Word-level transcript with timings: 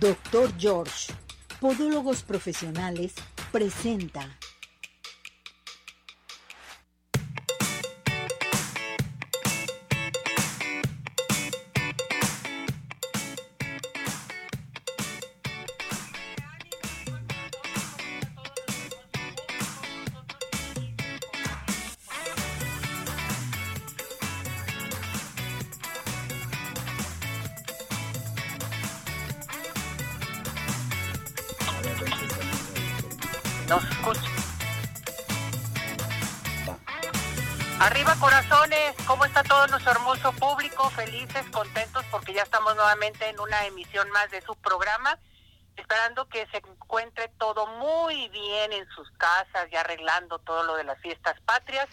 Doctor 0.00 0.50
George, 0.58 1.12
Podólogos 1.60 2.22
Profesionales, 2.22 3.12
presenta. 3.50 4.26
Felices, 41.04 41.44
contentos 41.50 42.04
porque 42.12 42.32
ya 42.32 42.44
estamos 42.44 42.76
nuevamente 42.76 43.28
en 43.28 43.40
una 43.40 43.66
emisión 43.66 44.08
más 44.10 44.30
de 44.30 44.40
su 44.40 44.54
programa, 44.54 45.18
esperando 45.76 46.28
que 46.28 46.46
se 46.46 46.58
encuentre 46.58 47.26
todo 47.38 47.66
muy 47.66 48.28
bien 48.28 48.72
en 48.72 48.88
sus 48.90 49.10
casas 49.18 49.66
y 49.72 49.74
arreglando 49.74 50.38
todo 50.38 50.62
lo 50.62 50.76
de 50.76 50.84
las 50.84 51.00
fiestas 51.00 51.34
patrias. 51.40 51.88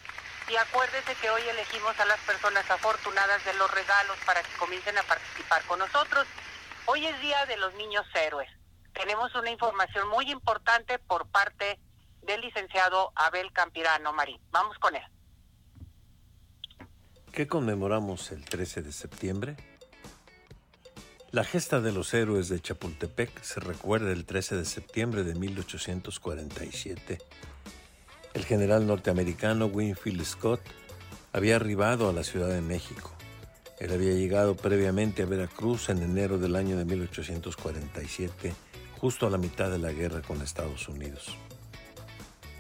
Y 0.48 0.56
acuérdese 0.58 1.16
que 1.16 1.30
hoy 1.32 1.42
elegimos 1.42 2.00
a 2.00 2.06
las 2.06 2.20
personas 2.20 2.70
afortunadas 2.70 3.44
de 3.46 3.56
los 3.56 3.72
regalos 3.72 4.16
para 4.28 4.44
que 4.44 4.58
comiencen 4.60 4.96
a 5.00 5.02
participar 5.02 5.64
con 5.64 5.80
nosotros. 5.80 6.28
Hoy 6.86 7.08
es 7.08 7.20
Día 7.20 7.48
de 7.48 7.58
los 7.58 7.74
Niños 7.74 8.06
Héroes. 8.14 8.52
Tenemos 8.94 9.34
una 9.34 9.50
información 9.50 10.08
muy 10.10 10.30
importante 10.30 11.00
por 11.00 11.28
parte 11.32 11.80
del 12.22 12.42
licenciado 12.42 13.12
Abel 13.16 13.52
Campirano 13.54 14.14
Marín. 14.14 14.40
Vamos 14.52 14.78
con 14.78 14.96
él. 14.96 15.19
¿Qué 17.32 17.48
conmemoramos 17.48 18.32
el 18.32 18.44
13 18.44 18.82
de 18.82 18.92
septiembre? 18.92 19.56
La 21.32 21.44
gesta 21.44 21.80
de 21.80 21.92
los 21.92 22.14
héroes 22.14 22.50
de 22.50 22.60
Chapultepec 22.60 23.42
se 23.44 23.60
recuerda 23.60 24.12
el 24.12 24.26
13 24.26 24.56
de 24.56 24.66
septiembre 24.66 25.24
de 25.24 25.36
1847. 25.36 27.20
El 28.34 28.46
general 28.46 28.88
norteamericano 28.88 29.68
Winfield 29.68 30.26
Scott 30.26 30.60
había 31.32 31.56
arribado 31.56 32.10
a 32.10 32.14
la 32.14 32.24
Ciudad 32.24 32.50
de 32.50 32.62
México. 32.62 33.12
Él 33.80 33.94
había 33.94 34.14
llegado 34.14 34.56
previamente 34.56 35.24
a 35.24 35.28
Veracruz 35.28 35.90
en 35.90 36.02
enero 36.02 36.40
del 36.40 36.56
año 36.56 36.78
de 36.78 36.86
1847, 36.86 38.54
justo 39.00 39.28
a 39.28 39.30
la 39.30 39.38
mitad 39.38 39.70
de 39.70 39.78
la 39.78 39.94
guerra 39.94 40.22
con 40.22 40.42
Estados 40.42 40.90
Unidos. 40.90 41.38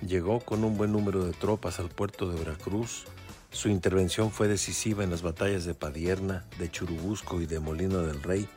Llegó 0.01 0.39
con 0.39 0.63
un 0.63 0.77
buen 0.77 0.93
número 0.93 1.25
de 1.25 1.33
tropas 1.33 1.79
al 1.79 1.89
puerto 1.89 2.29
de 2.29 2.39
Veracruz. 2.39 3.05
Su 3.51 3.69
intervención 3.69 4.31
fue 4.31 4.47
decisiva 4.47 5.03
en 5.03 5.09
las 5.09 5.21
batallas 5.21 5.65
de 5.65 5.73
Padierna, 5.73 6.45
de 6.59 6.69
Churubusco 6.69 7.41
y 7.41 7.47
de 7.47 7.59
Molino 7.59 7.99
del 7.99 8.21
Rey, 8.21 8.47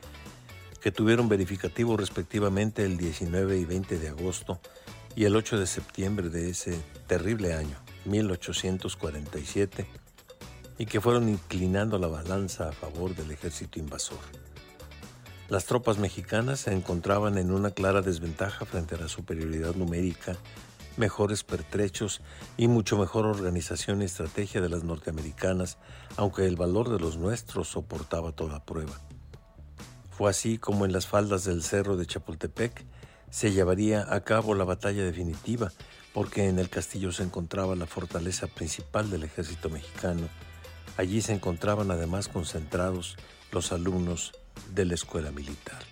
que 0.83 0.93
tuvieron 0.93 1.29
verificativo 1.29 1.97
respectivamente 1.97 2.85
el 2.85 2.99
19 2.99 3.59
y 3.59 3.65
20 3.65 3.99
de 3.99 4.09
agosto 4.09 4.61
y 5.17 5.25
el 5.25 5.37
8 5.37 5.59
de 5.59 5.67
septiembre 5.67 6.29
de 6.29 6.51
ese 6.51 6.79
terrible 7.07 7.55
año, 7.55 7.77
1847, 8.05 9.87
y 10.79 10.87
que 10.87 11.01
fueron 11.01 11.29
inclinando 11.29 11.99
la 11.99 12.09
balanza 12.09 12.69
a 12.69 12.73
favor 12.73 13.15
del 13.15 13.31
ejército 13.31 13.79
invasor. 13.79 14.19
Las 15.49 15.67
tropas 15.67 15.99
mexicanas 15.99 16.61
se 16.61 16.73
encontraban 16.73 17.39
en 17.39 17.51
una 17.51 17.71
clara 17.71 18.03
desventaja 18.03 18.65
frente 18.65 18.95
a 18.95 18.99
la 18.99 19.09
superioridad 19.09 19.75
numérica, 19.75 20.37
mejores 20.97 21.45
pertrechos 21.45 22.21
y 22.57 22.69
mucho 22.69 22.99
mejor 22.99 23.27
organización 23.27 24.03
y 24.03 24.05
estrategia 24.05 24.61
de 24.61 24.69
las 24.69 24.85
norteamericanas, 24.85 25.79
aunque 26.17 26.47
el 26.47 26.57
valor 26.57 26.91
de 26.91 26.99
los 26.99 27.17
nuestros 27.17 27.69
soportaba 27.69 28.33
toda 28.33 28.65
prueba. 28.65 29.01
Fue 30.11 30.31
así 30.31 30.59
como 30.59 30.85
en 30.85 30.93
las 30.93 31.07
faldas 31.07 31.45
del 31.45 31.63
cerro 31.63 31.97
de 31.97 32.07
Chapultepec 32.07 32.85
se 33.31 33.51
llevaría 33.51 34.07
a 34.15 34.21
cabo 34.25 34.55
la 34.55 34.65
batalla 34.65 35.03
definitiva, 35.03 35.73
porque 36.13 36.49
en 36.49 36.59
el 36.59 36.69
castillo 36.69 37.13
se 37.13 37.23
encontraba 37.23 37.75
la 37.75 37.87
fortaleza 37.87 38.47
principal 38.47 39.11
del 39.11 39.25
ejército 39.25 39.71
mexicano. 39.71 40.29
Allí 40.99 41.23
se 41.23 41.33
encontraban 41.33 41.91
además 41.91 42.29
concentrados 42.29 43.17
los 43.51 43.73
alumnos 43.73 44.33
de 44.75 44.85
la 44.85 44.95
escuela 44.95 45.31
militar. 45.31 45.92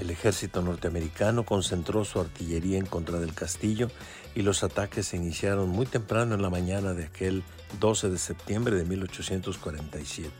El 0.00 0.08
ejército 0.08 0.62
norteamericano 0.62 1.44
concentró 1.44 2.06
su 2.06 2.20
artillería 2.20 2.78
en 2.78 2.86
contra 2.86 3.18
del 3.18 3.34
castillo 3.34 3.90
y 4.34 4.40
los 4.40 4.64
ataques 4.64 5.08
se 5.08 5.18
iniciaron 5.18 5.68
muy 5.68 5.84
temprano 5.84 6.34
en 6.34 6.40
la 6.40 6.48
mañana 6.48 6.94
de 6.94 7.04
aquel 7.04 7.44
12 7.80 8.08
de 8.08 8.16
septiembre 8.16 8.76
de 8.76 8.84
1847. 8.86 10.30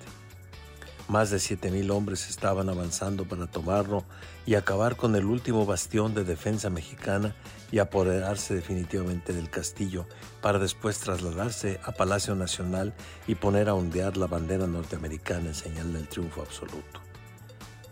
Más 1.09 1.28
de 1.28 1.37
7.000 1.37 1.91
hombres 1.91 2.31
estaban 2.31 2.70
avanzando 2.70 3.26
para 3.26 3.49
tomarlo 3.49 4.06
y 4.47 4.54
acabar 4.54 4.97
con 4.97 5.15
el 5.15 5.26
último 5.26 5.66
bastión 5.66 6.15
de 6.15 6.25
defensa 6.25 6.70
mexicana 6.70 7.34
y 7.70 7.81
apoderarse 7.81 8.54
definitivamente 8.54 9.34
del 9.34 9.50
castillo 9.50 10.06
para 10.41 10.59
después 10.59 11.00
trasladarse 11.00 11.81
a 11.84 11.93
Palacio 11.93 12.34
Nacional 12.34 12.94
y 13.26 13.34
poner 13.34 13.69
a 13.69 13.75
ondear 13.75 14.16
la 14.16 14.26
bandera 14.26 14.66
norteamericana 14.66 15.49
en 15.49 15.54
señal 15.54 15.93
del 15.93 16.09
triunfo 16.09 16.41
absoluto. 16.41 17.09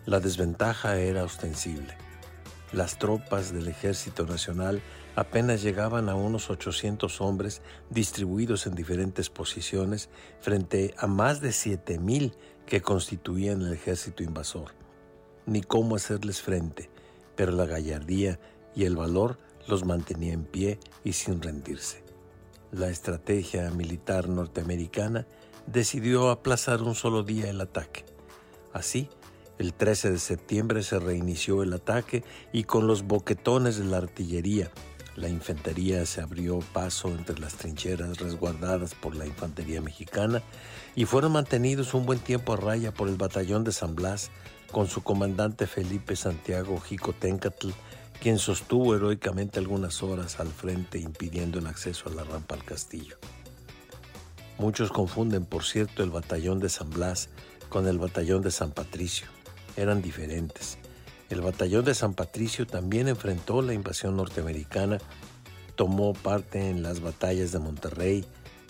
La 0.08 0.20
desventaja 0.20 0.98
era 0.98 1.22
ostensible. 1.22 1.94
Las 2.72 2.98
tropas 2.98 3.52
del 3.52 3.68
Ejército 3.68 4.24
Nacional 4.24 4.80
apenas 5.16 5.60
llegaban 5.60 6.08
a 6.08 6.14
unos 6.14 6.48
800 6.48 7.20
hombres 7.20 7.60
distribuidos 7.90 8.66
en 8.66 8.74
diferentes 8.74 9.28
posiciones 9.28 10.08
frente 10.40 10.94
a 10.96 11.08
más 11.08 11.42
de 11.42 11.50
7.000 11.50 12.32
que 12.64 12.80
constituían 12.80 13.60
el 13.60 13.74
ejército 13.74 14.22
invasor. 14.22 14.72
Ni 15.44 15.60
cómo 15.60 15.96
hacerles 15.96 16.40
frente, 16.40 16.88
pero 17.36 17.52
la 17.52 17.66
gallardía 17.66 18.40
y 18.74 18.86
el 18.86 18.96
valor 18.96 19.38
los 19.66 19.84
mantenía 19.84 20.32
en 20.32 20.44
pie 20.44 20.80
y 21.04 21.12
sin 21.12 21.42
rendirse. 21.42 22.02
La 22.72 22.88
estrategia 22.88 23.70
militar 23.72 24.30
norteamericana 24.30 25.26
decidió 25.66 26.30
aplazar 26.30 26.80
un 26.80 26.94
solo 26.94 27.24
día 27.24 27.50
el 27.50 27.60
ataque. 27.60 28.06
Así, 28.72 29.10
el 29.58 29.74
13 29.74 30.12
de 30.12 30.18
septiembre 30.18 30.82
se 30.82 30.98
reinició 30.98 31.62
el 31.62 31.72
ataque 31.72 32.22
y 32.52 32.64
con 32.64 32.86
los 32.86 33.02
boquetones 33.02 33.78
de 33.78 33.84
la 33.84 33.96
artillería, 33.96 34.70
la 35.18 35.28
infantería 35.28 36.06
se 36.06 36.20
abrió 36.20 36.60
paso 36.72 37.08
entre 37.08 37.40
las 37.40 37.54
trincheras 37.54 38.18
resguardadas 38.18 38.94
por 38.94 39.16
la 39.16 39.26
infantería 39.26 39.80
mexicana 39.80 40.44
y 40.94 41.06
fueron 41.06 41.32
mantenidos 41.32 41.92
un 41.92 42.06
buen 42.06 42.20
tiempo 42.20 42.52
a 42.52 42.56
raya 42.56 42.94
por 42.94 43.08
el 43.08 43.16
batallón 43.16 43.64
de 43.64 43.72
San 43.72 43.96
Blas 43.96 44.30
con 44.70 44.86
su 44.86 45.02
comandante 45.02 45.66
Felipe 45.66 46.14
Santiago 46.14 46.78
Jicotencatl, 46.78 47.70
quien 48.20 48.38
sostuvo 48.38 48.94
heroicamente 48.94 49.58
algunas 49.58 50.04
horas 50.04 50.38
al 50.38 50.52
frente 50.52 51.00
impidiendo 51.00 51.58
el 51.58 51.66
acceso 51.66 52.08
a 52.08 52.12
la 52.12 52.22
rampa 52.22 52.54
al 52.54 52.62
castillo. 52.62 53.16
Muchos 54.58 54.92
confunden, 54.92 55.46
por 55.46 55.64
cierto, 55.64 56.04
el 56.04 56.10
batallón 56.10 56.60
de 56.60 56.68
San 56.68 56.90
Blas 56.90 57.28
con 57.68 57.88
el 57.88 57.98
batallón 57.98 58.42
de 58.42 58.52
San 58.52 58.70
Patricio 58.70 59.26
eran 59.78 60.02
diferentes. 60.02 60.76
El 61.30 61.40
batallón 61.40 61.84
de 61.84 61.94
San 61.94 62.14
Patricio 62.14 62.66
también 62.66 63.06
enfrentó 63.06 63.62
la 63.62 63.74
invasión 63.74 64.16
norteamericana, 64.16 64.98
tomó 65.76 66.12
parte 66.14 66.68
en 66.68 66.82
las 66.82 67.00
batallas 67.00 67.52
de 67.52 67.60
Monterrey 67.60 68.24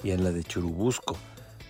y 0.05 0.11
en 0.11 0.23
la 0.23 0.33
de 0.33 0.45
Churubusco. 0.45 1.17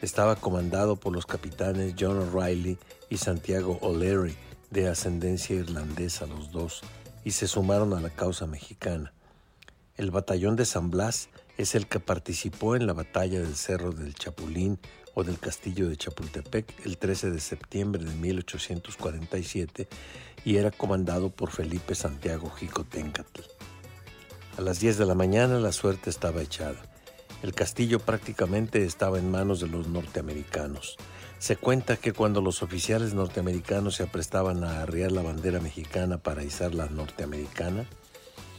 Estaba 0.03 0.37
comandado 0.37 0.97
por 0.97 1.13
los 1.13 1.27
capitanes 1.27 1.95
John 1.99 2.19
O'Reilly 2.19 2.79
y 3.11 3.17
Santiago 3.19 3.79
O'Leary, 3.81 4.37
de 4.71 4.89
ascendencia 4.89 5.57
irlandesa 5.57 6.27
los 6.27 6.51
dos, 6.51 6.83
y 7.25 7.31
se 7.31 7.47
sumaron 7.47 7.95
a 7.95 8.01
la 8.01 8.11
causa 8.11 8.47
mexicana. 8.47 9.13
El 9.97 10.11
batallón 10.11 10.57
de 10.57 10.65
San 10.65 10.91
Blas 10.91 11.29
es 11.59 11.75
el 11.75 11.87
que 11.87 12.01
participó 12.01 12.77
en 12.77 12.87
la 12.87 12.93
batalla 12.93 13.41
del 13.41 13.57
Cerro 13.57 13.93
del 13.93 14.15
Chapulín 14.15 14.79
o 15.19 15.25
del 15.25 15.41
castillo 15.41 15.89
de 15.89 15.97
Chapultepec 15.97 16.87
el 16.87 16.97
13 16.97 17.33
de 17.33 17.41
septiembre 17.41 18.05
de 18.05 18.15
1847 18.15 19.89
y 20.45 20.59
era 20.59 20.71
comandado 20.71 21.31
por 21.31 21.51
Felipe 21.51 21.97
Santiago 21.97 22.49
Jicotencatl. 22.51 23.41
A 24.57 24.61
las 24.61 24.79
10 24.79 24.97
de 24.97 25.07
la 25.07 25.17
mañana 25.17 25.59
la 25.59 25.73
suerte 25.73 26.09
estaba 26.09 26.41
echada. 26.41 26.81
El 27.43 27.53
castillo 27.53 27.99
prácticamente 27.99 28.85
estaba 28.85 29.19
en 29.19 29.29
manos 29.29 29.59
de 29.59 29.67
los 29.67 29.89
norteamericanos. 29.89 30.97
Se 31.41 31.57
cuenta 31.57 31.97
que 31.97 32.13
cuando 32.13 32.41
los 32.41 32.63
oficiales 32.63 33.13
norteamericanos 33.13 33.97
se 33.97 34.05
aprestaban 34.05 34.63
a 34.63 34.83
arriar 34.83 35.11
la 35.11 35.23
bandera 35.23 35.59
mexicana 35.59 36.19
para 36.19 36.45
izar 36.45 36.77
la 36.77 36.87
norteamericana, 36.87 37.87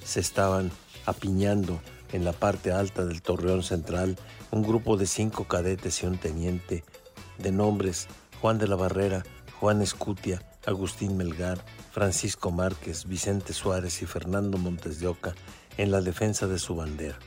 se 0.03 0.19
estaban 0.19 0.71
apiñando 1.05 1.79
en 2.11 2.25
la 2.25 2.33
parte 2.33 2.71
alta 2.71 3.05
del 3.05 3.21
torreón 3.21 3.63
central 3.63 4.17
un 4.51 4.63
grupo 4.63 4.97
de 4.97 5.05
cinco 5.05 5.45
cadetes 5.45 6.01
y 6.03 6.05
un 6.05 6.17
teniente 6.17 6.83
de 7.37 7.51
nombres 7.51 8.07
Juan 8.41 8.57
de 8.57 8.67
la 8.67 8.75
Barrera, 8.75 9.23
Juan 9.59 9.81
Escutia, 9.81 10.41
Agustín 10.65 11.17
Melgar, 11.17 11.63
Francisco 11.91 12.51
Márquez, 12.51 13.05
Vicente 13.05 13.53
Suárez 13.53 14.01
y 14.01 14.05
Fernando 14.05 14.57
Montes 14.57 14.99
de 14.99 15.07
Oca 15.07 15.35
en 15.77 15.91
la 15.91 16.01
defensa 16.01 16.47
de 16.47 16.59
su 16.59 16.75
bandera. 16.75 17.19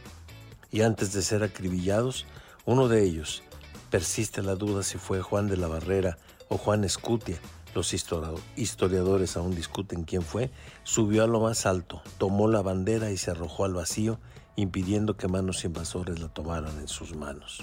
Y 0.70 0.82
antes 0.82 1.12
de 1.12 1.22
ser 1.22 1.42
acribillados, 1.42 2.26
uno 2.64 2.88
de 2.88 3.02
ellos, 3.02 3.42
persiste 3.90 4.42
la 4.42 4.54
duda 4.54 4.82
si 4.82 4.96
fue 4.96 5.20
Juan 5.20 5.48
de 5.48 5.58
la 5.58 5.68
Barrera 5.68 6.16
o 6.48 6.56
Juan 6.56 6.84
Escutia, 6.84 7.38
los 7.74 7.94
historiadores 7.94 9.36
aún 9.36 9.54
discuten 9.54 10.04
quién 10.04 10.22
fue, 10.22 10.50
subió 10.84 11.24
a 11.24 11.26
lo 11.26 11.40
más 11.40 11.64
alto, 11.66 12.02
tomó 12.18 12.48
la 12.48 12.62
bandera 12.62 13.10
y 13.10 13.16
se 13.16 13.30
arrojó 13.30 13.64
al 13.64 13.74
vacío, 13.74 14.18
impidiendo 14.56 15.16
que 15.16 15.28
manos 15.28 15.64
invasores 15.64 16.20
la 16.20 16.28
tomaran 16.28 16.78
en 16.78 16.88
sus 16.88 17.14
manos. 17.14 17.62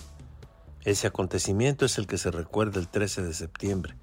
Ese 0.86 1.08
acontecimiento 1.08 1.86
es 1.86 1.98
el 1.98 2.08
que 2.08 2.18
se 2.18 2.32
recuerda 2.32 2.80
el 2.80 2.88
13 2.88 3.24
de 3.24 3.34
septiembre, 3.34 3.96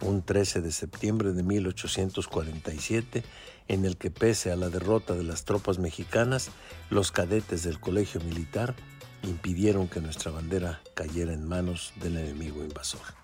un 0.00 0.22
13 0.22 0.60
de 0.60 0.72
septiembre 0.72 1.32
de 1.32 1.42
1847, 1.42 3.22
en 3.68 3.84
el 3.84 3.96
que 3.96 4.10
pese 4.10 4.52
a 4.52 4.56
la 4.56 4.68
derrota 4.68 5.14
de 5.14 5.24
las 5.24 5.44
tropas 5.44 5.78
mexicanas, 5.78 6.50
los 6.90 7.12
cadetes 7.12 7.62
del 7.62 7.80
colegio 7.80 8.20
militar 8.20 8.74
impidieron 9.22 9.88
que 9.88 10.00
nuestra 10.00 10.32
bandera 10.32 10.80
cayera 10.94 11.32
en 11.32 11.48
manos 11.48 11.92
del 12.00 12.16
enemigo 12.16 12.62
invasor. 12.64 13.21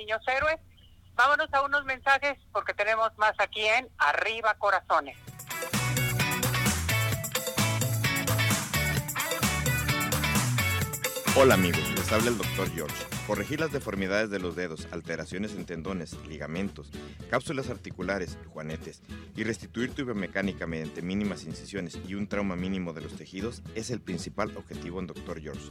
Niños 0.00 0.22
héroes. 0.26 0.56
Vámonos 1.14 1.52
a 1.52 1.62
unos 1.62 1.84
mensajes 1.84 2.38
porque 2.52 2.72
tenemos 2.72 3.10
más 3.18 3.34
aquí 3.38 3.66
en 3.66 3.88
Arriba 3.98 4.54
Corazones. 4.58 5.16
Hola 11.36 11.54
amigos, 11.54 11.88
les 11.90 12.10
habla 12.10 12.30
el 12.30 12.38
doctor 12.38 12.70
George. 12.70 12.96
Corregir 13.26 13.60
las 13.60 13.70
deformidades 13.70 14.30
de 14.30 14.40
los 14.40 14.56
dedos, 14.56 14.88
alteraciones 14.90 15.52
en 15.54 15.64
tendones, 15.64 16.14
ligamentos, 16.26 16.90
cápsulas 17.30 17.70
articulares, 17.70 18.36
juanetes 18.48 19.02
y 19.36 19.44
restituir 19.44 19.94
tu 19.94 20.04
biomecánica 20.04 20.66
mediante 20.66 21.02
mínimas 21.02 21.44
incisiones 21.44 21.98
y 22.08 22.14
un 22.14 22.26
trauma 22.26 22.56
mínimo 22.56 22.92
de 22.92 23.02
los 23.02 23.14
tejidos 23.14 23.62
es 23.74 23.90
el 23.90 24.00
principal 24.00 24.56
objetivo 24.56 24.98
en 24.98 25.06
Dr. 25.06 25.40
George. 25.40 25.70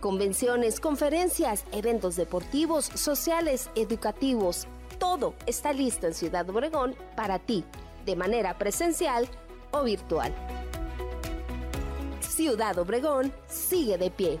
Convenciones, 0.00 0.80
conferencias, 0.80 1.64
eventos 1.72 2.16
deportivos, 2.16 2.86
sociales, 2.86 3.70
educativos, 3.74 4.66
todo 5.04 5.34
está 5.44 5.74
listo 5.74 6.06
en 6.06 6.14
Ciudad 6.14 6.48
Obregón 6.48 6.96
para 7.14 7.38
ti, 7.38 7.62
de 8.06 8.16
manera 8.16 8.56
presencial 8.56 9.28
o 9.70 9.84
virtual. 9.84 10.32
Ciudad 12.20 12.78
Obregón 12.78 13.30
sigue 13.46 13.98
de 13.98 14.10
pie. 14.10 14.40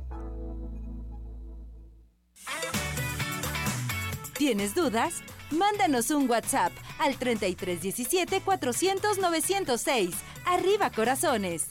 ¿Tienes 4.41 4.73
dudas? 4.73 5.21
Mándanos 5.51 6.09
un 6.09 6.27
WhatsApp 6.27 6.71
al 6.97 7.15
3317 7.15 8.41
400 8.41 9.19
906. 9.19 10.15
Arriba 10.47 10.89
corazones. 10.89 11.67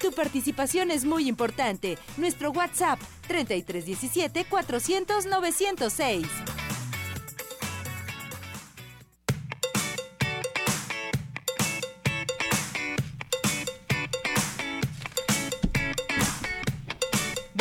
Tu 0.00 0.10
participación 0.12 0.90
es 0.90 1.04
muy 1.04 1.28
importante. 1.28 1.98
Nuestro 2.16 2.50
WhatsApp 2.50 2.98
3317 3.28 4.46
400 4.46 5.26
906. 5.26 6.53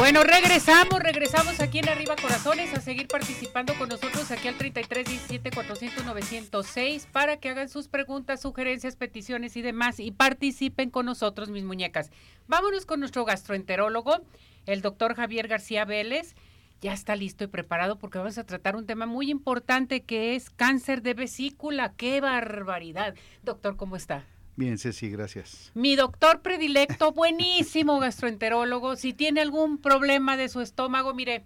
Bueno, 0.04 0.22
regresamos, 0.24 1.00
regresamos 1.00 1.62
aquí 1.62 1.80
en 1.80 1.88
Arriba 1.88 2.18
Corazones 2.22 2.74
a 2.74 2.82
seguir 2.82 3.08
participando 3.08 3.74
con 3.76 3.88
nosotros 3.88 4.30
aquí 4.32 4.50
al 4.50 4.58
33 4.58 5.08
17 5.08 5.50
400 5.50 6.04
906 6.04 7.08
para 7.10 7.38
que 7.38 7.48
hagan 7.48 7.70
sus 7.70 7.88
preguntas, 7.88 8.42
sugerencias, 8.42 8.98
peticiones 8.98 9.56
y 9.56 9.62
demás 9.62 10.02
y 10.02 10.12
participen 10.12 10.90
con 10.90 11.06
nosotros, 11.06 11.52
mis 11.52 11.64
muñecas. 11.64 12.12
Vámonos 12.50 12.86
con 12.86 13.00
nuestro 13.00 13.24
gastroenterólogo, 13.24 14.26
el 14.66 14.82
doctor 14.82 15.16
Javier 15.16 15.48
García 15.48 15.86
Vélez. 15.86 16.36
Ya 16.82 16.92
está 16.92 17.16
listo 17.16 17.46
y 17.46 17.48
preparado 17.48 17.98
porque 17.98 18.18
vamos 18.18 18.38
a 18.38 18.46
tratar 18.46 18.76
un 18.76 18.86
tema 18.86 19.06
muy 19.06 19.32
importante 19.32 20.02
que 20.02 20.36
es 20.36 20.50
cáncer 20.50 21.02
de 21.02 21.14
vesícula. 21.14 21.94
¡Qué 21.96 22.20
barbaridad! 22.20 23.16
Doctor, 23.42 23.78
¿cómo 23.78 23.96
está? 23.96 24.26
Bien, 24.56 24.78
Ceci, 24.78 25.10
gracias. 25.10 25.72
Mi 25.74 25.96
doctor 25.96 26.42
predilecto, 26.42 27.12
buenísimo 27.12 28.00
gastroenterólogo. 28.00 28.96
Si 28.96 29.14
tiene 29.14 29.42
algún 29.42 29.80
problema 29.80 30.38
de 30.38 30.48
su 30.48 30.62
estómago, 30.62 31.14
mire, 31.16 31.44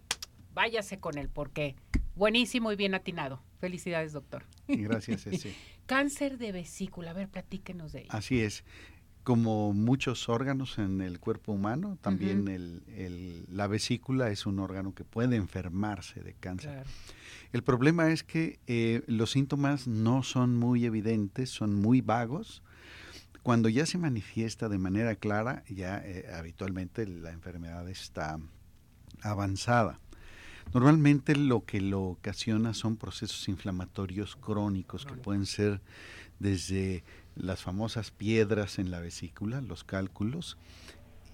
váyase 0.53 0.99
con 0.99 1.17
él, 1.17 1.29
porque 1.29 1.75
buenísimo 2.15 2.71
y 2.71 2.75
bien 2.75 2.95
atinado. 2.95 3.41
Felicidades, 3.59 4.11
doctor. 4.11 4.43
Gracias, 4.67 5.23
Ceci. 5.23 5.53
Cáncer 5.85 6.37
de 6.37 6.51
vesícula, 6.51 7.11
a 7.11 7.13
ver, 7.13 7.29
platíquenos 7.29 7.93
de 7.93 8.01
ello. 8.01 8.09
Así 8.11 8.41
es. 8.41 8.65
Como 9.23 9.73
muchos 9.73 10.27
órganos 10.27 10.77
en 10.77 11.01
el 11.01 11.19
cuerpo 11.19 11.53
humano, 11.53 11.97
también 12.01 12.47
el, 12.47 13.45
la 13.49 13.67
vesícula 13.67 14.29
es 14.31 14.45
un 14.45 14.59
órgano 14.59 14.93
que 14.93 15.03
puede 15.03 15.35
enfermarse 15.35 16.21
de 16.21 16.33
cáncer. 16.33 16.85
El 17.51 17.61
problema 17.61 18.09
es 18.09 18.23
que 18.23 18.59
eh, 18.67 19.03
los 19.07 19.31
síntomas 19.31 19.85
no 19.85 20.23
son 20.23 20.55
muy 20.55 20.85
evidentes, 20.85 21.49
son 21.49 21.75
muy 21.75 21.99
vagos 21.99 22.63
cuando 23.47 23.69
ya 23.69 23.85
se 23.85 23.97
manifiesta 23.97 24.67
de 24.67 24.77
manera 24.77 25.15
clara, 25.15 25.63
ya 25.69 25.99
eh, 26.03 26.29
habitualmente 26.35 27.07
la 27.07 27.31
enfermedad 27.31 27.87
está 27.87 28.41
avanzada. 29.21 30.01
Normalmente 30.73 31.33
lo 31.33 31.63
que 31.63 31.79
lo 31.79 32.01
ocasiona 32.01 32.73
son 32.73 32.97
procesos 32.97 33.47
inflamatorios 33.47 34.35
crónicos 34.35 35.05
que 35.05 35.13
pueden 35.13 35.45
ser 35.45 35.79
desde 36.39 37.05
las 37.37 37.63
famosas 37.63 38.11
piedras 38.11 38.79
en 38.79 38.91
la 38.91 38.99
vesícula, 38.99 39.61
los 39.61 39.85
cálculos, 39.85 40.57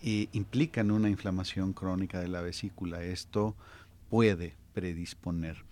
eh, 0.03 0.27
implican 0.33 0.91
una 0.91 1.09
inflamación 1.09 1.73
crónica 1.73 2.19
de 2.19 2.27
la 2.27 2.41
vesícula. 2.41 3.01
Esto 3.03 3.55
puede 4.11 4.55
predisponer. 4.75 5.65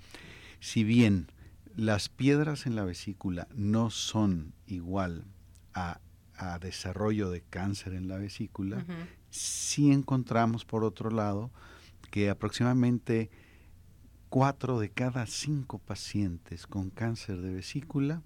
Si 0.60 0.84
bien 0.84 1.28
las 1.76 2.10
piedras 2.10 2.66
en 2.66 2.76
la 2.76 2.84
vesícula 2.84 3.48
no 3.54 3.92
son 3.92 4.56
igual 4.66 5.26
a, 5.76 6.00
desarrollo 6.60 7.30
de 7.30 7.42
cáncer 7.42 7.94
en 7.94 8.08
la 8.08 8.18
vesícula, 8.18 8.86
sí 9.30 9.92
encontramos 9.92 10.66
por 10.66 10.84
otro 10.84 11.10
lado 11.10 11.52
que 12.10 12.30
aproximadamente 12.30 13.30
cuatro 14.30 14.80
de 14.80 14.90
cada 14.90 15.26
cinco 15.26 15.80
pacientes 15.80 16.68
con 16.68 16.90
cáncer 16.90 17.42
de 17.42 17.54
vesícula 17.54 18.22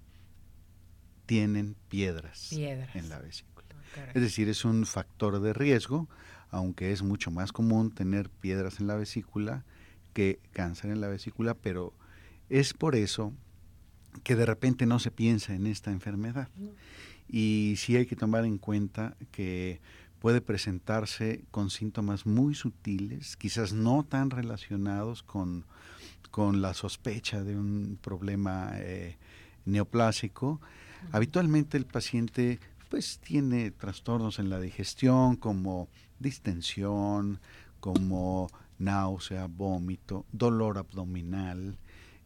tienen 1.26 1.76
piedras, 1.88 2.52
en 2.52 3.08
la 3.08 3.18
vesícula. 3.18 3.66
Ah, 3.96 4.10
es 4.14 4.22
decir, 4.22 4.48
es 4.48 4.64
un 4.64 4.86
factor 4.86 5.40
de 5.40 5.52
riesgo, 5.52 6.08
aunque 6.50 6.92
es 6.92 7.02
mucho 7.02 7.30
más 7.30 7.52
común 7.52 7.90
tener 7.90 8.30
piedras 8.30 8.80
en 8.80 8.86
la 8.86 8.94
vesícula 8.94 9.64
que 10.12 10.40
cáncer 10.52 10.90
en 10.90 11.00
la 11.00 11.08
vesícula, 11.08 11.54
pero 11.54 11.92
es 12.48 12.72
por 12.72 12.94
eso 12.94 13.32
que 14.22 14.36
de 14.36 14.46
repente 14.46 14.86
no 14.86 14.98
se 14.98 15.10
piensa 15.10 15.54
en 15.54 15.66
esta 15.66 15.90
enfermedad. 15.90 16.48
Y 17.28 17.74
sí 17.76 17.96
hay 17.96 18.06
que 18.06 18.16
tomar 18.16 18.44
en 18.44 18.58
cuenta 18.58 19.16
que 19.32 19.80
puede 20.20 20.40
presentarse 20.40 21.44
con 21.50 21.70
síntomas 21.70 22.26
muy 22.26 22.54
sutiles, 22.54 23.36
quizás 23.36 23.72
no 23.72 24.04
tan 24.04 24.30
relacionados 24.30 25.22
con, 25.22 25.64
con 26.30 26.62
la 26.62 26.74
sospecha 26.74 27.42
de 27.42 27.56
un 27.56 27.98
problema 28.00 28.70
eh, 28.74 29.16
neoplásico. 29.64 30.60
Habitualmente 31.12 31.76
el 31.76 31.86
paciente 31.86 32.58
pues 32.88 33.18
tiene 33.18 33.70
trastornos 33.70 34.38
en 34.38 34.48
la 34.48 34.60
digestión 34.60 35.36
como 35.36 35.88
distensión, 36.18 37.40
como 37.80 38.48
náusea, 38.78 39.46
vómito, 39.46 40.24
dolor 40.32 40.78
abdominal, 40.78 41.78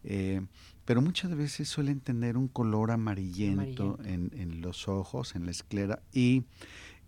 eh, 0.05 0.43
pero 0.91 1.03
muchas 1.03 1.37
veces 1.37 1.69
suelen 1.69 2.01
tener 2.01 2.37
un 2.37 2.49
color 2.49 2.91
amarillento, 2.91 3.97
En, 4.03 4.61
los 4.61 4.89
ojos, 4.89 5.37
en 5.37 5.45
la 5.45 5.53
esclera, 5.53 6.03
y 6.13 6.43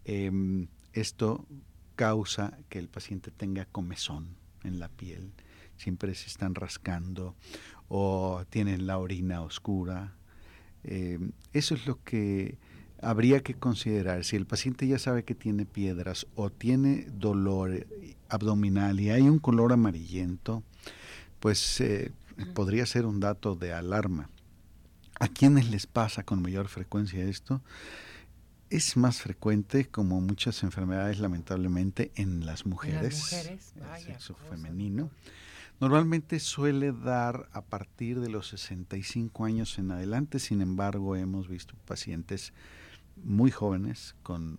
em, 0.05 0.69
esto 0.93 1.45
causa 1.97 2.57
que 2.69 2.79
el 2.79 2.87
paciente 2.87 3.33
tenga 3.33 3.65
comezón 3.65 4.37
en 4.63 4.79
la 4.79 4.89
piel, 4.89 5.33
siempre 5.77 6.15
se 6.15 6.29
están 6.29 6.55
rascando 6.55 7.35
o 7.89 8.45
tienen 8.51 8.87
la 8.87 8.99
orina 8.99 9.43
oscura. 9.43 10.15
Em, 10.85 11.33
eso 11.53 11.75
es 11.75 11.85
lo 11.85 12.01
que 12.05 12.59
habría 13.01 13.41
que 13.41 13.55
considerar. 13.55 14.25
Si 14.25 14.37
el 14.37 14.47
paciente 14.47 14.87
ya 14.87 15.01
sabe 15.01 15.25
que 15.25 15.35
tiene 15.35 15.67
piedras 15.67 16.29
o 16.37 16.51
tiene 16.51 17.09
dolor 17.11 17.85
abdominal 18.29 19.01
y 19.01 19.11
hay 19.11 19.23
un 19.23 19.41
color 19.41 19.73
amarillento, 19.73 20.63
pues 21.41 21.81
eh, 21.81 22.13
podría 22.55 22.87
ser 22.87 23.07
un 23.07 23.21
dato 23.21 23.55
de 23.57 23.73
alarma. 23.73 24.29
¿A 25.21 25.29
quiénes 25.29 25.71
les 25.71 25.87
pasa 25.87 26.25
con 26.25 26.43
mayor 26.43 26.69
frecuencia 26.69 27.25
esto? 27.25 27.63
Es 28.71 28.97
más 28.97 29.21
frecuente, 29.21 29.87
como 29.87 30.21
muchas 30.21 30.63
enfermedades, 30.63 31.21
lamentablemente, 31.21 32.11
en 32.15 32.47
las 32.47 32.65
mujeres, 32.65 33.33
en 33.33 33.85
el 33.85 34.03
sexo 34.03 34.35
femenino. 34.35 35.11
Normalmente 35.81 36.39
suele 36.41 36.93
dar 36.93 37.49
a 37.53 37.61
partir 37.63 38.21
de 38.21 38.29
los 38.29 38.49
65 38.49 39.45
años 39.45 39.79
en 39.79 39.91
adelante, 39.91 40.39
sin 40.39 40.63
embargo, 40.63 41.17
hemos 41.17 41.49
visto 41.49 41.75
pacientes 41.87 42.53
muy 43.23 43.51
jóvenes 43.51 44.15
con, 44.23 44.59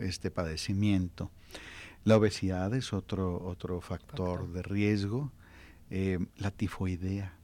este 0.00 0.30
padecimiento. 0.30 1.30
La 2.04 2.16
obesidad 2.16 2.74
es 2.74 2.92
otro, 2.92 3.42
otro 3.46 3.80
factor 3.80 4.52
de 4.52 4.62
riesgo 4.62 5.30
eh, 5.96 6.18
la 6.38 6.50
tifoidea, 6.50 7.38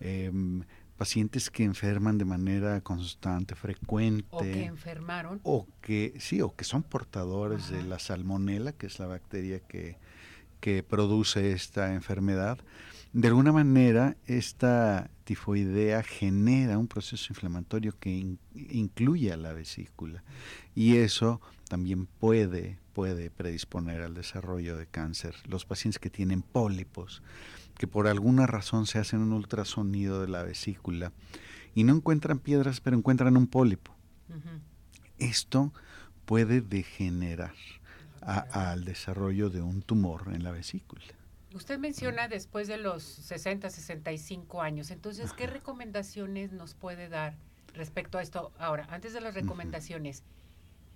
em, 0.00 0.64
pacientes 0.96 1.50
que 1.50 1.62
enferman 1.62 2.18
de 2.18 2.24
manera 2.24 2.80
constante, 2.80 3.54
frecuente. 3.54 4.26
O 4.30 4.40
que 4.40 4.64
enfermaron. 4.64 5.40
O 5.44 5.68
que, 5.80 6.14
sí, 6.18 6.42
o 6.42 6.50
que 6.56 6.64
son 6.64 6.82
portadores 6.82 7.70
de 7.70 7.84
la 7.84 8.00
salmonela, 8.00 8.72
que 8.72 8.88
es 8.88 8.98
la 8.98 9.06
bacteria 9.06 9.60
que, 9.60 9.98
que 10.58 10.82
produce 10.82 11.52
esta 11.52 11.94
enfermedad. 11.94 12.58
De 13.12 13.26
alguna 13.26 13.50
manera, 13.50 14.16
esta 14.26 15.10
tifoidea 15.24 16.04
genera 16.04 16.78
un 16.78 16.86
proceso 16.86 17.26
inflamatorio 17.30 17.98
que 17.98 18.36
incluye 18.54 19.32
a 19.32 19.36
la 19.36 19.52
vesícula 19.52 20.22
y 20.76 20.96
eso 20.96 21.40
también 21.68 22.06
puede, 22.06 22.78
puede 22.92 23.30
predisponer 23.30 24.02
al 24.02 24.14
desarrollo 24.14 24.76
de 24.76 24.86
cáncer. 24.86 25.34
Los 25.48 25.64
pacientes 25.64 25.98
que 25.98 26.08
tienen 26.08 26.42
pólipos, 26.42 27.20
que 27.76 27.88
por 27.88 28.06
alguna 28.06 28.46
razón 28.46 28.86
se 28.86 29.00
hacen 29.00 29.20
un 29.20 29.32
ultrasonido 29.32 30.20
de 30.20 30.28
la 30.28 30.44
vesícula 30.44 31.12
y 31.74 31.82
no 31.82 31.96
encuentran 31.96 32.38
piedras, 32.38 32.80
pero 32.80 32.96
encuentran 32.96 33.36
un 33.36 33.48
pólipo. 33.48 33.92
Esto 35.18 35.72
puede 36.26 36.60
degenerar 36.60 37.54
al 38.20 38.84
desarrollo 38.84 39.50
de 39.50 39.62
un 39.62 39.82
tumor 39.82 40.32
en 40.32 40.44
la 40.44 40.52
vesícula. 40.52 41.02
Usted 41.52 41.78
menciona 41.78 42.28
después 42.28 42.68
de 42.68 42.76
los 42.76 43.02
60, 43.02 43.70
65 43.70 44.62
años. 44.62 44.90
Entonces, 44.90 45.32
¿qué 45.32 45.46
recomendaciones 45.46 46.52
nos 46.52 46.74
puede 46.74 47.08
dar 47.08 47.36
respecto 47.74 48.18
a 48.18 48.22
esto? 48.22 48.52
Ahora, 48.58 48.86
antes 48.90 49.12
de 49.12 49.20
las 49.20 49.34
recomendaciones, 49.34 50.22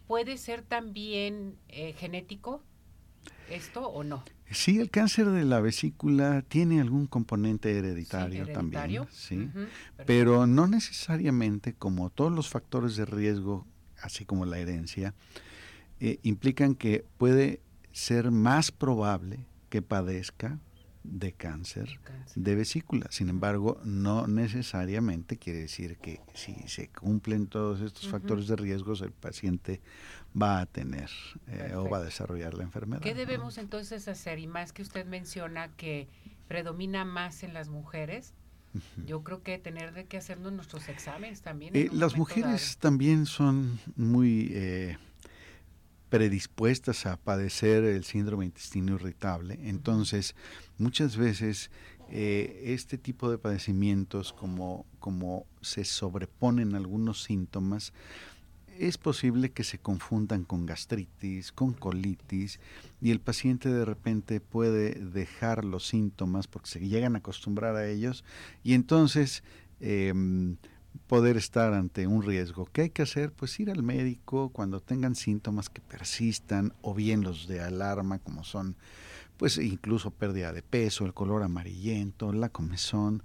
¿puede 0.07 0.37
ser 0.39 0.63
también 0.63 1.57
eh, 1.69 1.93
genético 1.95 2.63
esto 3.51 3.89
o 3.89 4.05
no? 4.05 4.23
Sí, 4.51 4.79
el 4.79 4.91
cáncer 4.91 5.31
de 5.31 5.45
la 5.45 5.61
vesícula 5.61 6.43
tiene 6.43 6.81
algún 6.81 7.07
componente 7.07 7.77
hereditario, 7.77 8.47
también, 8.47 9.09
sí, 9.11 9.51
pero 10.07 10.47
no 10.47 10.69
necesariamente 10.69 11.73
como 11.73 12.11
todos 12.11 12.31
los 12.31 12.49
factores 12.49 12.95
de 12.95 13.07
riesgo, 13.07 13.67
así 14.01 14.25
como 14.25 14.45
la 14.45 14.59
herencia, 14.59 15.15
eh, 15.99 16.19
implican 16.23 16.75
que 16.75 17.05
puede 17.17 17.61
ser 17.91 18.31
más 18.31 18.71
probable 18.71 19.41
que 19.75 19.83
padezca 19.83 20.61
de 21.03 21.33
cáncer, 21.33 21.99
de 22.37 22.55
vesícula. 22.55 23.09
Sin 23.11 23.29
embargo, 23.29 23.81
no 23.83 24.29
necesariamente 24.29 25.37
quiere 25.37 25.59
decir 25.59 25.97
que 25.97 26.21
si 26.33 26.55
se 26.69 26.91
cumplen 26.91 27.49
todos 27.49 27.81
estos 27.81 28.07
factores 28.07 28.47
de 28.47 28.55
riesgos, 28.55 29.01
el 29.01 29.11
paciente 29.11 29.81
va 30.41 30.61
a 30.61 30.67
tener 30.67 31.11
eh, 31.49 31.73
o 31.75 31.89
va 31.89 31.99
a 31.99 32.05
desarrollar 32.05 32.55
la 32.55 32.63
enfermedad. 32.63 33.03
¿Qué 33.03 33.17
debemos 33.17 33.59
entonces 33.59 34.07
hacer? 34.07 34.39
Y 34.39 34.47
más 34.47 34.73
que 34.73 34.83
usted 34.83 35.07
menciona 35.07 35.73
que 35.73 36.07
predomina 36.47 37.05
más 37.05 37.43
en 37.43 37.53
las 37.53 37.69
mujeres, 37.69 38.33
yo 39.05 39.25
creo 39.25 39.43
que 39.43 39.59
tener 39.59 39.93
de 39.93 40.05
que 40.07 40.19
hacernos 40.19 40.53
nuestros 40.53 40.89
exámenes 40.89 41.43
también. 41.43 41.75
Eh, 41.75 41.89
las 41.93 42.17
mujeres 42.17 42.79
también 42.79 43.27
son 43.27 43.81
muy... 43.97 44.53
Eh, 44.53 44.99
predispuestas 46.09 47.07
a 47.07 47.17
padecer 47.17 47.85
el 47.85 48.05
síndrome 48.05 48.45
intestino 48.45 48.95
irritable. 48.95 49.59
Entonces, 49.63 50.35
muchas 50.79 51.17
veces 51.17 51.71
eh, 52.11 52.63
este 52.67 52.99
tipo 52.99 53.31
de 53.31 53.39
padecimientos, 53.39 54.33
como, 54.33 54.87
como 55.01 55.47
se 55.61 55.85
sobreponen 55.85 56.75
algunos 56.75 57.23
síntomas, 57.23 57.93
es 58.79 58.99
posible 58.99 59.53
que 59.53 59.65
se 59.65 59.79
confundan 59.79 60.45
con 60.45 60.67
gastritis, 60.67 61.53
con 61.53 61.73
colitis, 61.73 62.61
y 63.01 63.11
el 63.11 63.21
paciente 63.21 63.69
de 63.69 63.85
repente 63.85 64.41
puede 64.41 64.91
dejar 64.91 65.65
los 65.65 65.87
síntomas 65.87 66.47
porque 66.47 66.69
se 66.69 66.81
llegan 66.81 67.15
a 67.15 67.19
acostumbrar 67.19 67.77
a 67.77 67.89
ellos, 67.89 68.25
y 68.63 68.75
entonces 68.75 69.43
em, 69.81 70.57
poder 71.07 71.37
estar 71.37 71.75
ante 71.75 72.07
un 72.07 72.23
riesgo. 72.23 72.67
¿Qué 72.73 72.83
hay 72.83 72.91
que 72.91 73.03
hacer? 73.03 73.33
Pues 73.33 73.59
ir 73.61 73.71
al 73.71 73.83
médico 73.83 74.51
cuando 74.51 74.81
tengan 74.81 75.15
síntomas 75.15 75.69
que 75.69 75.81
persistan 75.81 76.73
o 76.83 76.95
bien 76.95 77.23
los 77.23 77.47
de 77.47 77.61
alarma 77.61 78.19
como 78.19 78.45
son 78.45 78.77
pues 79.37 79.59
incluso 79.59 80.11
pérdida 80.11 80.53
de 80.53 80.63
peso, 80.63 81.05
el 81.05 81.15
color 81.15 81.43
amarillento, 81.43 82.33
la 82.33 82.49
comezón. 82.49 83.23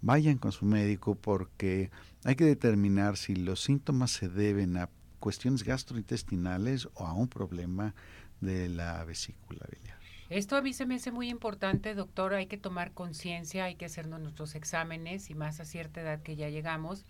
Vayan 0.00 0.38
con 0.38 0.50
su 0.50 0.64
médico 0.66 1.14
porque 1.14 1.90
hay 2.24 2.34
que 2.34 2.44
determinar 2.44 3.16
si 3.16 3.36
los 3.36 3.62
síntomas 3.62 4.10
se 4.10 4.28
deben 4.28 4.76
a 4.76 4.90
cuestiones 5.20 5.62
gastrointestinales 5.62 6.88
o 6.94 7.06
a 7.06 7.12
un 7.12 7.28
problema 7.28 7.94
de 8.40 8.68
la 8.68 9.04
vesícula 9.04 9.64
biliar. 9.70 10.01
Esto 10.32 10.56
a 10.56 10.62
mí 10.62 10.72
se 10.72 10.86
me 10.86 10.94
hace 10.94 11.12
muy 11.12 11.28
importante, 11.28 11.94
doctor. 11.94 12.32
Hay 12.32 12.46
que 12.46 12.56
tomar 12.56 12.92
conciencia, 12.92 13.64
hay 13.64 13.74
que 13.74 13.84
hacernos 13.84 14.18
nuestros 14.18 14.54
exámenes 14.54 15.28
y 15.28 15.34
más 15.34 15.60
a 15.60 15.66
cierta 15.66 16.00
edad 16.00 16.22
que 16.22 16.36
ya 16.36 16.48
llegamos. 16.48 17.04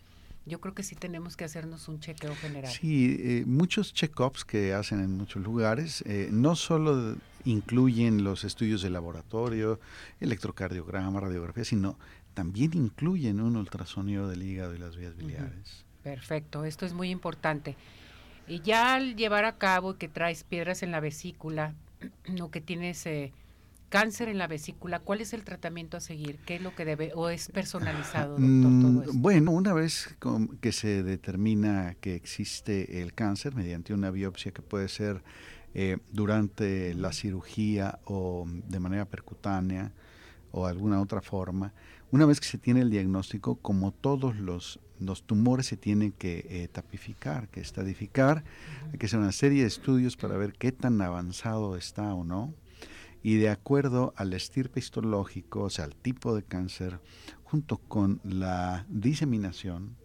Yo 0.45 0.61
creo 0.61 0.75
que 0.75 0.83
sí 0.83 0.97
tenemos 0.97 1.37
que 1.37 1.45
hacernos 1.45 1.87
un 1.87 2.01
chequeo 2.01 2.35
general. 2.35 2.73
Sí, 2.73 3.17
eh, 3.21 3.45
muchos 3.47 3.95
check-ups 3.95 4.45
que 4.45 4.75
hacen 4.75 4.99
en 4.99 5.17
muchos 5.17 5.41
lugares 5.41 6.03
eh, 6.05 6.31
no 6.33 6.57
solo 6.57 7.15
incluyen 7.45 8.25
los 8.25 8.43
estudios 8.43 8.83
de 8.83 8.91
laboratorio, 8.91 9.79
electrocardiograma, 10.19 11.21
radiografía, 11.21 11.65
sino 11.65 11.97
también 12.35 12.73
incluyen 12.75 13.41
un 13.41 13.57
ultrasonido 13.57 14.29
del 14.29 14.43
hígado 14.43 14.75
y 14.75 14.79
las 14.79 14.97
vías 14.97 15.17
biliares. 15.17 15.85
Perfecto, 16.03 16.65
esto 16.65 16.87
es 16.87 16.93
muy 16.93 17.11
importante. 17.11 17.77
Y 18.49 18.63
ya 18.63 18.95
al 18.95 19.15
llevar 19.15 19.45
a 19.45 19.59
cabo 19.59 19.95
que 19.95 20.09
traes 20.09 20.43
piedras 20.43 20.83
en 20.83 20.91
la 20.91 20.99
vesícula 20.99 21.77
o 22.41 22.51
que 22.51 22.61
tienes 22.61 23.05
eh, 23.07 23.33
cáncer 23.89 24.29
en 24.29 24.39
la 24.39 24.47
vesícula, 24.47 25.01
¿cuál 25.01 25.21
es 25.21 25.35
el 25.35 25.45
tratamiento 25.45 25.99
a 25.99 26.01
seguir? 26.01 26.39
¿Qué 26.47 26.57
es 26.57 26.63
lo 26.63 26.75
que 26.75 26.85
debe 26.85 27.13
o 27.15 27.29
es 27.29 27.49
personalizado, 27.49 28.39
doctor? 28.39 28.49
Mm, 28.49 29.21
bueno, 29.21 29.51
una 29.51 29.75
vez 29.75 30.17
que 30.61 30.73
se 30.73 31.03
determina 31.03 31.95
que 32.01 32.15
existe 32.15 33.03
el 33.03 33.13
cáncer 33.13 33.55
mediante 33.55 33.93
una 33.93 34.11
biopsia 34.11 34.53
que 34.53 34.63
puede 34.63 34.89
ser 34.89 35.23
eh, 35.75 35.99
durante 36.11 36.95
la 36.95 37.13
cirugía 37.13 37.99
o 38.05 38.47
de 38.47 38.81
manera 38.81 39.05
percutánea 39.05 39.93
o 40.53 40.67
alguna 40.67 41.01
otra 41.01 41.21
forma, 41.21 41.73
una 42.11 42.27
vez 42.27 42.41
que 42.41 42.47
se 42.47 42.59
tiene 42.59 42.81
el 42.81 42.91
diagnóstico, 42.91 43.57
como 43.57 43.93
todos 43.93 44.37
los, 44.37 44.81
los 45.07 45.25
tumores 45.25 45.67
se 45.67 45.77
tienen 45.77 46.13
que 46.13 46.47
eh, 46.49 46.69
tapificar, 46.69 47.49
que 47.49 47.61
estadificar, 47.61 48.45
hay 48.93 48.99
que 48.99 49.07
hacer 49.07 49.19
una 49.19 49.33
serie 49.33 49.63
de 49.63 49.69
estudios 49.69 50.17
para 50.17 50.37
ver 50.37 50.53
qué 50.55 50.73
tan 50.73 51.01
avanzado 51.01 51.77
está 51.77 52.15
o 52.15 52.25
no. 52.25 52.55
Y 53.23 53.37
de 53.37 53.51
acuerdo 53.51 54.13
al 54.17 54.33
estirpe 54.33 54.81
histológico, 54.81 55.63
o 55.63 55.71
sea, 55.71 55.85
al 55.85 55.95
tipo 55.95 56.35
de 56.35 56.43
cáncer, 56.43 56.99
junto 57.45 57.79
con 57.79 58.21
la 58.25 58.85
diseminación, 58.89 59.97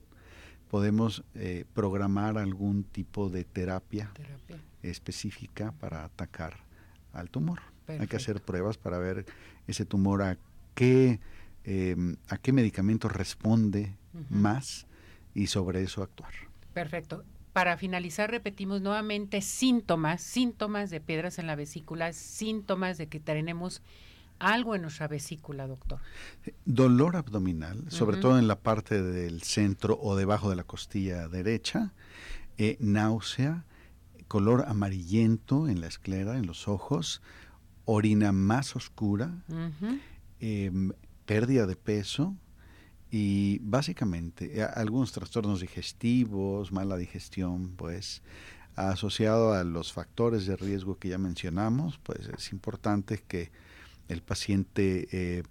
podemos 0.69 1.23
eh, 1.33 1.65
programar 1.73 2.37
algún 2.37 2.83
tipo 2.83 3.29
de 3.29 3.43
terapia, 3.43 4.11
específica 4.83 5.73
para 5.79 6.05
atacar 6.05 6.57
al 7.13 7.29
tumor. 7.29 7.59
Hay 7.87 8.07
que 8.07 8.17
hacer 8.17 8.41
pruebas 8.41 8.77
para 8.77 8.97
ver 8.97 9.25
ese 9.65 9.85
tumor 9.85 10.21
a 10.21 10.37
qué, 10.75 11.19
em, 11.63 12.17
a 12.27 12.37
qué 12.37 12.51
medicamento 12.51 13.07
responde 13.07 13.95
más 14.29 14.86
y 15.37 15.47
sobre 15.47 15.83
eso 15.83 16.01
actuar. 16.03 16.33
Perfecto 16.73 17.23
para 17.57 17.75
finalizar, 17.75 18.29
repetimos 18.29 18.81
nuevamente 18.81 19.41
síntomas, 19.41 20.21
síntomas 20.21 20.91
de 20.91 21.01
piedras 21.01 21.39
en 21.39 21.47
la 21.47 21.55
vesícula, 21.55 22.13
síntomas 22.13 22.99
de 22.99 23.07
que 23.07 23.19
tenemos 23.19 23.81
algo 24.37 24.75
en 24.75 24.83
nuestra 24.83 25.07
vesícula, 25.07 25.65
doctor. 25.65 25.99
Dolor 26.65 27.15
abdominal, 27.15 27.89
sobre 27.89 28.17
todo 28.17 28.37
en 28.37 28.47
la 28.47 28.59
parte 28.59 29.01
del 29.01 29.41
centro 29.41 29.97
o 29.99 30.15
debajo 30.15 30.51
de 30.51 30.55
la 30.55 30.65
costilla 30.65 31.27
derecha, 31.29 31.93
eh, 32.59 32.77
náusea, 32.79 33.65
color 34.27 34.65
amarillento 34.67 35.67
en 35.67 35.81
la 35.81 35.87
esclera, 35.87 36.37
en 36.37 36.45
los 36.45 36.67
ojos, 36.67 37.23
orina 37.85 38.31
más 38.31 38.75
oscura, 38.75 39.31
em, 40.39 40.91
pérdida 41.25 41.65
de 41.65 41.75
peso, 41.75 42.35
y 43.11 43.59
básicamente 43.59 44.59
eh, 44.59 44.63
algunos 44.63 45.11
trastornos 45.11 45.61
digestivos, 45.61 46.71
mala 46.71 46.97
digestión, 46.97 47.75
pues 47.75 48.21
asociado 48.75 49.53
a 49.53 49.63
los 49.63 49.91
factores 49.91 50.45
de 50.45 50.55
riesgo 50.55 50.99
que 50.99 51.09
ya 51.09 51.17
mencionamos, 51.17 51.97
pues 51.99 52.27
es 52.27 52.51
importante 52.51 53.23
que 53.27 53.51
el 54.07 54.21
paciente 54.21 55.07
eh, 55.11 55.43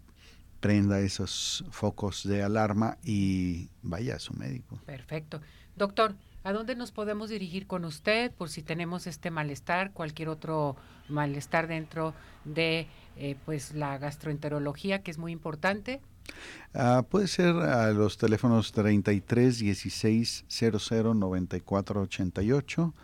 prenda 0.60 1.00
esos 1.00 1.64
focos 1.70 2.26
de 2.26 2.42
alarma 2.42 2.98
y 3.04 3.68
vaya 3.82 4.16
a 4.16 4.18
su 4.18 4.32
médico. 4.34 4.78
Perfecto. 4.86 5.40
Doctor, 5.76 6.14
¿a 6.44 6.52
dónde 6.52 6.76
nos 6.76 6.92
podemos 6.92 7.28
dirigir 7.28 7.66
con 7.66 7.84
usted 7.84 8.32
por 8.32 8.48
si 8.48 8.62
tenemos 8.62 9.06
este 9.06 9.30
malestar, 9.30 9.92
cualquier 9.92 10.28
otro 10.28 10.76
malestar 11.08 11.66
dentro 11.66 12.14
de 12.44 12.86
eh, 13.16 13.36
pues 13.44 13.75
la 13.75 13.98
gastroenterología, 13.98 15.02
que 15.02 15.10
es 15.10 15.18
muy 15.18 15.32
importante? 15.32 16.00
Ah, 16.75 17.04
puede 17.09 17.26
ser 17.26 17.54
a 17.56 17.90
los 17.92 18.18
teléfonos 18.18 18.73
33 18.73 19.59
16 19.59 20.45
00 20.49 21.14
94 21.14 22.02
88 22.02 22.95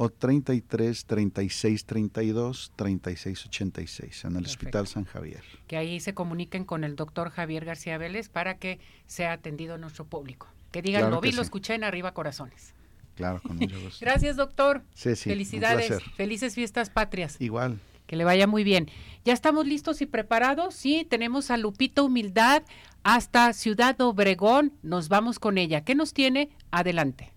o 0.00 0.10
33 0.10 1.04
36 1.06 1.84
32 1.84 2.72
36 2.76 3.46
86 3.46 4.24
en 4.24 4.36
el 4.36 4.44
Hospital 4.44 4.86
San 4.86 5.04
Javier. 5.04 5.42
Que 5.66 5.76
ahí 5.76 5.98
se 5.98 6.14
comuniquen 6.14 6.64
con 6.64 6.84
el 6.84 6.94
doctor 6.94 7.30
Javier 7.30 7.64
García 7.64 7.98
Vélez 7.98 8.28
para 8.28 8.58
que 8.58 8.78
sea 9.06 9.32
atendido 9.32 9.76
nuestro 9.76 10.04
público. 10.04 10.46
Que 10.70 10.82
digan, 10.82 11.10
lo 11.10 11.20
vi, 11.20 11.32
lo 11.32 11.42
escuché 11.42 11.74
en 11.74 11.82
Arriba 11.82 12.14
Corazones. 12.14 12.74
Claro, 13.16 13.42
con 13.42 13.56
mucho 13.56 13.80
gusto. 13.80 13.98
Gracias, 14.00 14.36
doctor. 14.36 14.84
Felicidades. 14.94 16.00
Felices 16.16 16.54
fiestas 16.54 16.90
patrias. 16.90 17.36
Igual. 17.40 17.80
Que 18.08 18.16
le 18.16 18.24
vaya 18.24 18.46
muy 18.46 18.64
bien. 18.64 18.88
Ya 19.24 19.34
estamos 19.34 19.66
listos 19.66 20.00
y 20.00 20.06
preparados. 20.06 20.74
Sí, 20.74 21.06
tenemos 21.08 21.50
a 21.50 21.58
Lupita 21.58 22.02
Humildad 22.02 22.62
hasta 23.04 23.52
Ciudad 23.52 24.00
Obregón. 24.00 24.72
Nos 24.82 25.10
vamos 25.10 25.38
con 25.38 25.58
ella. 25.58 25.84
¿Qué 25.84 25.94
nos 25.94 26.14
tiene? 26.14 26.48
Adelante. 26.70 27.34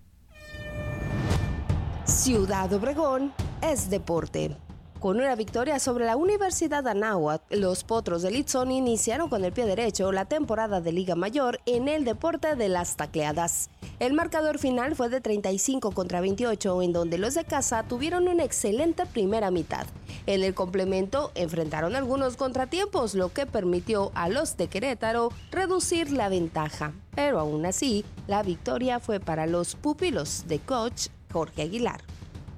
Ciudad 2.05 2.71
Obregón 2.71 3.33
es 3.61 3.89
deporte. 3.89 4.55
Con 5.01 5.17
una 5.17 5.33
victoria 5.33 5.79
sobre 5.79 6.05
la 6.05 6.15
Universidad 6.15 6.87
Anáhuac, 6.87 7.41
los 7.49 7.83
Potros 7.83 8.21
de 8.21 8.29
Litzón 8.29 8.69
iniciaron 8.69 9.29
con 9.29 9.43
el 9.43 9.51
pie 9.51 9.65
derecho 9.65 10.11
la 10.11 10.25
temporada 10.25 10.79
de 10.79 10.91
Liga 10.91 11.15
Mayor 11.15 11.59
en 11.65 11.87
el 11.87 12.05
deporte 12.05 12.55
de 12.55 12.69
las 12.69 12.97
tacleadas. 12.97 13.71
El 13.97 14.13
marcador 14.13 14.59
final 14.59 14.95
fue 14.95 15.09
de 15.09 15.19
35 15.19 15.89
contra 15.93 16.21
28, 16.21 16.83
en 16.83 16.93
donde 16.93 17.17
los 17.17 17.33
de 17.33 17.45
casa 17.45 17.81
tuvieron 17.81 18.27
una 18.27 18.43
excelente 18.43 19.07
primera 19.07 19.49
mitad. 19.49 19.87
En 20.27 20.43
el 20.43 20.53
complemento 20.53 21.31
enfrentaron 21.33 21.95
algunos 21.95 22.37
contratiempos, 22.37 23.15
lo 23.15 23.33
que 23.33 23.47
permitió 23.47 24.11
a 24.13 24.29
los 24.29 24.55
de 24.55 24.67
Querétaro 24.67 25.29
reducir 25.49 26.11
la 26.11 26.29
ventaja. 26.29 26.93
Pero 27.15 27.39
aún 27.39 27.65
así, 27.65 28.05
la 28.27 28.43
victoria 28.43 28.99
fue 28.99 29.19
para 29.19 29.47
los 29.47 29.73
pupilos 29.73 30.43
de 30.47 30.59
coach 30.59 31.07
Jorge 31.31 31.63
Aguilar. 31.63 32.01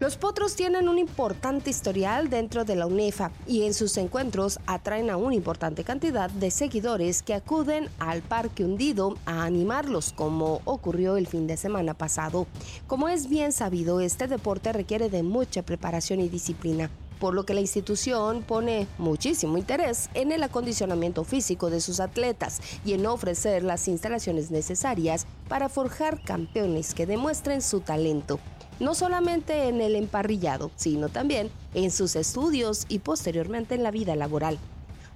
Los 0.04 0.18
potros 0.18 0.58
tienen 0.58 0.90
un 0.90 0.98
importante 0.98 1.70
historial 1.70 2.30
dentro 2.30 2.66
de 2.66 2.76
la 2.76 2.88
UNEFA 2.88 3.32
y 3.48 3.64
en 3.64 3.74
sus 3.74 3.96
encuentros 3.96 4.60
atraen 4.66 5.10
a 5.10 5.16
una 5.16 5.34
importante 5.34 5.86
cantidad 5.86 6.30
de 6.30 6.52
seguidores 6.52 7.24
que 7.24 7.34
acuden 7.34 7.88
al 8.00 8.22
parque 8.22 8.66
hundido 8.66 9.16
a 9.26 9.46
animarlos 9.46 10.12
como 10.12 10.60
ocurrió 10.66 11.16
el 11.16 11.26
fin 11.26 11.48
de 11.48 11.56
semana 11.56 11.94
pasado. 11.94 12.48
Como 12.86 13.08
es 13.08 13.30
bien 13.30 13.54
sabido, 13.54 14.02
este 14.02 14.28
deporte 14.28 14.74
requiere 14.74 15.08
de 15.08 15.24
mucha 15.24 15.64
preparación 15.64 16.20
y 16.20 16.28
disciplina 16.28 16.92
por 17.18 17.34
lo 17.34 17.46
que 17.46 17.54
la 17.54 17.62
institución 17.62 18.44
pone 18.44 18.88
muchísimo 18.98 19.58
interés 19.58 20.10
en 20.16 20.34
el 20.34 20.44
acondicionamiento 20.44 21.24
físico 21.24 21.70
de 21.70 21.80
sus 21.80 22.02
atletas 22.02 22.60
y 22.84 22.92
en 22.92 23.06
ofrecer 23.06 23.64
las 23.64 23.88
instalaciones 23.88 24.52
necesarias 24.52 25.28
para 25.48 25.70
forjar 25.70 26.22
campeones 26.26 26.94
que 26.94 27.06
demuestren 27.06 27.62
su 27.62 27.80
talento 27.80 28.42
no 28.80 28.96
solamente 28.96 29.68
en 29.68 29.82
el 29.82 29.96
emparrillado, 29.96 30.72
sino 30.76 31.10
también 31.10 31.50
en 31.74 31.92
sus 31.92 32.16
estudios 32.16 32.86
y 32.90 33.00
posteriormente 33.00 33.76
en 33.76 33.84
la 33.84 33.92
vida 33.92 34.16
laboral. 34.16 34.58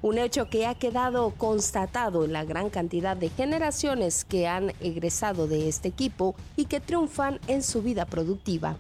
Un 0.02 0.20
hecho 0.20 0.50
que 0.50 0.68
ha 0.68 0.76
quedado 0.76 1.32
constatado 1.32 2.24
en 2.24 2.34
la 2.34 2.46
gran 2.46 2.70
cantidad 2.70 3.18
de 3.18 3.30
generaciones 3.30 4.26
que 4.26 4.48
han 4.48 4.72
egresado 4.80 5.48
de 5.48 5.68
este 5.68 5.88
equipo 5.88 6.36
y 6.56 6.66
que 6.66 6.80
triunfan 6.80 7.40
en 7.48 7.64
su 7.64 7.82
vida 7.82 8.06
productiva. 8.06 8.78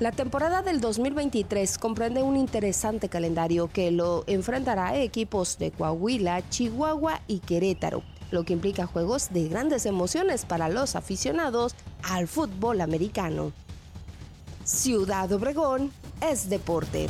La 0.00 0.12
temporada 0.12 0.62
del 0.62 0.80
2023 0.80 1.76
comprende 1.78 2.22
un 2.22 2.36
interesante 2.36 3.08
calendario 3.08 3.68
que 3.72 3.90
lo 3.90 4.22
enfrentará 4.28 4.88
a 4.88 4.96
equipos 4.96 5.58
de 5.58 5.72
Coahuila, 5.72 6.48
Chihuahua 6.50 7.20
y 7.26 7.40
Querétaro, 7.40 8.04
lo 8.30 8.44
que 8.44 8.52
implica 8.52 8.86
juegos 8.86 9.32
de 9.32 9.48
grandes 9.48 9.86
emociones 9.86 10.44
para 10.44 10.68
los 10.68 10.94
aficionados 10.94 11.74
al 12.04 12.28
fútbol 12.28 12.80
americano. 12.80 13.52
Ciudad 14.68 15.32
Obregón 15.32 15.90
es 16.20 16.50
deporte. 16.50 17.06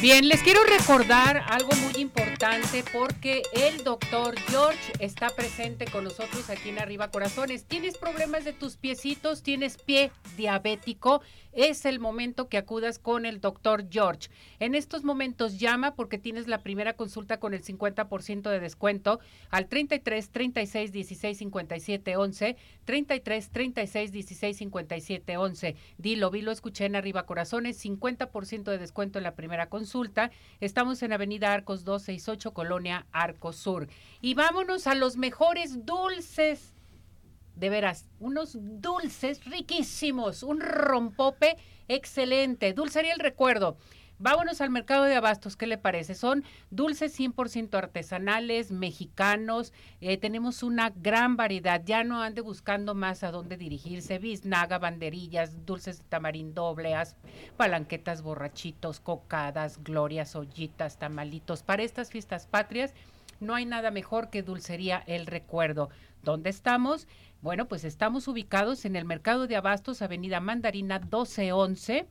Bien, 0.00 0.28
les 0.28 0.40
quiero 0.42 0.60
recordar 0.62 1.42
algo 1.48 1.70
muy 1.72 2.00
importante 2.00 2.29
porque 2.90 3.42
el 3.52 3.84
doctor 3.84 4.34
George 4.48 4.92
está 4.98 5.28
presente 5.28 5.84
con 5.84 6.04
nosotros 6.04 6.48
aquí 6.48 6.70
en 6.70 6.78
Arriba 6.78 7.10
Corazones. 7.10 7.66
¿Tienes 7.66 7.98
problemas 7.98 8.46
de 8.46 8.54
tus 8.54 8.78
piecitos? 8.78 9.42
¿Tienes 9.42 9.76
pie 9.76 10.10
diabético? 10.38 11.20
Es 11.52 11.84
el 11.84 11.98
momento 11.98 12.48
que 12.48 12.56
acudas 12.56 12.98
con 12.98 13.26
el 13.26 13.40
doctor 13.40 13.88
George. 13.90 14.30
En 14.58 14.74
estos 14.74 15.04
momentos 15.04 15.58
llama 15.58 15.94
porque 15.94 16.16
tienes 16.16 16.46
la 16.46 16.62
primera 16.62 16.94
consulta 16.94 17.38
con 17.40 17.52
el 17.52 17.62
50% 17.62 18.48
de 18.48 18.60
descuento 18.60 19.20
al 19.50 19.66
33 19.66 20.30
36 20.30 20.92
16 20.92 21.38
57 21.38 22.16
11, 22.16 22.56
33 22.84 23.50
36 23.50 24.12
16 24.12 24.56
57 24.56 25.36
11. 25.36 25.76
Dilo, 25.98 26.30
vi, 26.30 26.40
lo 26.40 26.52
escuché 26.52 26.86
en 26.86 26.96
Arriba 26.96 27.26
Corazones, 27.26 27.84
50% 27.84 28.64
de 28.64 28.78
descuento 28.78 29.18
en 29.18 29.24
la 29.24 29.34
primera 29.34 29.68
consulta. 29.68 30.30
Estamos 30.60 31.02
en 31.02 31.12
Avenida 31.12 31.52
Arcos 31.52 31.84
268, 32.30 32.52
Colonia 32.52 33.06
Arcos 33.12 33.56
Sur. 33.56 33.88
Y 34.20 34.34
vámonos 34.34 34.86
a 34.86 34.94
los 34.94 35.16
mejores 35.16 35.84
dulces. 35.84 36.74
De 37.56 37.68
veras, 37.68 38.08
unos 38.20 38.56
dulces 38.58 39.44
riquísimos, 39.44 40.42
un 40.42 40.60
rompope 40.60 41.56
excelente. 41.88 42.72
Dulcería 42.72 43.12
el 43.12 43.20
recuerdo. 43.20 43.76
Vámonos 44.22 44.60
al 44.60 44.68
mercado 44.68 45.04
de 45.04 45.14
abastos, 45.14 45.56
¿qué 45.56 45.66
le 45.66 45.78
parece? 45.78 46.14
Son 46.14 46.44
dulces 46.70 47.18
100% 47.18 47.74
artesanales, 47.74 48.70
mexicanos, 48.70 49.72
eh, 50.02 50.18
tenemos 50.18 50.62
una 50.62 50.90
gran 50.90 51.38
variedad, 51.38 51.80
ya 51.82 52.04
no 52.04 52.20
ande 52.20 52.42
buscando 52.42 52.94
más 52.94 53.22
a 53.22 53.30
dónde 53.30 53.56
dirigirse, 53.56 54.18
biznaga, 54.18 54.78
banderillas, 54.78 55.64
dulces 55.64 56.00
de 56.00 56.04
tamarindo, 56.04 56.66
obleas, 56.66 57.16
palanquetas, 57.56 58.20
borrachitos, 58.20 59.00
cocadas, 59.00 59.82
glorias, 59.82 60.36
ollitas, 60.36 60.98
tamalitos. 60.98 61.62
Para 61.62 61.82
estas 61.82 62.10
fiestas 62.10 62.46
patrias 62.46 62.92
no 63.40 63.54
hay 63.54 63.64
nada 63.64 63.90
mejor 63.90 64.28
que 64.28 64.42
Dulcería 64.42 65.02
El 65.06 65.24
Recuerdo. 65.24 65.88
¿Dónde 66.22 66.50
estamos? 66.50 67.08
Bueno, 67.40 67.68
pues 67.68 67.84
estamos 67.84 68.28
ubicados 68.28 68.84
en 68.84 68.96
el 68.96 69.06
mercado 69.06 69.46
de 69.46 69.56
abastos, 69.56 70.02
Avenida 70.02 70.40
Mandarina 70.40 70.98
1211 70.98 72.06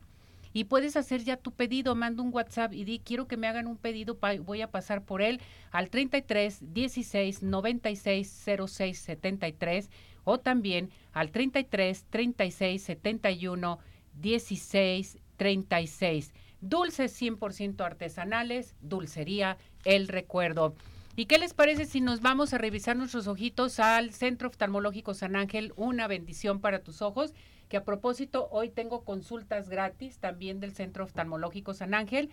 y 0.54 0.66
puedes 0.66 0.96
hacer 0.96 1.24
ya 1.24 1.38
tu 1.38 1.52
pedido, 1.52 1.96
manda 1.96 2.24
un 2.24 2.34
WhatsApp 2.34 2.74
y 2.74 2.84
di 2.84 3.00
quiero 3.00 3.28
que 3.28 3.38
me 3.38 3.48
hagan 3.48 3.68
un 3.68 3.78
pedido, 3.78 4.18
voy 4.44 4.62
a 4.62 4.72
pasar 4.72 5.04
por 5.04 5.22
él 5.22 5.42
al 5.72 5.90
33 5.90 6.74
16 6.74 7.44
96 7.44 8.46
06 8.68 9.00
73 9.00 9.90
o 10.24 10.40
también 10.40 10.90
al 11.14 11.32
33 11.32 12.06
36 12.10 12.82
71 12.82 13.80
16 14.14 15.18
36. 15.38 16.34
Dulces 16.62 17.22
100% 17.22 17.82
artesanales, 17.86 18.76
dulcería 18.82 19.58
El 19.86 20.10
Recuerdo. 20.10 20.76
¿Y 21.16 21.26
qué 21.26 21.38
les 21.38 21.54
parece 21.54 21.86
si 21.86 22.02
nos 22.02 22.22
vamos 22.22 22.54
a 22.54 22.58
revisar 22.58 22.96
nuestros 22.96 23.28
ojitos 23.28 23.80
al 23.80 24.12
Centro 24.12 24.50
Oftalmológico 24.50 25.14
San 25.14 25.36
Ángel? 25.36 25.74
Una 25.76 26.08
bendición 26.08 26.60
para 26.60 26.80
tus 26.80 27.02
ojos 27.02 27.34
que 27.70 27.78
a 27.78 27.86
propósito 27.86 28.50
hoy 28.52 28.70
tengo 28.70 29.06
consultas 29.06 29.70
gratis 29.70 30.18
también 30.18 30.60
del 30.60 30.74
Centro 30.74 31.04
Oftalmológico 31.06 31.74
San 31.74 31.94
Ángel. 31.94 32.32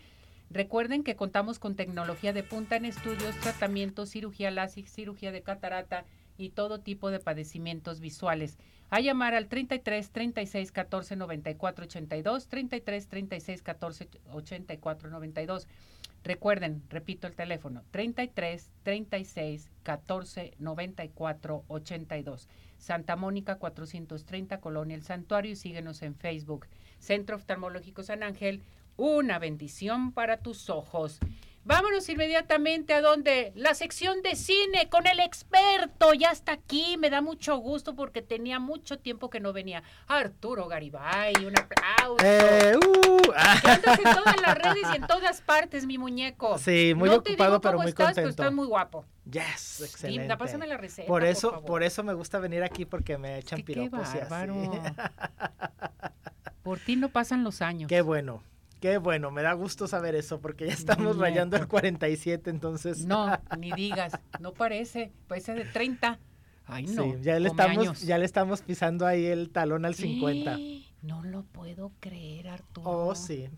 Recuerden 0.51 1.05
que 1.05 1.15
contamos 1.15 1.59
con 1.59 1.77
tecnología 1.77 2.33
de 2.33 2.43
punta 2.43 2.77
en 2.77 2.87
estudios, 2.87 3.37
tratamientos, 3.43 4.11
cirugía 4.11 4.51
láser, 4.51 4.89
cirugía 4.89 5.33
de 5.33 5.43
catarata 5.43 6.05
y 6.39 6.51
todo 6.51 6.81
tipo 6.81 7.11
de 7.11 7.21
padecimientos 7.21 8.01
visuales. 8.01 8.57
A 8.89 9.01
llamar 9.01 9.35
al 9.35 9.49
33 9.49 10.11
36 10.11 10.73
14 10.73 11.17
94 11.17 11.85
82, 11.85 12.49
33 12.49 13.09
36 13.09 13.63
14 13.63 14.09
84 14.33 15.11
92. 15.11 15.69
Recuerden, 16.23 16.83
repito 16.89 17.27
el 17.27 17.35
teléfono, 17.35 17.85
33 17.91 18.71
36 18.85 19.71
14 19.83 20.55
94 20.59 21.65
82. 21.69 22.49
Santa 22.79 23.17
Mónica 23.17 23.57
430, 23.59 24.61
Colonia 24.61 24.95
El 24.95 25.03
Santuario 25.03 25.53
y 25.53 25.57
síguenos 25.57 26.03
en 26.03 26.15
Facebook. 26.15 26.67
Centro 26.99 27.37
Oftalmológico 27.37 28.03
San 28.03 28.23
Ángel, 28.23 28.63
una 28.97 29.39
bendición 29.39 30.13
para 30.13 30.39
tus 30.39 30.71
ojos. 30.71 31.19
Vámonos 31.67 32.09
inmediatamente 32.09 32.95
a 32.95 33.01
donde 33.01 33.51
la 33.57 33.75
sección 33.75 34.23
de 34.23 34.37
cine 34.37 34.89
con 34.89 35.09
el 35.09 35.19
experto 35.19 36.15
ya 36.15 36.31
está 36.31 36.53
aquí. 36.53 36.97
Me 36.97 37.11
da 37.11 37.21
mucho 37.21 37.57
gusto 37.57 37.97
porque 37.97 38.23
tenía 38.23 38.61
mucho 38.61 39.01
tiempo 39.01 39.31
que 39.31 39.41
no 39.41 39.53
venía. 39.53 39.83
Arturo 40.07 40.69
Garibay, 40.69 41.35
un 41.45 41.59
aplauso. 41.59 42.25
Eh, 42.25 42.77
uh, 42.77 43.33
andas 43.35 43.99
en 43.99 44.15
todas 44.15 44.41
las 44.41 44.55
redes 44.57 44.85
y 44.93 44.97
en 44.97 45.09
todas 45.09 45.41
partes, 45.41 45.87
mi 45.87 45.99
muñeco. 45.99 46.57
Sí, 46.57 46.95
muy 46.95 47.09
ocupado, 47.09 47.61
pero 47.61 47.79
muy 47.79 47.89
estás, 47.89 48.07
contento. 48.07 48.15
Pero 48.15 48.31
estás 48.31 48.53
muy 48.53 48.67
guapo. 48.69 49.05
Yes, 49.29 49.81
excelente. 49.81 50.33
Sí, 50.33 50.39
pásame 50.39 50.69
la 50.69 50.77
receta. 50.77 51.09
Por 51.09 51.25
eso, 51.25 51.51
por, 51.51 51.65
por, 51.65 51.83
eso 51.83 52.05
me 52.05 52.15
gusta 52.15 52.39
venir 52.39 52.63
aquí 52.63 52.85
porque 52.85 53.19
me 53.19 53.39
echan 53.39 53.63
piropos 53.63 54.09
qué 54.11 54.21
bárbaro. 54.21 54.55
por 56.63 56.79
ti 56.79 56.95
no 56.95 57.09
pasan 57.09 57.43
los 57.43 57.61
años. 57.61 57.89
Qué 57.89 58.03
bueno. 58.03 58.45
Qué 58.81 58.99
bueno, 58.99 59.31
me 59.31 59.43
da 59.43 59.55
gusto 59.55 59.89
saber 59.89 60.15
eso 60.15 60.41
porque 60.41 60.67
ya 60.67 60.73
estamos 60.73 61.17
rayando 61.17 61.57
el 61.57 61.67
47, 61.67 62.51
entonces. 62.51 63.07
No, 63.07 63.39
ni 63.59 63.73
digas, 63.73 64.13
no 64.41 64.53
parece, 64.53 65.13
parece 65.29 65.55
de 65.55 65.65
30. 65.65 66.19
Ay, 66.67 66.87
no. 66.87 67.05
Sí, 67.05 67.15
ya 67.23 67.39
le 67.39 67.49
estamos 67.49 68.03
ya 68.03 68.19
le 68.19 68.25
estamos 68.25 68.63
pisando 68.63 69.07
ahí 69.07 69.25
el 69.27 69.51
talón 69.51 69.85
al 69.85 69.95
50. 69.95 70.59
No 71.03 71.23
lo 71.23 71.45
puedo 71.45 71.93
creer, 72.01 72.49
Arturo. 72.49 72.91
Oh, 72.91 73.15
sí. 73.15 73.49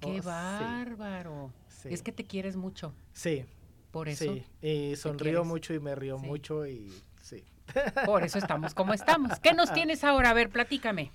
Qué 0.00 0.20
oh, 0.20 0.22
bárbaro. 0.22 1.52
Sí. 1.68 1.88
Es 1.90 2.02
que 2.02 2.12
te 2.12 2.24
quieres 2.24 2.56
mucho. 2.56 2.94
Sí. 3.12 3.44
Por 3.90 4.08
eso. 4.08 4.24
Sí, 4.24 4.44
y 4.66 4.96
sonrío 4.96 5.44
mucho 5.44 5.74
y 5.74 5.80
me 5.80 5.94
río 5.94 6.18
sí. 6.18 6.26
mucho 6.26 6.66
y 6.66 6.92
sí. 7.20 7.44
Por 8.06 8.22
eso 8.22 8.38
estamos 8.38 8.74
como 8.74 8.94
estamos. 8.94 9.38
¿Qué 9.40 9.52
nos 9.52 9.72
tienes 9.74 10.04
ahora? 10.04 10.30
A 10.30 10.34
ver, 10.34 10.48
platícame. 10.48 11.10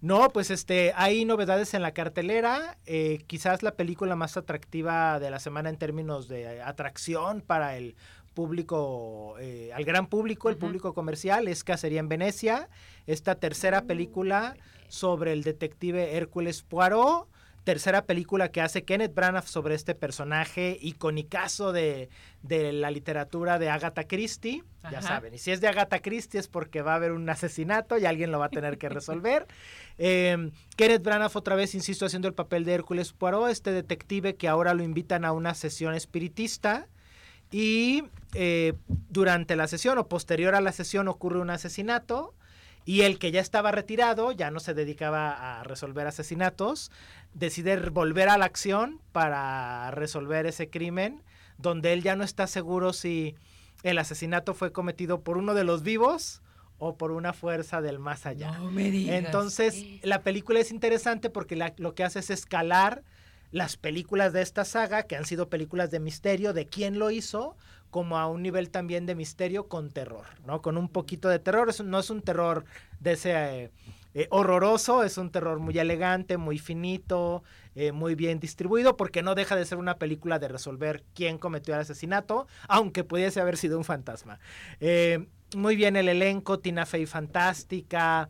No, 0.00 0.28
pues 0.30 0.50
este, 0.50 0.92
hay 0.94 1.24
novedades 1.24 1.74
en 1.74 1.82
la 1.82 1.92
cartelera. 1.92 2.78
Eh, 2.86 3.24
quizás 3.26 3.62
la 3.62 3.72
película 3.72 4.14
más 4.14 4.36
atractiva 4.36 5.18
de 5.18 5.30
la 5.30 5.40
semana 5.40 5.70
en 5.70 5.76
términos 5.76 6.28
de 6.28 6.62
atracción 6.62 7.40
para 7.40 7.76
el 7.76 7.96
público, 8.32 9.34
eh, 9.40 9.72
al 9.74 9.84
gran 9.84 10.06
público, 10.06 10.48
el 10.48 10.54
uh 10.54 10.58
-huh. 10.58 10.60
público 10.60 10.94
comercial, 10.94 11.48
es 11.48 11.64
Cacería 11.64 11.98
en 11.98 12.08
Venecia. 12.08 12.68
Esta 13.06 13.34
tercera 13.34 13.82
película 13.82 14.56
sobre 14.86 15.32
el 15.32 15.42
detective 15.42 16.16
Hércules 16.16 16.62
Poirot 16.62 17.28
tercera 17.68 18.06
película 18.06 18.50
que 18.50 18.62
hace 18.62 18.82
Kenneth 18.82 19.14
Branagh 19.14 19.46
sobre 19.46 19.74
este 19.74 19.94
personaje 19.94 20.78
iconicazo 20.80 21.70
de, 21.70 22.08
de 22.42 22.72
la 22.72 22.90
literatura 22.90 23.58
de 23.58 23.68
Agatha 23.68 24.04
Christie. 24.04 24.64
Ajá. 24.82 24.90
Ya 24.90 25.02
saben, 25.02 25.34
y 25.34 25.38
si 25.38 25.50
es 25.50 25.60
de 25.60 25.68
Agatha 25.68 25.98
Christie 25.98 26.40
es 26.40 26.48
porque 26.48 26.80
va 26.80 26.92
a 26.92 26.94
haber 26.94 27.12
un 27.12 27.28
asesinato 27.28 27.98
y 27.98 28.06
alguien 28.06 28.32
lo 28.32 28.38
va 28.38 28.46
a 28.46 28.48
tener 28.48 28.78
que 28.78 28.88
resolver. 28.98 29.46
eh, 29.98 30.50
Kenneth 30.76 31.02
Branagh 31.02 31.36
otra 31.36 31.56
vez, 31.56 31.74
insisto, 31.74 32.06
haciendo 32.06 32.26
el 32.26 32.32
papel 32.32 32.64
de 32.64 32.72
Hércules 32.72 33.12
Poirot, 33.12 33.50
este 33.50 33.70
detective 33.70 34.36
que 34.36 34.48
ahora 34.48 34.72
lo 34.72 34.82
invitan 34.82 35.26
a 35.26 35.32
una 35.32 35.52
sesión 35.54 35.92
espiritista. 35.92 36.88
Y 37.50 38.04
eh, 38.32 38.72
durante 39.10 39.56
la 39.56 39.66
sesión 39.66 39.98
o 39.98 40.08
posterior 40.08 40.54
a 40.54 40.62
la 40.62 40.72
sesión 40.72 41.06
ocurre 41.06 41.38
un 41.38 41.50
asesinato 41.50 42.34
y 42.88 43.02
el 43.02 43.18
que 43.18 43.32
ya 43.32 43.42
estaba 43.42 43.70
retirado, 43.70 44.32
ya 44.32 44.50
no 44.50 44.60
se 44.60 44.72
dedicaba 44.72 45.58
a 45.60 45.62
resolver 45.62 46.06
asesinatos, 46.06 46.90
decide 47.34 47.76
volver 47.90 48.30
a 48.30 48.38
la 48.38 48.46
acción 48.46 49.02
para 49.12 49.90
resolver 49.90 50.46
ese 50.46 50.70
crimen, 50.70 51.22
donde 51.58 51.92
él 51.92 52.02
ya 52.02 52.16
no 52.16 52.24
está 52.24 52.46
seguro 52.46 52.94
si 52.94 53.34
el 53.82 53.98
asesinato 53.98 54.54
fue 54.54 54.72
cometido 54.72 55.20
por 55.20 55.36
uno 55.36 55.52
de 55.52 55.64
los 55.64 55.82
vivos 55.82 56.40
o 56.78 56.96
por 56.96 57.10
una 57.10 57.34
fuerza 57.34 57.82
del 57.82 57.98
más 57.98 58.24
allá. 58.24 58.52
No 58.52 58.70
me 58.70 58.90
digas. 58.90 59.16
Entonces, 59.16 59.84
la 60.02 60.22
película 60.22 60.58
es 60.58 60.70
interesante 60.70 61.28
porque 61.28 61.56
la, 61.56 61.74
lo 61.76 61.94
que 61.94 62.04
hace 62.04 62.20
es 62.20 62.30
escalar 62.30 63.02
las 63.50 63.76
películas 63.76 64.32
de 64.32 64.40
esta 64.40 64.64
saga, 64.64 65.02
que 65.02 65.16
han 65.16 65.26
sido 65.26 65.50
películas 65.50 65.90
de 65.90 66.00
misterio, 66.00 66.54
de 66.54 66.64
quién 66.64 66.98
lo 66.98 67.10
hizo, 67.10 67.54
como 67.90 68.18
a 68.18 68.26
un 68.26 68.42
nivel 68.42 68.70
también 68.70 69.06
de 69.06 69.14
misterio 69.14 69.68
con 69.68 69.90
terror, 69.90 70.26
¿no? 70.46 70.60
Con 70.60 70.76
un 70.76 70.88
poquito 70.88 71.28
de 71.28 71.38
terror, 71.38 71.70
es, 71.70 71.82
no 71.82 71.98
es 71.98 72.10
un 72.10 72.22
terror 72.22 72.64
de 73.00 73.12
ese 73.12 73.32
eh, 73.32 73.70
eh, 74.14 74.26
horroroso, 74.30 75.04
es 75.04 75.16
un 75.16 75.30
terror 75.30 75.58
muy 75.58 75.78
elegante, 75.78 76.36
muy 76.36 76.58
finito, 76.58 77.42
eh, 77.74 77.92
muy 77.92 78.14
bien 78.14 78.40
distribuido, 78.40 78.96
porque 78.96 79.22
no 79.22 79.34
deja 79.34 79.56
de 79.56 79.64
ser 79.64 79.78
una 79.78 79.96
película 79.96 80.38
de 80.38 80.48
resolver 80.48 81.02
quién 81.14 81.38
cometió 81.38 81.74
el 81.74 81.80
asesinato, 81.80 82.46
aunque 82.68 83.04
pudiese 83.04 83.40
haber 83.40 83.56
sido 83.56 83.78
un 83.78 83.84
fantasma. 83.84 84.38
muy 85.56 85.76
bien 85.76 85.96
el 85.96 86.08
elenco, 86.08 86.58
Tina 86.58 86.84
Fey 86.84 87.06
fantástica, 87.06 88.28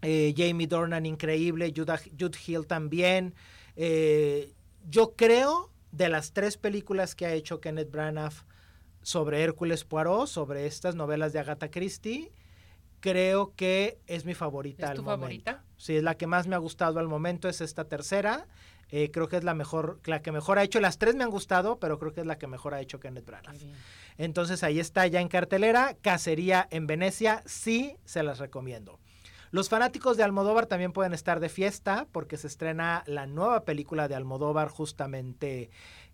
Jamie 0.00 0.66
Dornan 0.66 1.04
increíble, 1.04 1.72
Judah, 1.76 2.00
Jude 2.18 2.38
Hill 2.46 2.66
también. 2.66 3.34
yo 3.76 5.14
creo 5.14 5.70
de 5.90 6.08
las 6.08 6.32
tres 6.32 6.56
películas 6.56 7.14
que 7.14 7.26
ha 7.26 7.32
hecho 7.34 7.60
Kenneth 7.60 7.90
Branagh 7.90 8.32
sobre 9.02 9.42
Hércules 9.42 9.84
Poirot, 9.84 10.26
sobre 10.26 10.66
estas 10.66 10.94
novelas 10.94 11.32
de 11.32 11.40
Agatha 11.40 11.70
Christie, 11.70 12.32
creo 13.00 13.52
que 13.56 13.98
es 14.06 14.24
mi 14.24 14.34
favorita 14.34 14.84
¿Es 14.84 14.90
al 14.90 14.96
tu 14.96 15.02
momento. 15.02 15.20
favorita? 15.20 15.64
Sí, 15.76 15.96
es 15.96 16.02
la 16.02 16.16
que 16.16 16.26
más 16.26 16.46
me 16.46 16.54
ha 16.54 16.58
gustado 16.58 17.00
al 17.00 17.08
momento, 17.08 17.48
es 17.48 17.60
esta 17.60 17.84
tercera. 17.84 18.46
Eh, 18.90 19.10
creo 19.10 19.26
que 19.26 19.36
es 19.38 19.44
la 19.44 19.54
mejor, 19.54 20.00
la 20.04 20.20
que 20.20 20.32
mejor 20.32 20.58
ha 20.58 20.62
hecho. 20.62 20.78
Las 20.78 20.98
tres 20.98 21.14
me 21.14 21.24
han 21.24 21.30
gustado, 21.30 21.78
pero 21.80 21.98
creo 21.98 22.12
que 22.12 22.20
es 22.20 22.26
la 22.26 22.38
que 22.38 22.46
mejor 22.46 22.74
ha 22.74 22.80
hecho 22.80 23.00
Kenneth 23.00 23.24
Branagh. 23.24 23.56
Entonces 24.18 24.62
ahí 24.62 24.78
está 24.78 25.06
ya 25.06 25.20
en 25.20 25.28
cartelera. 25.28 25.96
Cacería 26.02 26.68
en 26.70 26.86
Venecia, 26.86 27.42
sí 27.46 27.96
se 28.04 28.22
las 28.22 28.38
recomiendo. 28.38 29.00
Los 29.50 29.68
fanáticos 29.68 30.16
de 30.16 30.22
Almodóvar 30.22 30.66
también 30.66 30.92
pueden 30.92 31.12
estar 31.12 31.40
de 31.40 31.48
fiesta 31.48 32.06
porque 32.12 32.36
se 32.36 32.46
estrena 32.46 33.02
la 33.06 33.26
nueva 33.26 33.64
película 33.64 34.08
de 34.08 34.14
Almodóvar 34.14 34.68
justamente 34.68 35.70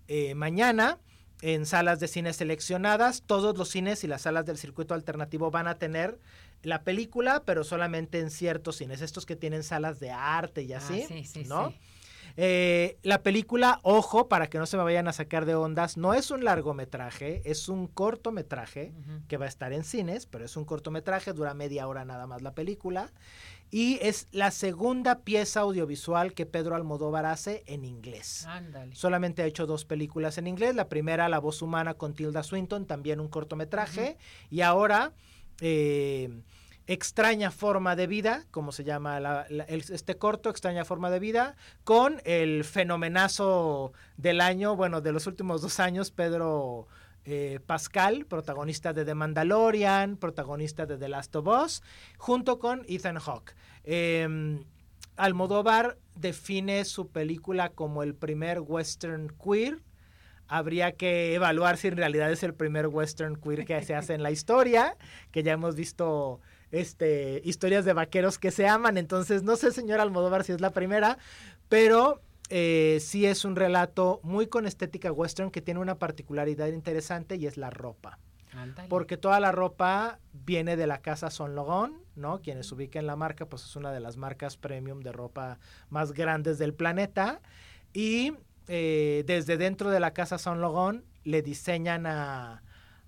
eh, 0.07 0.35
mañana 0.35 0.98
en 1.42 1.66
salas 1.66 2.01
de 2.01 2.09
cine 2.09 2.33
seleccionadas. 2.33 3.22
Todos 3.27 3.57
los 3.57 3.68
cines 3.68 4.05
y 4.05 4.07
las 4.07 4.22
salas 4.22 4.46
del 4.46 4.59
circuito 4.59 4.94
alternativo 4.94 5.51
van 5.51 5.68
a 5.68 5.77
tener 5.77 6.18
la 6.62 6.83
película, 6.83 7.42
pero 7.44 7.64
solamente 7.64 8.20
en 8.20 8.31
ciertos 8.31 8.77
cines, 8.77 9.01
estos 9.01 9.27
que 9.27 9.37
tienen 9.37 9.62
salas 9.62 10.01
de 10.01 10.11
arte 10.11 10.62
y 10.62 10.72
así, 10.72 11.03
ah, 11.03 11.07
sí, 11.09 11.24
sí, 11.24 11.44
¿no? 11.44 11.70
Sí. 11.70 11.77
Eh, 12.40 12.98
la 13.03 13.24
película, 13.24 13.81
ojo, 13.83 14.29
para 14.29 14.46
que 14.46 14.59
no 14.59 14.66
se 14.66 14.77
me 14.77 14.85
vayan 14.85 15.09
a 15.09 15.12
sacar 15.12 15.44
de 15.44 15.57
ondas, 15.57 15.96
no 15.96 16.14
es 16.14 16.31
un 16.31 16.44
largometraje, 16.44 17.42
es 17.44 17.68
un 17.68 17.88
cortometraje 17.88 18.92
que 19.27 19.37
va 19.38 19.46
a 19.46 19.48
estar 19.48 19.72
en 19.72 19.83
cines, 19.83 20.27
pero 20.27 20.44
es 20.44 20.57
un 20.57 20.64
cortometraje, 20.64 21.33
dura 21.33 21.53
media 21.55 21.88
hora 21.88 22.05
nada 22.05 22.29
más 22.29 22.42
la 22.42 22.53
película. 22.53 23.11
Y 23.71 23.99
es 24.01 24.29
la 24.33 24.51
segunda 24.51 25.21
pieza 25.21 25.61
audiovisual 25.61 26.33
que 26.33 26.47
Pedro 26.47 26.75
Almodóvar 26.75 27.27
hace 27.27 27.65
en 27.67 27.85
inglés. 27.85 28.47
Ándale. 28.47 28.95
Solamente 28.95 29.43
ha 29.43 29.47
hecho 29.47 29.67
dos 29.67 29.85
películas 29.85 30.39
en 30.39 30.47
inglés. 30.47 30.75
La 30.75 30.89
primera, 30.89 31.29
La 31.29 31.39
voz 31.39 31.61
humana 31.63 31.95
con 31.95 32.15
Tilda 32.15 32.43
Swinton, 32.43 32.87
también 32.87 33.21
un 33.21 33.29
cortometraje. 33.29 34.17
Y 34.51 34.63
ahora, 34.63 35.13
eh, 35.61 36.43
Extraña 36.89 37.51
forma 37.51 37.97
de 37.97 38.07
vida, 38.07 38.47
como 38.51 38.73
se 38.73 38.83
llama 38.83 39.45
este 39.69 40.17
corto, 40.17 40.49
Extraña 40.49 40.87
forma 40.87 41.11
de 41.11 41.19
vida, 41.19 41.55
con 41.85 42.23
el 42.25 42.65
fenomenazo 42.65 43.93
del 44.17 44.41
año, 44.41 44.75
bueno, 44.75 45.03
de 45.03 45.13
los 45.13 45.27
últimos 45.27 45.61
dos 45.61 45.81
años, 45.81 46.11
Pedro 46.11 46.89
eh, 47.31 47.61
Pascal, 47.61 48.25
protagonista 48.25 48.95
de 48.95 49.05
The 49.05 49.14
Mandalorian, 49.14 50.17
protagonista 50.17 50.87
de 50.87 50.97
The 50.97 51.09
Last 51.09 51.37
of 51.37 51.47
Us, 51.47 51.83
junto 52.17 52.59
con 52.59 52.87
Ethan 52.88 53.19
Hawke. 53.19 53.55
Em, 53.85 54.64
Almodóvar 55.17 55.99
define 56.14 56.87
su 56.87 57.09
película 57.09 57.69
como 57.69 58.03
el 58.03 58.14
primer 58.14 58.61
western 58.61 59.29
queer. 59.29 59.83
Habría 60.47 60.93
que 60.93 61.35
evaluar 61.35 61.77
si 61.77 61.88
en 61.88 61.99
realidad 61.99 62.33
es 62.33 62.43
el 62.43 62.55
primer 62.55 62.87
western 62.87 63.37
queer 63.37 63.67
que 63.67 63.83
se 63.83 63.95
hace 63.95 64.14
en 64.14 64.23
la 64.23 64.31
historia, 64.31 64.97
que 65.31 65.43
ya 65.43 65.53
hemos 65.53 65.75
visto 65.75 66.41
este, 66.71 67.43
historias 67.45 67.85
de 67.85 67.93
vaqueros 67.93 68.38
que 68.38 68.51
se 68.51 68.67
aman. 68.67 68.97
Entonces, 68.97 69.43
no 69.43 69.57
sé, 69.57 69.71
señor 69.73 70.01
Almodóvar, 70.01 70.45
si 70.45 70.53
es 70.53 70.62
la 70.62 70.71
primera, 70.71 71.19
pero 71.69 72.23
eh, 72.49 72.99
sí 73.01 73.27
es 73.27 73.45
un 73.45 73.57
relato 73.57 74.21
muy 74.23 74.47
con 74.47 74.67
estética 74.67 75.13
western 75.13 75.51
que 75.51 75.61
tiene 75.61 75.81
una 75.81 75.99
particularidad 75.99 76.69
interesante 76.69 77.37
y 77.37 77.47
es 77.47 77.57
la 77.57 77.71
ropa. 77.71 78.19
Porque 78.89 79.17
toda 79.17 79.39
la 79.39 79.53
ropa 79.53 80.19
viene 80.33 80.77
de 80.77 80.87
la 80.87 81.01
casa 81.01 81.31
Son 81.31 81.55
Logon, 81.55 82.03
¿no? 82.17 82.41
Quienes 82.41 82.73
ubiquen 82.73 83.07
la 83.07 83.15
marca, 83.15 83.47
pues 83.47 83.65
es 83.65 83.77
una 83.77 83.93
de 83.93 84.01
las 84.01 84.17
marcas 84.17 84.57
premium 84.57 85.01
de 85.01 85.13
ropa 85.13 85.59
más 85.91 86.13
grandes 86.13 86.59
del 86.59 86.75
planeta. 86.75 87.41
Y 87.93 88.33
eh, 88.67 89.23
desde 89.27 89.59
dentro 89.59 89.91
de 89.91 90.01
la 90.01 90.13
casa 90.13 90.39
Son 90.39 90.61
Logon 90.61 91.05
le 91.25 91.43
diseñan 91.43 92.07
a, 92.07 92.63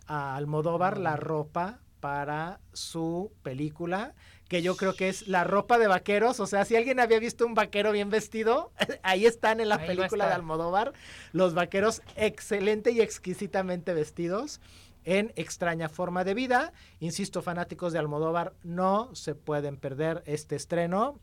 a 0.07 0.37
Almodóvar 0.37 0.98
la 0.98 1.16
ropa 1.16 1.81
para 2.00 2.61
su 2.72 3.33
película, 3.42 4.14
que 4.50 4.62
yo 4.62 4.76
creo 4.76 4.94
que 4.94 5.08
es 5.08 5.28
la 5.28 5.44
ropa 5.44 5.78
de 5.78 5.86
vaqueros. 5.86 6.40
O 6.40 6.46
sea, 6.46 6.64
si 6.64 6.74
alguien 6.74 6.98
había 6.98 7.20
visto 7.20 7.46
un 7.46 7.54
vaquero 7.54 7.92
bien 7.92 8.10
vestido, 8.10 8.72
ahí 9.04 9.24
están 9.24 9.60
en 9.60 9.68
la 9.68 9.78
película 9.78 10.26
de 10.26 10.34
Almodóvar, 10.34 10.92
los 11.32 11.54
vaqueros 11.54 12.02
excelente 12.16 12.90
y 12.90 13.00
exquisitamente 13.00 13.94
vestidos 13.94 14.60
en 15.04 15.32
extraña 15.36 15.88
forma 15.88 16.24
de 16.24 16.34
vida. 16.34 16.72
Insisto, 16.98 17.42
fanáticos 17.42 17.92
de 17.92 18.00
Almodóvar, 18.00 18.54
no 18.64 19.14
se 19.14 19.36
pueden 19.36 19.76
perder 19.76 20.24
este 20.26 20.56
estreno 20.56 21.20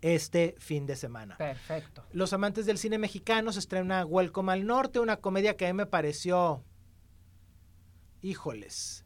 este 0.00 0.54
fin 0.58 0.86
de 0.86 0.96
semana. 0.96 1.36
Perfecto. 1.36 2.06
Los 2.10 2.32
amantes 2.32 2.64
del 2.64 2.78
cine 2.78 2.96
mexicano 2.96 3.52
se 3.52 3.58
estrena 3.58 4.06
Welcome 4.06 4.50
al 4.50 4.64
Norte, 4.64 4.98
una 4.98 5.18
comedia 5.18 5.58
que 5.58 5.66
a 5.66 5.74
mí 5.74 5.76
me 5.76 5.84
pareció, 5.84 6.64
híjoles, 8.22 9.04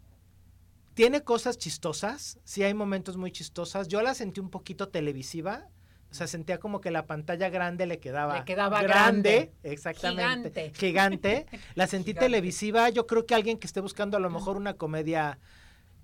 tiene 0.95 1.23
cosas 1.23 1.59
chistosas, 1.59 2.39
sí 2.45 2.63
hay 2.63 2.75
momentos 2.75 3.17
muy 3.17 3.31
chistosas. 3.33 3.89
Yo 3.89 4.01
la 4.03 4.15
sentí 4.15 4.41
un 4.41 4.51
poquito 4.51 4.89
televisiva. 4.89 5.69
O 6.11 6.17
sea, 6.17 6.29
sentía 6.29 6.59
como 6.59 6.81
que 6.81 6.93
la 6.93 7.07
pantalla 7.07 7.49
grande 7.49 7.87
le 7.87 7.99
quedaba, 7.99 8.39
le 8.39 8.45
quedaba 8.45 8.81
grande, 8.83 9.53
exactamente, 9.65 10.73
gigante. 10.73 11.47
La 11.75 11.89
sentí 11.89 12.15
televisiva. 12.15 12.89
Yo 12.91 13.09
creo 13.09 13.27
que 13.27 13.35
alguien 13.35 13.59
que 13.59 13.67
esté 13.67 13.81
buscando 13.81 14.17
a 14.17 14.21
lo 14.21 14.31
mejor 14.31 14.57
una 14.57 14.75
comedia 14.75 15.41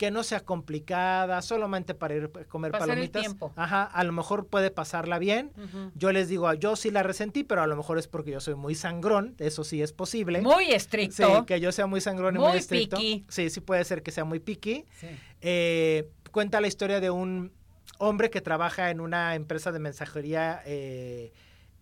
que 0.00 0.10
no 0.10 0.22
sea 0.22 0.40
complicada, 0.40 1.42
solamente 1.42 1.92
para 1.92 2.14
ir 2.14 2.30
a 2.34 2.44
comer 2.46 2.72
Pasar 2.72 2.88
palomitas. 2.88 3.26
El. 3.26 3.36
Ajá, 3.54 3.84
a 3.84 4.02
lo 4.02 4.12
mejor 4.12 4.46
puede 4.46 4.70
pasarla 4.70 5.18
bien. 5.18 5.52
Yo 5.94 6.10
les 6.10 6.30
digo, 6.30 6.50
yo 6.54 6.74
sí 6.74 6.90
la 6.90 7.02
resentí, 7.02 7.44
pero 7.44 7.60
a 7.60 7.66
lo 7.66 7.76
mejor 7.76 7.98
es 7.98 8.08
porque 8.08 8.30
yo 8.30 8.40
soy 8.40 8.54
muy 8.54 8.74
sangrón, 8.74 9.34
eso 9.36 9.62
sí 9.62 9.82
es 9.82 9.92
posible. 9.92 10.40
Muy 10.40 10.72
estricto. 10.72 11.40
Sí, 11.40 11.44
que 11.44 11.60
yo 11.60 11.70
sea 11.70 11.86
muy 11.86 12.00
sangrón 12.00 12.36
y 12.36 12.38
muy, 12.38 12.56
estricto. 12.56 12.96
Sí, 12.96 13.50
sí 13.50 13.60
puede 13.60 13.84
ser 13.84 14.02
que 14.02 14.10
sea 14.10 14.24
muy 14.24 14.40
picky. 14.40 14.86
Eh, 15.42 16.08
cuenta 16.30 16.62
la 16.62 16.68
historia 16.68 16.98
de 17.00 17.10
un 17.10 17.52
hombre 17.98 18.30
que 18.30 18.40
trabaja 18.40 18.88
en 18.88 19.00
una 19.02 19.34
empresa 19.34 19.70
de 19.70 19.80
mensajería 19.80 20.62
eh, 20.64 21.30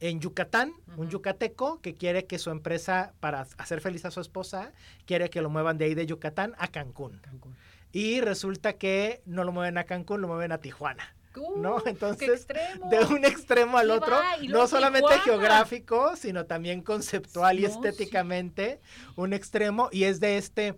en 0.01 0.19
Yucatán, 0.19 0.73
un 0.97 1.09
yucateco 1.09 1.81
que 1.81 1.95
quiere 1.95 2.27
que 2.27 2.41
su 2.41 2.51
empresa, 2.51 3.13
para 3.21 3.47
hacer 3.59 3.81
feliz 3.81 4.05
a 4.07 4.11
su 4.11 4.21
esposa, 4.21 4.73
quiere 5.07 5.31
que 5.31 5.41
lo 5.41 5.51
muevan 5.51 5.79
de 5.79 5.85
ahí 5.85 5.95
de 5.95 6.05
Yucatán 6.05 6.57
a 6.59 6.67
Cancún. 6.67 7.21
Cancún 7.23 7.55
y 7.93 8.21
resulta 8.21 8.75
que 8.75 9.23
no 9.25 9.45
lo 9.45 9.53
mueven 9.53 9.79
a 9.79 9.85
Cancún, 9.85 10.21
lo 10.21 10.29
mueven 10.29 10.53
a 10.53 10.59
Tijuana. 10.59 11.15
¿no? 11.57 11.77
Uh, 11.77 11.83
Entonces, 11.87 12.47
de 12.91 12.99
un 13.01 13.25
extremo 13.25 13.79
al 13.79 13.91
otro, 13.91 14.17
no 14.49 14.67
solamente 14.67 15.19
geográfico, 15.21 16.17
sino 16.17 16.47
también 16.47 16.83
conceptual 16.83 17.61
y 17.61 17.65
estéticamente, 17.65 18.81
un 19.17 19.33
extremo, 19.33 19.89
y 19.93 20.05
es 20.05 20.21
de 20.21 20.39
este 20.39 20.75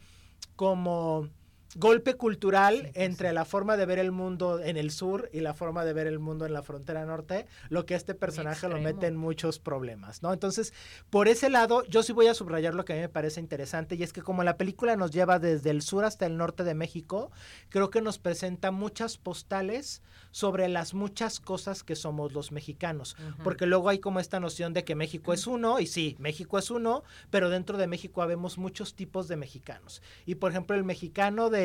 como 0.56 1.28
golpe 1.76 2.14
cultural 2.14 2.90
entre 2.94 3.32
la 3.32 3.44
forma 3.44 3.76
de 3.76 3.86
ver 3.86 3.98
el 3.98 4.10
mundo 4.10 4.60
en 4.60 4.76
el 4.76 4.90
sur 4.90 5.30
y 5.32 5.40
la 5.40 5.54
forma 5.54 5.84
de 5.84 5.92
ver 5.92 6.06
el 6.06 6.18
mundo 6.18 6.44
en 6.44 6.52
la 6.52 6.62
frontera 6.62 7.04
norte, 7.04 7.46
lo 7.68 7.86
que 7.86 7.94
este 7.94 8.14
personaje 8.14 8.68
lo 8.68 8.78
mete 8.78 9.06
en 9.06 9.16
muchos 9.16 9.58
problemas, 9.58 10.22
¿no? 10.22 10.32
Entonces, 10.32 10.72
por 11.10 11.28
ese 11.28 11.48
lado, 11.48 11.84
yo 11.84 12.02
sí 12.02 12.12
voy 12.12 12.26
a 12.26 12.34
subrayar 12.34 12.74
lo 12.74 12.84
que 12.84 12.92
a 12.92 12.96
mí 12.96 13.02
me 13.02 13.08
parece 13.08 13.40
interesante 13.40 13.94
y 13.94 14.02
es 14.02 14.12
que 14.12 14.22
como 14.22 14.42
la 14.42 14.56
película 14.56 14.96
nos 14.96 15.12
lleva 15.12 15.38
desde 15.38 15.70
el 15.70 15.82
sur 15.82 16.04
hasta 16.04 16.26
el 16.26 16.36
norte 16.36 16.64
de 16.64 16.74
México, 16.74 17.30
creo 17.68 17.90
que 17.90 18.00
nos 18.00 18.18
presenta 18.18 18.70
muchas 18.70 19.16
postales 19.16 20.02
sobre 20.32 20.68
las 20.68 20.94
muchas 20.94 21.40
cosas 21.40 21.82
que 21.82 21.96
somos 21.96 22.32
los 22.32 22.52
mexicanos, 22.52 23.16
porque 23.42 23.66
luego 23.66 23.88
hay 23.88 23.98
como 23.98 24.20
esta 24.20 24.38
noción 24.38 24.72
de 24.72 24.84
que 24.84 24.94
México 24.94 25.32
es 25.32 25.46
uno, 25.46 25.80
y 25.80 25.86
sí, 25.86 26.16
México 26.18 26.58
es 26.58 26.70
uno, 26.70 27.02
pero 27.30 27.50
dentro 27.50 27.78
de 27.78 27.86
México 27.86 28.22
habemos 28.22 28.58
muchos 28.58 28.94
tipos 28.94 29.28
de 29.28 29.36
mexicanos. 29.36 30.02
Y 30.26 30.36
por 30.36 30.52
ejemplo, 30.52 30.76
el 30.76 30.84
mexicano 30.84 31.50
de 31.50 31.59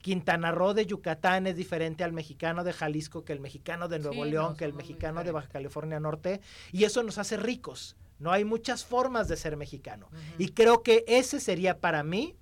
Quintana 0.00 0.52
Roo, 0.52 0.74
de 0.74 0.86
Yucatán, 0.86 1.46
es 1.46 1.56
diferente 1.56 2.04
al 2.04 2.12
mexicano 2.12 2.64
de 2.64 2.72
Jalisco, 2.72 3.24
que 3.24 3.32
el 3.32 3.40
mexicano 3.40 3.88
de 3.88 3.98
Nuevo 3.98 4.24
León, 4.24 4.56
que 4.56 4.64
el 4.64 4.74
mexicano 4.74 5.24
de 5.24 5.32
Baja 5.32 5.48
California 5.48 6.00
Norte, 6.00 6.40
y 6.72 6.84
eso 6.84 7.02
nos 7.02 7.18
hace 7.18 7.36
ricos. 7.36 7.96
No 8.18 8.32
hay 8.32 8.44
muchas 8.44 8.84
formas 8.84 9.28
de 9.28 9.36
ser 9.36 9.56
mexicano. 9.56 10.08
Y 10.38 10.48
creo 10.48 10.82
que 10.82 11.04
ese 11.08 11.40
sería 11.40 11.78
para 11.78 12.02
mí 12.02 12.36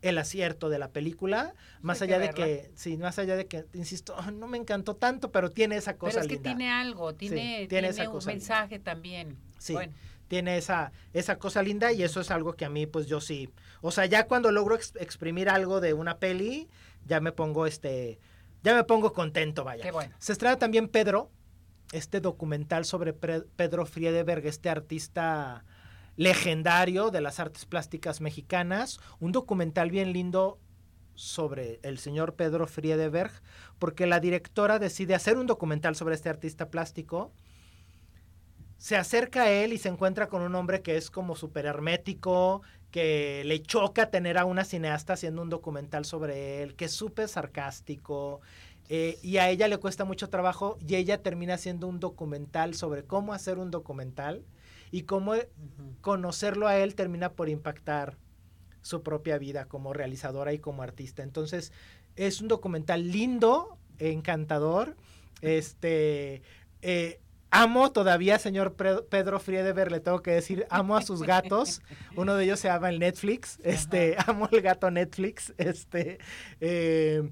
el 0.00 0.18
acierto 0.18 0.68
de 0.68 0.78
la 0.78 0.88
película, 0.88 1.54
más 1.80 2.02
allá 2.02 2.18
de 2.18 2.30
que, 2.30 2.70
sí, 2.74 2.96
más 2.96 3.18
allá 3.18 3.36
de 3.36 3.46
que, 3.46 3.66
insisto, 3.72 4.16
no 4.32 4.48
me 4.48 4.58
encantó 4.58 4.96
tanto, 4.96 5.30
pero 5.30 5.50
tiene 5.50 5.76
esa 5.76 5.96
cosa 5.96 6.20
Pero 6.20 6.32
es 6.32 6.38
que 6.38 6.42
tiene 6.42 6.70
algo, 6.70 7.14
tiene, 7.14 7.66
tiene, 7.68 7.90
un 8.08 8.24
mensaje 8.24 8.78
también. 8.78 9.36
Sí, 9.58 9.76
tiene 10.32 10.56
esa, 10.56 10.92
esa 11.12 11.36
cosa 11.36 11.62
linda 11.62 11.92
y 11.92 12.02
eso 12.02 12.18
es 12.18 12.30
algo 12.30 12.54
que 12.54 12.64
a 12.64 12.70
mí, 12.70 12.86
pues 12.86 13.06
yo 13.06 13.20
sí, 13.20 13.50
o 13.82 13.90
sea, 13.90 14.06
ya 14.06 14.26
cuando 14.26 14.50
logro 14.50 14.76
exprimir 14.76 15.50
algo 15.50 15.78
de 15.78 15.92
una 15.92 16.16
peli, 16.20 16.70
ya 17.04 17.20
me 17.20 17.32
pongo 17.32 17.66
este, 17.66 18.18
ya 18.62 18.74
me 18.74 18.82
pongo 18.84 19.12
contento, 19.12 19.62
vaya. 19.62 19.82
Qué 19.82 19.90
bueno. 19.90 20.14
Se 20.18 20.32
estrena 20.32 20.56
también 20.56 20.88
Pedro, 20.88 21.30
este 21.92 22.22
documental 22.22 22.86
sobre 22.86 23.12
Pedro 23.12 23.84
Friedeberg, 23.84 24.46
este 24.46 24.70
artista 24.70 25.66
legendario 26.16 27.10
de 27.10 27.20
las 27.20 27.38
artes 27.38 27.66
plásticas 27.66 28.22
mexicanas, 28.22 29.00
un 29.20 29.32
documental 29.32 29.90
bien 29.90 30.14
lindo 30.14 30.58
sobre 31.14 31.78
el 31.82 31.98
señor 31.98 32.36
Pedro 32.36 32.66
Friedeberg, 32.66 33.32
porque 33.78 34.06
la 34.06 34.18
directora 34.18 34.78
decide 34.78 35.14
hacer 35.14 35.36
un 35.36 35.46
documental 35.46 35.94
sobre 35.94 36.14
este 36.14 36.30
artista 36.30 36.70
plástico. 36.70 37.34
Se 38.82 38.96
acerca 38.96 39.44
a 39.44 39.48
él 39.48 39.72
y 39.72 39.78
se 39.78 39.88
encuentra 39.88 40.26
con 40.26 40.42
un 40.42 40.56
hombre 40.56 40.82
que 40.82 40.96
es 40.96 41.08
como 41.08 41.36
súper 41.36 41.66
hermético, 41.66 42.62
que 42.90 43.44
le 43.44 43.62
choca 43.62 44.10
tener 44.10 44.38
a 44.38 44.44
una 44.44 44.64
cineasta 44.64 45.12
haciendo 45.12 45.40
un 45.40 45.50
documental 45.50 46.04
sobre 46.04 46.64
él, 46.64 46.74
que 46.74 46.86
es 46.86 46.90
súper 46.90 47.28
sarcástico, 47.28 48.40
eh, 48.88 49.20
y 49.22 49.36
a 49.36 49.48
ella 49.50 49.68
le 49.68 49.78
cuesta 49.78 50.04
mucho 50.04 50.30
trabajo 50.30 50.78
y 50.84 50.96
ella 50.96 51.22
termina 51.22 51.54
haciendo 51.54 51.86
un 51.86 52.00
documental 52.00 52.74
sobre 52.74 53.04
cómo 53.04 53.34
hacer 53.34 53.58
un 53.58 53.70
documental 53.70 54.44
y 54.90 55.02
cómo 55.02 55.34
conocerlo 56.00 56.66
a 56.66 56.76
él 56.76 56.96
termina 56.96 57.34
por 57.34 57.48
impactar 57.48 58.18
su 58.80 59.04
propia 59.04 59.38
vida 59.38 59.66
como 59.66 59.92
realizadora 59.92 60.54
y 60.54 60.58
como 60.58 60.82
artista. 60.82 61.22
Entonces, 61.22 61.70
es 62.16 62.40
un 62.40 62.48
documental 62.48 63.12
lindo, 63.12 63.78
encantador. 64.00 64.96
Este, 65.40 66.42
eh, 66.82 67.21
amo 67.52 67.92
todavía, 67.92 68.38
señor 68.40 68.74
Pedro 68.74 69.38
Friedeberg, 69.38 69.92
le 69.92 70.00
tengo 70.00 70.22
que 70.22 70.32
decir, 70.32 70.66
amo 70.70 70.96
a 70.96 71.02
sus 71.02 71.22
gatos. 71.22 71.82
Uno 72.16 72.34
de 72.34 72.44
ellos 72.44 72.58
se 72.58 72.68
llama 72.68 72.88
el 72.88 72.98
Netflix. 72.98 73.60
Este, 73.62 74.16
amo 74.26 74.48
el 74.50 74.62
gato 74.62 74.90
Netflix. 74.90 75.54
Este, 75.58 76.18
eh, 76.60 77.30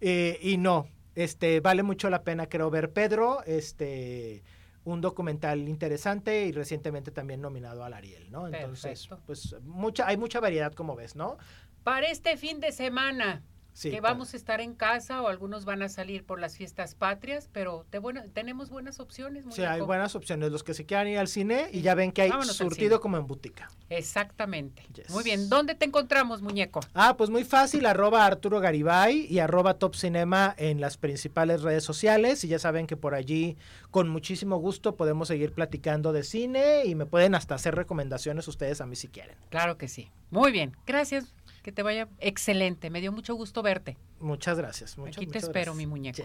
eh, 0.00 0.38
y 0.42 0.56
no, 0.56 0.88
este, 1.14 1.60
vale 1.60 1.84
mucho 1.84 2.10
la 2.10 2.24
pena, 2.24 2.48
creo, 2.48 2.70
ver 2.70 2.92
Pedro. 2.92 3.44
Este, 3.44 4.42
un 4.84 5.00
documental 5.02 5.68
interesante 5.68 6.46
y 6.46 6.52
recientemente 6.52 7.10
también 7.10 7.42
nominado 7.42 7.84
al 7.84 7.92
Ariel, 7.92 8.30
¿no? 8.30 8.48
Entonces, 8.48 9.08
pues 9.26 9.54
mucha, 9.62 10.08
hay 10.08 10.16
mucha 10.16 10.40
variedad 10.40 10.72
como 10.72 10.96
ves, 10.96 11.14
¿no? 11.14 11.36
Para 11.84 12.08
este 12.08 12.36
fin 12.38 12.58
de 12.60 12.72
semana, 12.72 13.42
que 13.80 14.00
vamos 14.00 14.34
a 14.34 14.36
estar 14.36 14.60
en 14.60 14.74
casa 14.74 15.22
o 15.22 15.28
algunos 15.28 15.64
van 15.64 15.82
a 15.82 15.88
salir 15.88 16.24
por 16.24 16.40
las 16.40 16.56
fiestas 16.56 16.94
patrias, 16.94 17.48
pero 17.52 17.84
bueno, 18.00 18.22
tenemos 18.32 18.70
buenas 18.70 19.00
opciones. 19.00 19.44
Sí, 19.50 19.62
hay 19.62 19.80
buenas 19.80 20.14
opciones. 20.14 20.50
Los 20.50 20.62
que 20.62 20.74
se 20.74 20.86
quieran 20.86 21.08
ir 21.08 21.18
al 21.18 21.28
cine 21.28 21.68
y 21.72 21.82
ya 21.82 21.94
ven 21.94 22.12
que 22.12 22.22
hay 22.22 22.32
surtido 22.44 23.00
como 23.00 23.16
en 23.16 23.26
butica. 23.26 23.70
Exactamente. 23.90 24.82
Muy 25.10 25.24
bien. 25.24 25.48
¿Dónde 25.48 25.74
te 25.74 25.84
encontramos, 25.84 26.42
muñeco? 26.42 26.80
Ah, 26.94 27.16
pues 27.16 27.30
muy 27.30 27.44
fácil, 27.44 27.86
arroba 27.86 28.26
Arturo 28.26 28.60
Garibay 28.60 29.26
y 29.30 29.38
arroba 29.38 29.74
Top 29.74 29.94
Cinema 29.94 30.54
en 30.58 30.80
las 30.80 30.96
principales 30.96 31.62
redes 31.62 31.84
sociales. 31.84 32.44
Y 32.44 32.48
ya 32.48 32.58
saben 32.58 32.86
que 32.86 32.96
por 32.96 33.14
allí, 33.14 33.56
con 33.90 34.08
muchísimo 34.08 34.58
gusto, 34.58 34.96
podemos 34.96 35.28
seguir 35.28 35.52
platicando 35.52 36.12
de 36.12 36.22
cine 36.22 36.84
y 36.84 36.94
me 36.94 37.06
pueden 37.06 37.34
hasta 37.34 37.54
hacer 37.54 37.74
recomendaciones 37.74 38.48
ustedes 38.48 38.80
a 38.80 38.86
mí 38.86 38.96
si 38.96 39.08
quieren. 39.08 39.36
Claro 39.50 39.78
que 39.78 39.88
sí. 39.88 40.10
Muy 40.30 40.52
bien. 40.52 40.76
Gracias. 40.86 41.34
Que 41.68 41.72
te 41.72 41.82
vaya 41.82 42.08
excelente. 42.20 42.88
Me 42.88 43.02
dio 43.02 43.12
mucho 43.12 43.34
gusto 43.34 43.60
verte. 43.60 43.98
Muchas 44.20 44.56
gracias. 44.56 44.96
Aquí 45.06 45.26
te 45.26 45.36
espero, 45.36 45.74
mi 45.74 45.86
muñeco. 45.86 46.22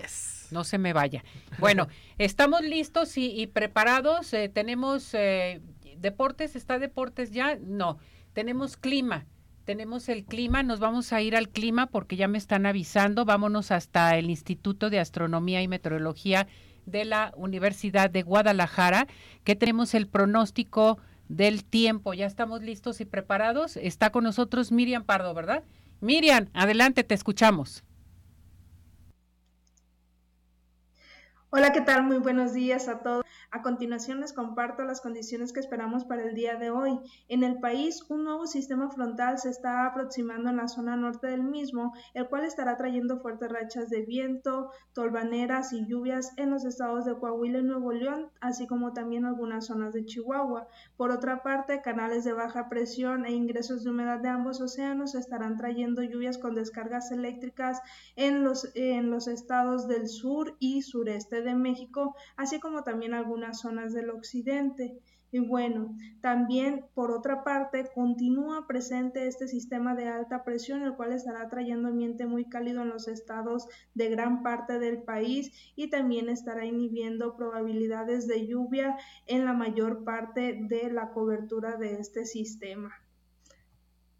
No 0.51 0.63
se 0.63 0.77
me 0.77 0.93
vaya. 0.93 1.21
Bueno, 1.59 1.89
estamos 2.17 2.61
listos 2.61 3.17
y, 3.17 3.45
preparados. 3.47 4.33
Eh, 4.33 4.47
tenemos 4.47 5.13
eh, 5.13 5.59
deportes. 5.97 6.55
¿Está 6.55 6.79
deportes 6.79 7.31
ya? 7.31 7.57
No. 7.59 7.97
Tenemos 8.31 8.77
clima. 8.77 9.25
Tenemos 9.65 10.07
el 10.07 10.23
clima, 10.23 10.63
nos 10.63 10.79
vamos 10.79 11.11
a 11.11 11.21
ir 11.21 11.35
al 11.35 11.49
clima 11.49 11.87
porque 11.87 12.15
ya 12.15 12.29
me 12.29 12.37
están 12.37 12.65
avisando. 12.65 13.25
Vámonos 13.25 13.71
hasta 13.71 14.17
el 14.17 14.29
Instituto 14.29 14.89
de 14.89 15.01
Astronomía 15.01 15.61
y 15.61 15.67
Meteorología 15.67 16.47
de 16.85 17.03
la 17.03 17.33
Universidad 17.35 18.09
de 18.09 18.23
Guadalajara, 18.23 19.07
que 19.43 19.57
tenemos 19.57 19.93
el 19.93 20.07
pronóstico 20.07 20.99
del 21.35 21.63
tiempo. 21.63 22.13
Ya 22.13 22.25
estamos 22.25 22.61
listos 22.61 23.01
y 23.01 23.05
preparados. 23.05 23.77
Está 23.77 24.11
con 24.11 24.23
nosotros 24.23 24.71
Miriam 24.71 25.03
Pardo, 25.03 25.33
¿verdad? 25.33 25.63
Miriam, 25.99 26.49
adelante, 26.53 27.03
te 27.03 27.15
escuchamos. 27.15 27.83
Hola, 31.49 31.71
¿qué 31.71 31.81
tal? 31.81 32.03
Muy 32.03 32.17
buenos 32.17 32.53
días 32.53 32.87
a 32.87 32.99
todos. 32.99 33.23
A 33.55 33.61
continuación 33.61 34.19
les 34.19 34.33
comparto 34.33 34.83
las 34.83 34.99
condiciones 34.99 35.53
que 35.53 35.59
esperamos 35.59 36.05
para 36.05 36.23
el 36.23 36.33
día 36.33 36.55
de 36.55 36.71
hoy. 36.71 36.99
En 37.27 37.43
el 37.43 37.59
país, 37.59 38.03
un 38.09 38.23
nuevo 38.23 38.47
sistema 38.47 38.89
frontal 38.89 39.37
se 39.37 39.51
está 39.51 39.85
aproximando 39.85 40.49
en 40.49 40.57
la 40.57 40.67
zona 40.67 40.95
norte 40.95 41.27
del 41.27 41.43
mismo, 41.43 41.93
el 42.15 42.27
cual 42.27 42.45
estará 42.45 42.77
trayendo 42.77 43.19
fuertes 43.19 43.51
rachas 43.51 43.91
de 43.91 44.01
viento, 44.01 44.71
tolvaneras 44.93 45.71
y 45.71 45.85
lluvias 45.85 46.33
en 46.37 46.49
los 46.49 46.65
estados 46.65 47.05
de 47.05 47.13
Coahuila 47.13 47.59
y 47.59 47.63
Nuevo 47.63 47.91
León, 47.91 48.31
así 48.41 48.65
como 48.65 48.91
también 48.91 49.23
algunas 49.23 49.67
zonas 49.67 49.93
de 49.93 50.03
Chihuahua. 50.03 50.67
Por 50.97 51.11
otra 51.11 51.43
parte, 51.43 51.83
canales 51.83 52.23
de 52.23 52.33
baja 52.33 52.69
presión 52.69 53.23
e 53.27 53.33
ingresos 53.33 53.83
de 53.83 53.91
humedad 53.91 54.19
de 54.19 54.29
ambos 54.29 54.61
océanos 54.61 55.13
estarán 55.13 55.57
trayendo 55.57 56.01
lluvias 56.01 56.39
con 56.39 56.55
descargas 56.55 57.11
eléctricas 57.11 57.79
en 58.15 58.43
los, 58.43 58.71
en 58.73 59.11
los 59.11 59.27
estados 59.27 59.87
del 59.87 60.07
sur 60.07 60.55
y 60.57 60.81
sureste 60.81 61.43
de 61.43 61.53
México, 61.53 62.15
así 62.35 62.59
como 62.59 62.81
también 62.81 63.13
algunas 63.13 63.42
zonas 63.51 63.93
del 63.93 64.09
occidente. 64.09 64.99
Y 65.31 65.39
bueno, 65.39 65.97
también 66.21 66.85
por 66.93 67.11
otra 67.11 67.43
parte 67.43 67.89
continúa 67.95 68.67
presente 68.67 69.27
este 69.27 69.47
sistema 69.47 69.95
de 69.95 70.07
alta 70.07 70.43
presión, 70.43 70.83
el 70.83 70.95
cual 70.95 71.11
estará 71.11 71.49
trayendo 71.49 71.87
ambiente 71.87 72.27
muy 72.27 72.45
cálido 72.45 72.83
en 72.83 72.89
los 72.89 73.07
estados 73.07 73.67
de 73.95 74.09
gran 74.09 74.43
parte 74.43 74.77
del 74.77 75.01
país 75.01 75.51
y 75.75 75.89
también 75.89 76.29
estará 76.29 76.65
inhibiendo 76.65 77.35
probabilidades 77.35 78.27
de 78.27 78.45
lluvia 78.45 78.95
en 79.25 79.45
la 79.45 79.53
mayor 79.53 80.03
parte 80.03 80.59
de 80.69 80.91
la 80.91 81.09
cobertura 81.09 81.77
de 81.77 81.99
este 81.99 82.25
sistema. 82.25 83.02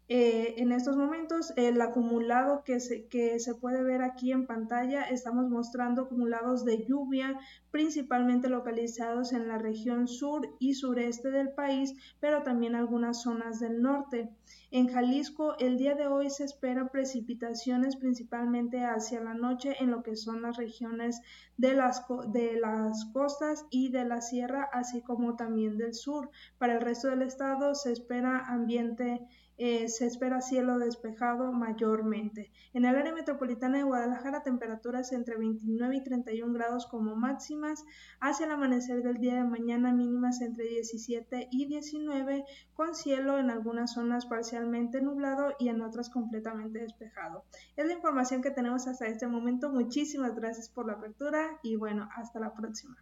Eh, 0.06 0.56
en 0.58 0.70
estos 0.72 0.96
momentos, 0.96 1.54
el 1.56 1.80
acumulado 1.80 2.62
que 2.62 2.78
se, 2.78 3.06
que 3.06 3.40
se 3.40 3.54
puede 3.54 3.82
ver 3.82 4.02
aquí 4.02 4.32
en 4.32 4.46
pantalla, 4.46 5.04
estamos 5.04 5.48
mostrando 5.48 6.02
acumulados 6.02 6.66
de 6.66 6.84
lluvia, 6.84 7.38
principalmente 7.70 8.50
localizados 8.50 9.32
en 9.32 9.48
la 9.48 9.56
región 9.56 10.06
sur 10.06 10.46
y 10.58 10.74
sureste 10.74 11.30
del 11.30 11.52
país, 11.52 11.94
pero 12.20 12.42
también 12.42 12.74
algunas 12.74 13.22
zonas 13.22 13.60
del 13.60 13.80
norte. 13.80 14.30
En 14.70 14.88
Jalisco, 14.88 15.56
el 15.58 15.78
día 15.78 15.94
de 15.94 16.06
hoy 16.06 16.28
se 16.28 16.44
esperan 16.44 16.90
precipitaciones 16.90 17.96
principalmente 17.96 18.84
hacia 18.84 19.20
la 19.20 19.32
noche 19.32 19.74
en 19.80 19.90
lo 19.90 20.02
que 20.02 20.16
son 20.16 20.42
las 20.42 20.56
regiones 20.58 21.20
de 21.56 21.74
las, 21.74 22.04
de 22.28 22.58
las 22.60 23.06
costas 23.06 23.64
y 23.70 23.90
de 23.90 24.04
la 24.04 24.20
sierra, 24.20 24.68
así 24.72 25.00
como 25.00 25.36
también 25.36 25.78
del 25.78 25.94
sur. 25.94 26.28
Para 26.58 26.74
el 26.74 26.80
resto 26.80 27.08
del 27.08 27.22
estado 27.22 27.74
se 27.74 27.92
espera 27.92 28.40
ambiente 28.46 29.26
eh, 29.56 29.88
se 29.88 30.06
espera 30.06 30.40
cielo 30.40 30.78
despejado 30.78 31.52
mayormente. 31.52 32.50
En 32.72 32.84
el 32.84 32.96
área 32.96 33.14
metropolitana 33.14 33.78
de 33.78 33.84
Guadalajara, 33.84 34.42
temperaturas 34.42 35.12
entre 35.12 35.36
29 35.36 35.96
y 35.96 36.02
31 36.02 36.52
grados 36.52 36.86
como 36.86 37.14
máximas. 37.14 37.84
Hacia 38.20 38.46
el 38.46 38.52
amanecer 38.52 39.02
del 39.02 39.18
día 39.18 39.34
de 39.34 39.44
mañana, 39.44 39.92
mínimas 39.92 40.40
entre 40.40 40.66
17 40.66 41.48
y 41.50 41.66
19, 41.66 42.44
con 42.74 42.94
cielo 42.94 43.38
en 43.38 43.50
algunas 43.50 43.92
zonas 43.92 44.26
parcialmente 44.26 45.00
nublado 45.00 45.54
y 45.58 45.68
en 45.68 45.82
otras 45.82 46.10
completamente 46.10 46.80
despejado. 46.80 47.44
Es 47.76 47.86
la 47.86 47.92
información 47.92 48.42
que 48.42 48.50
tenemos 48.50 48.86
hasta 48.86 49.06
este 49.06 49.26
momento. 49.26 49.70
Muchísimas 49.70 50.34
gracias 50.34 50.68
por 50.68 50.86
la 50.86 50.94
apertura 50.94 51.58
y 51.62 51.76
bueno, 51.76 52.08
hasta 52.16 52.40
la 52.40 52.54
próxima. 52.54 52.96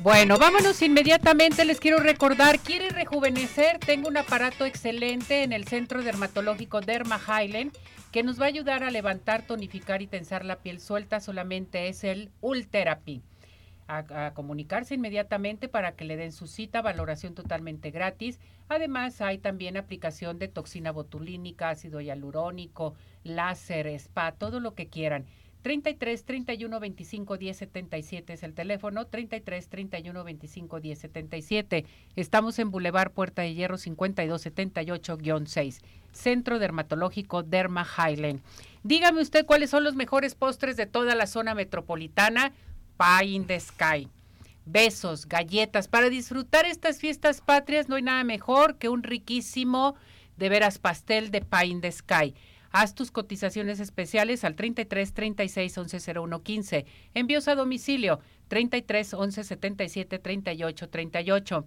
Bueno, 0.00 0.38
vámonos 0.38 0.80
inmediatamente. 0.82 1.64
Les 1.64 1.80
quiero 1.80 1.98
recordar, 1.98 2.60
¿quiere 2.60 2.90
rejuvenecer? 2.90 3.80
Tengo 3.80 4.08
un 4.08 4.16
aparato 4.16 4.64
excelente 4.64 5.42
en 5.42 5.52
el 5.52 5.66
Centro 5.66 6.04
Dermatológico 6.04 6.80
Derma 6.80 7.18
Highland 7.18 7.76
que 8.12 8.22
nos 8.22 8.40
va 8.40 8.44
a 8.44 8.48
ayudar 8.48 8.84
a 8.84 8.92
levantar, 8.92 9.42
tonificar 9.42 10.00
y 10.00 10.06
tensar 10.06 10.44
la 10.44 10.60
piel 10.60 10.78
suelta. 10.78 11.18
Solamente 11.18 11.88
es 11.88 12.04
el 12.04 12.30
Ultherapy. 12.40 13.22
A, 13.88 14.26
a, 14.26 14.34
comunicarse 14.34 14.94
inmediatamente 14.94 15.66
para 15.66 15.92
que 15.92 16.04
le 16.04 16.16
den 16.16 16.30
su 16.30 16.46
cita, 16.46 16.80
valoración 16.80 17.34
totalmente 17.34 17.90
gratis. 17.90 18.38
Además, 18.68 19.20
hay 19.20 19.38
también 19.38 19.76
aplicación 19.76 20.38
de 20.38 20.46
toxina 20.46 20.92
botulínica, 20.92 21.70
ácido 21.70 22.00
hialurónico, 22.00 22.94
láser, 23.24 23.88
spa, 23.88 24.32
todo 24.32 24.60
lo 24.60 24.74
que 24.74 24.88
quieran. 24.88 25.26
33 25.62 26.24
31 26.24 26.80
25 26.80 27.36
10 27.36 27.56
77 27.56 28.32
es 28.32 28.42
el 28.42 28.54
teléfono, 28.54 29.06
33 29.06 29.68
31 29.68 30.24
25 30.24 30.80
10 30.80 30.98
77. 30.98 31.84
Estamos 32.16 32.58
en 32.58 32.70
Boulevard 32.70 33.10
Puerta 33.10 33.42
de 33.42 33.54
Hierro 33.54 33.76
52 33.76 34.46
78-6, 34.46 35.80
Centro 36.12 36.58
Dermatológico 36.58 37.42
Derma 37.42 37.84
Highland. 37.84 38.40
Dígame 38.84 39.20
usted 39.20 39.44
cuáles 39.44 39.70
son 39.70 39.84
los 39.84 39.96
mejores 39.96 40.34
postres 40.34 40.76
de 40.76 40.86
toda 40.86 41.14
la 41.14 41.26
zona 41.26 41.54
metropolitana. 41.54 42.52
Pie 42.96 43.30
in 43.30 43.46
the 43.46 43.58
Sky. 43.58 44.08
Besos, 44.64 45.26
galletas. 45.26 45.88
Para 45.88 46.08
disfrutar 46.08 46.66
estas 46.66 46.98
fiestas 46.98 47.40
patrias 47.40 47.88
no 47.88 47.96
hay 47.96 48.02
nada 48.02 48.22
mejor 48.24 48.76
que 48.76 48.88
un 48.88 49.02
riquísimo, 49.02 49.94
de 50.36 50.48
veras, 50.48 50.78
pastel 50.78 51.30
de 51.30 51.40
Pie 51.40 51.66
in 51.66 51.80
the 51.80 51.90
Sky. 51.90 52.34
Haz 52.70 52.94
tus 52.94 53.10
cotizaciones 53.10 53.80
especiales 53.80 54.44
al 54.44 54.54
33 54.54 55.14
36 55.14 55.78
11 55.78 56.12
01 56.18 56.42
15. 56.42 56.86
Envíos 57.14 57.48
a 57.48 57.54
domicilio 57.54 58.20
33 58.48 59.14
11 59.14 59.44
77 59.44 60.18
38 60.18 60.88
38. 60.88 61.66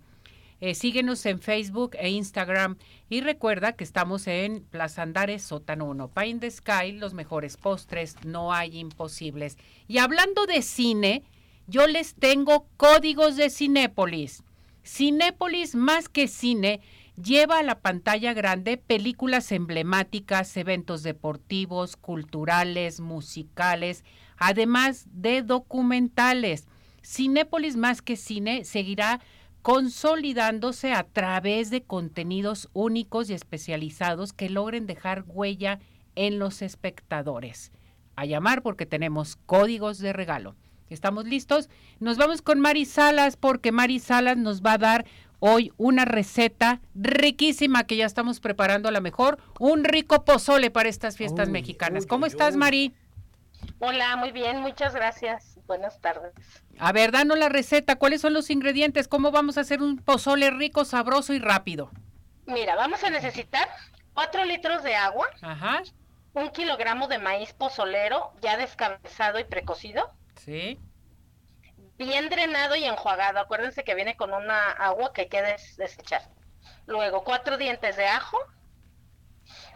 síguenos 0.74 1.26
en 1.26 1.40
Facebook 1.40 1.96
e 1.98 2.10
Instagram 2.10 2.78
y 3.10 3.22
recuerda 3.22 3.74
que 3.74 3.84
estamos 3.84 4.28
en 4.28 4.64
Plaza 4.64 5.02
Andares, 5.02 5.42
Sótano 5.42 5.86
1. 5.86 6.10
Pine 6.10 6.40
the 6.40 6.52
Sky, 6.52 6.92
los 6.92 7.16
mejores 7.16 7.58
postres, 7.58 8.16
no 8.24 8.54
hay 8.54 8.78
imposibles. 8.78 9.58
Y 9.88 9.98
hablando 9.98 10.46
de 10.46 10.62
cine, 10.62 11.24
yo 11.66 11.88
les 11.88 12.14
tengo 12.14 12.68
códigos 12.78 13.38
de 13.38 13.50
Cinépolis. 13.50 14.44
Cinépolis 14.84 15.74
más 15.74 16.10
que 16.10 16.28
cine 16.28 16.82
lleva 17.22 17.60
a 17.60 17.64
la 17.64 17.80
pantalla 17.80 18.34
grande 18.34 18.78
películas 18.78 19.52
emblemáticas, 19.52 20.56
eventos 20.58 21.04
deportivos, 21.04 21.96
culturales, 21.96 23.00
musicales, 23.00 24.04
además 24.38 25.06
de 25.12 25.42
documentales. 25.42 26.68
Cinépolis 27.04 27.76
más 27.76 28.02
que 28.02 28.16
cine 28.16 28.66
seguirá 28.66 29.22
consolidándose 29.62 30.94
a 30.94 31.04
través 31.04 31.70
de 31.70 31.84
contenidos 31.84 32.70
únicos 32.74 33.30
y 33.30 33.34
especializados 33.34 34.34
que 34.34 34.50
logren 34.50 34.88
dejar 34.88 35.24
huella 35.28 35.80
en 36.16 36.40
los 36.40 36.62
espectadores. 36.62 37.72
A 38.16 38.26
llamar 38.26 38.64
porque 38.64 38.86
tenemos 38.86 39.36
códigos 39.46 40.00
de 40.00 40.14
regalo. 40.14 40.56
¿Estamos 40.90 41.26
listos? 41.26 41.70
Nos 42.00 42.18
vamos 42.18 42.42
con 42.42 42.60
Mari 42.60 42.84
Salas 42.86 43.38
porque 43.38 43.72
Mari 43.72 44.00
Salas 44.00 44.38
nos 44.38 44.62
va 44.62 44.74
a 44.74 44.78
dar 44.78 45.06
hoy 45.42 45.74
una 45.78 46.06
receta 46.06 46.80
riquísima 46.96 47.84
que 47.84 47.98
ya 47.98 48.06
estamos 48.06 48.40
preparando 48.40 48.88
a 48.88 48.92
la 48.92 49.02
mejor, 49.02 49.40
un 49.60 49.84
rico 49.84 50.24
pozole 50.24 50.72
para 50.72 50.88
estas 50.88 51.18
fiestas 51.18 51.50
mexicanas. 51.50 52.06
¿Cómo 52.06 52.26
estás, 52.26 52.56
Mari? 52.56 52.94
Hola, 53.80 54.16
muy 54.16 54.32
bien, 54.32 54.62
muchas 54.62 54.94
gracias. 54.96 55.60
Buenas 55.68 56.00
tardes. 56.00 56.34
A 56.80 56.92
ver, 56.92 57.12
danos 57.12 57.38
la 57.38 57.50
receta. 57.50 57.96
¿Cuáles 57.98 58.22
son 58.22 58.34
los 58.34 58.50
ingredientes? 58.50 59.08
¿Cómo 59.08 59.32
vamos 59.32 59.58
a 59.58 59.62
hacer 59.62 59.82
un 59.82 59.98
pozole 59.98 60.52
rico, 60.52 60.86
sabroso 60.86 61.34
y 61.34 61.40
rápido? 61.40 61.92
Mira, 62.46 62.76
vamos 62.76 63.04
a 63.04 63.10
necesitar 63.10 63.68
4 64.14 64.46
litros 64.46 64.84
de 64.84 64.96
agua, 64.96 65.28
Ajá. 65.42 65.82
un 66.34 66.50
kilogramo 66.50 67.08
de 67.08 67.18
maíz 67.20 67.54
pozolero 67.54 68.34
ya 68.42 68.58
descabezado 68.58 69.40
y 69.40 69.44
precocido, 69.46 70.12
Sí. 70.36 70.80
Bien 72.02 72.30
drenado 72.30 72.76
y 72.76 72.84
enjuagado. 72.86 73.40
Acuérdense 73.40 73.84
que 73.84 73.94
viene 73.96 74.16
con 74.18 74.34
una 74.34 74.72
agua 74.72 75.14
que 75.14 75.22
hay 75.22 75.30
que 75.30 75.42
des- 75.44 75.76
desechar. 75.78 76.24
Luego, 76.88 77.24
cuatro 77.24 77.58
dientes 77.58 77.96
de 77.96 78.08
ajo, 78.08 78.38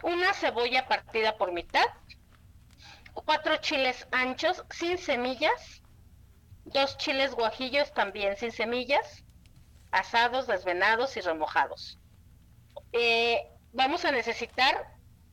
una 0.02 0.32
cebolla 0.34 0.86
partida 0.88 1.36
por 1.38 1.52
mitad, 1.52 1.86
cuatro 3.14 3.56
chiles 3.58 4.06
anchos 4.10 4.64
sin 4.70 4.98
semillas, 4.98 5.82
dos 6.64 6.96
chiles 6.98 7.32
guajillos 7.34 7.92
también 7.92 8.36
sin 8.36 8.50
semillas, 8.50 9.24
asados, 9.92 10.46
desvenados 10.48 11.16
y 11.16 11.20
remojados. 11.20 11.98
Eh, 12.92 13.40
vamos 13.72 14.04
a 14.04 14.10
necesitar 14.10 14.74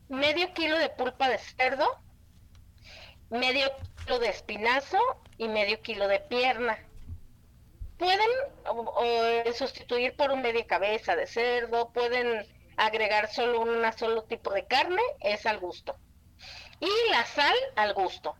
medio 0.09 0.53
kilo 0.53 0.77
de 0.77 0.89
pulpa 0.89 1.27
de 1.27 1.39
cerdo, 1.39 1.87
medio 3.29 3.65
kilo 4.05 4.19
de 4.19 4.29
espinazo 4.29 4.97
y 5.37 5.47
medio 5.47 5.81
kilo 5.81 6.07
de 6.07 6.19
pierna. 6.19 6.77
Pueden 7.97 8.29
o- 8.67 8.93
o, 9.47 9.53
sustituir 9.53 10.15
por 10.15 10.31
un 10.31 10.41
media 10.41 10.65
cabeza 10.67 11.15
de 11.15 11.27
cerdo, 11.27 11.89
pueden 11.93 12.45
agregar 12.75 13.29
solo 13.31 13.61
un 13.61 13.83
solo 13.97 14.23
tipo 14.23 14.51
de 14.51 14.65
carne, 14.65 15.01
es 15.21 15.45
al 15.45 15.59
gusto. 15.59 15.95
Y 16.79 16.89
la 17.11 17.25
sal 17.25 17.55
al 17.75 17.93
gusto. 17.93 18.35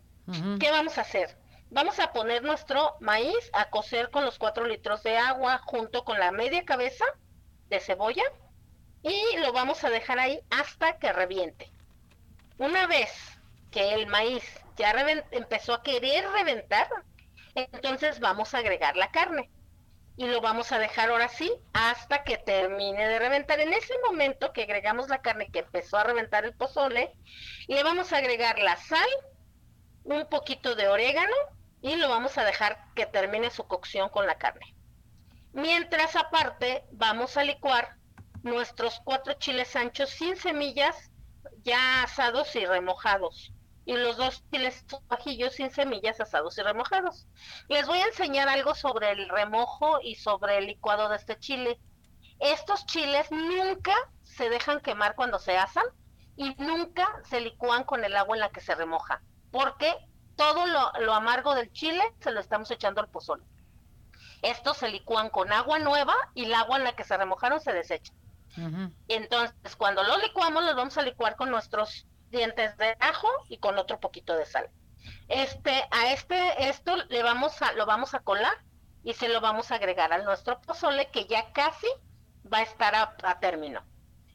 ¿Qué 0.60 0.72
vamos 0.72 0.98
a 0.98 1.02
hacer? 1.02 1.38
Vamos 1.70 2.00
a 2.00 2.14
poner 2.14 2.44
nuestro 2.44 2.96
maíz 3.00 3.50
a 3.54 3.70
cocer 3.70 4.10
con 4.10 4.26
los 4.26 4.38
4 4.38 4.66
litros 4.66 5.04
de 5.04 5.18
agua 5.18 5.60
junto 5.66 6.04
con 6.06 6.20
la 6.20 6.32
media 6.32 6.64
cabeza 6.66 7.06
de 7.70 7.80
cebolla 7.80 8.24
y 9.02 9.38
lo 9.38 9.52
vamos 9.54 9.84
a 9.84 9.90
dejar 9.90 10.20
ahí 10.20 10.40
hasta 10.50 10.98
que 10.98 11.12
reviente. 11.12 11.72
Una 12.58 12.86
vez 12.88 13.12
que 13.72 13.94
el 13.94 14.08
maíz 14.08 14.44
ya 14.78 14.92
empezó 15.32 15.74
a 15.74 15.84
querer 15.84 16.30
reventar, 16.30 16.88
entonces 17.56 18.20
vamos 18.20 18.54
a 18.54 18.60
agregar 18.60 18.96
la 18.98 19.12
carne 19.12 19.50
y 20.16 20.28
lo 20.28 20.42
vamos 20.42 20.72
a 20.72 20.80
dejar 20.80 21.10
ahora 21.10 21.28
sí 21.28 21.52
hasta 21.74 22.24
que 22.24 22.38
termine 22.38 23.08
de 23.08 23.20
reventar. 23.20 23.60
En 23.60 23.74
ese 23.74 23.94
momento 24.06 24.54
que 24.54 24.64
agregamos 24.64 25.10
la 25.10 25.22
carne 25.22 25.50
que 25.52 25.60
empezó 25.60 25.98
a 25.98 26.04
reventar 26.04 26.46
el 26.46 26.54
pozole, 26.54 27.14
le 27.68 27.84
vamos 27.84 28.14
a 28.14 28.18
agregar 28.18 28.60
la 28.60 28.78
sal, 28.78 29.08
un 30.04 30.28
poquito 30.28 30.76
de 30.76 30.88
orégano 30.88 31.36
y 31.82 31.96
lo 31.96 32.10
vamos 32.10 32.38
a 32.38 32.46
dejar 32.46 32.78
que 32.96 33.06
termine 33.06 33.50
su 33.50 33.68
cocción 33.68 34.10
con 34.10 34.28
la 34.28 34.38
carne. 34.38 34.76
Mientras 35.54 36.16
aparte 36.16 36.84
vamos 36.92 37.38
a 37.38 37.44
licuar 37.44 37.96
nuestros 38.44 39.02
cuatro 39.04 39.34
chiles 39.34 39.76
anchos 39.76 40.10
sin 40.10 40.36
semillas 40.36 41.12
ya 41.64 42.04
asados 42.04 42.56
y 42.56 42.66
remojados 42.66 43.54
y 43.86 43.96
los 43.98 44.18
dos 44.18 44.44
chiles 44.52 44.86
guajillos 45.08 45.54
sin 45.54 45.72
semillas 45.72 46.20
asados 46.20 46.58
y 46.58 46.62
remojados. 46.62 47.28
Les 47.68 47.86
voy 47.86 48.00
a 48.00 48.08
enseñar 48.08 48.48
algo 48.48 48.76
sobre 48.76 49.12
el 49.12 49.28
remojo 49.30 50.00
y 50.02 50.16
sobre 50.16 50.58
el 50.58 50.68
licuado 50.68 51.10
de 51.10 51.18
este 51.18 51.38
chile. 51.38 51.80
Estos 52.40 52.86
chiles 52.86 53.32
nunca 53.32 53.94
se 54.24 54.50
dejan 54.50 54.80
quemar 54.80 55.16
cuando 55.16 55.40
se 55.40 55.58
asan 55.58 55.86
y 56.36 56.56
nunca 56.56 57.08
se 57.26 57.42
licúan 57.42 57.84
con 57.84 58.04
el 58.04 58.16
agua 58.16 58.36
en 58.36 58.42
la 58.42 58.50
que 58.50 58.62
se 58.62 58.76
remoja, 58.76 59.22
porque 59.52 59.94
todo 60.36 60.66
lo, 60.66 60.92
lo 61.02 61.14
amargo 61.14 61.54
del 61.54 61.72
chile 61.72 62.02
se 62.20 62.32
lo 62.32 62.40
estamos 62.40 62.72
echando 62.72 63.02
al 63.02 63.10
pozole. 63.10 63.44
Estos 64.42 64.78
se 64.78 64.90
licúan 64.90 65.30
con 65.30 65.52
agua 65.54 65.80
nueva 65.80 66.16
y 66.34 66.46
el 66.46 66.54
agua 66.54 66.78
en 66.78 66.84
la 66.84 66.96
que 66.96 67.04
se 67.04 67.16
remojaron 67.16 67.62
se 67.62 67.72
desecha. 67.72 68.14
Entonces, 69.08 69.76
cuando 69.78 70.04
lo 70.04 70.18
licuamos, 70.20 70.64
los 70.64 70.76
vamos 70.76 70.98
a 70.98 71.02
licuar 71.02 71.36
con 71.36 71.50
nuestros 71.50 72.06
dientes 72.34 72.76
de 72.78 72.98
ajo 73.00 73.30
y 73.48 73.58
con 73.60 73.78
otro 73.78 74.02
poquito 74.02 74.36
de 74.36 74.46
sal. 74.46 74.70
Este, 75.30 75.72
a 75.92 76.12
este, 76.12 76.68
esto 76.68 76.98
le 77.10 77.24
vamos 77.24 77.62
a, 77.62 77.72
lo 77.74 77.86
vamos 77.86 78.14
a 78.14 78.20
colar 78.20 78.54
y 79.04 79.14
se 79.14 79.30
lo 79.30 79.40
vamos 79.40 79.72
a 79.72 79.76
agregar 79.76 80.12
a 80.12 80.24
nuestro 80.24 80.60
pozole 80.62 81.10
que 81.12 81.26
ya 81.26 81.54
casi 81.54 81.88
va 82.52 82.58
a 82.58 82.64
estar 82.64 82.96
a, 82.96 83.16
a 83.24 83.40
término. 83.40 83.82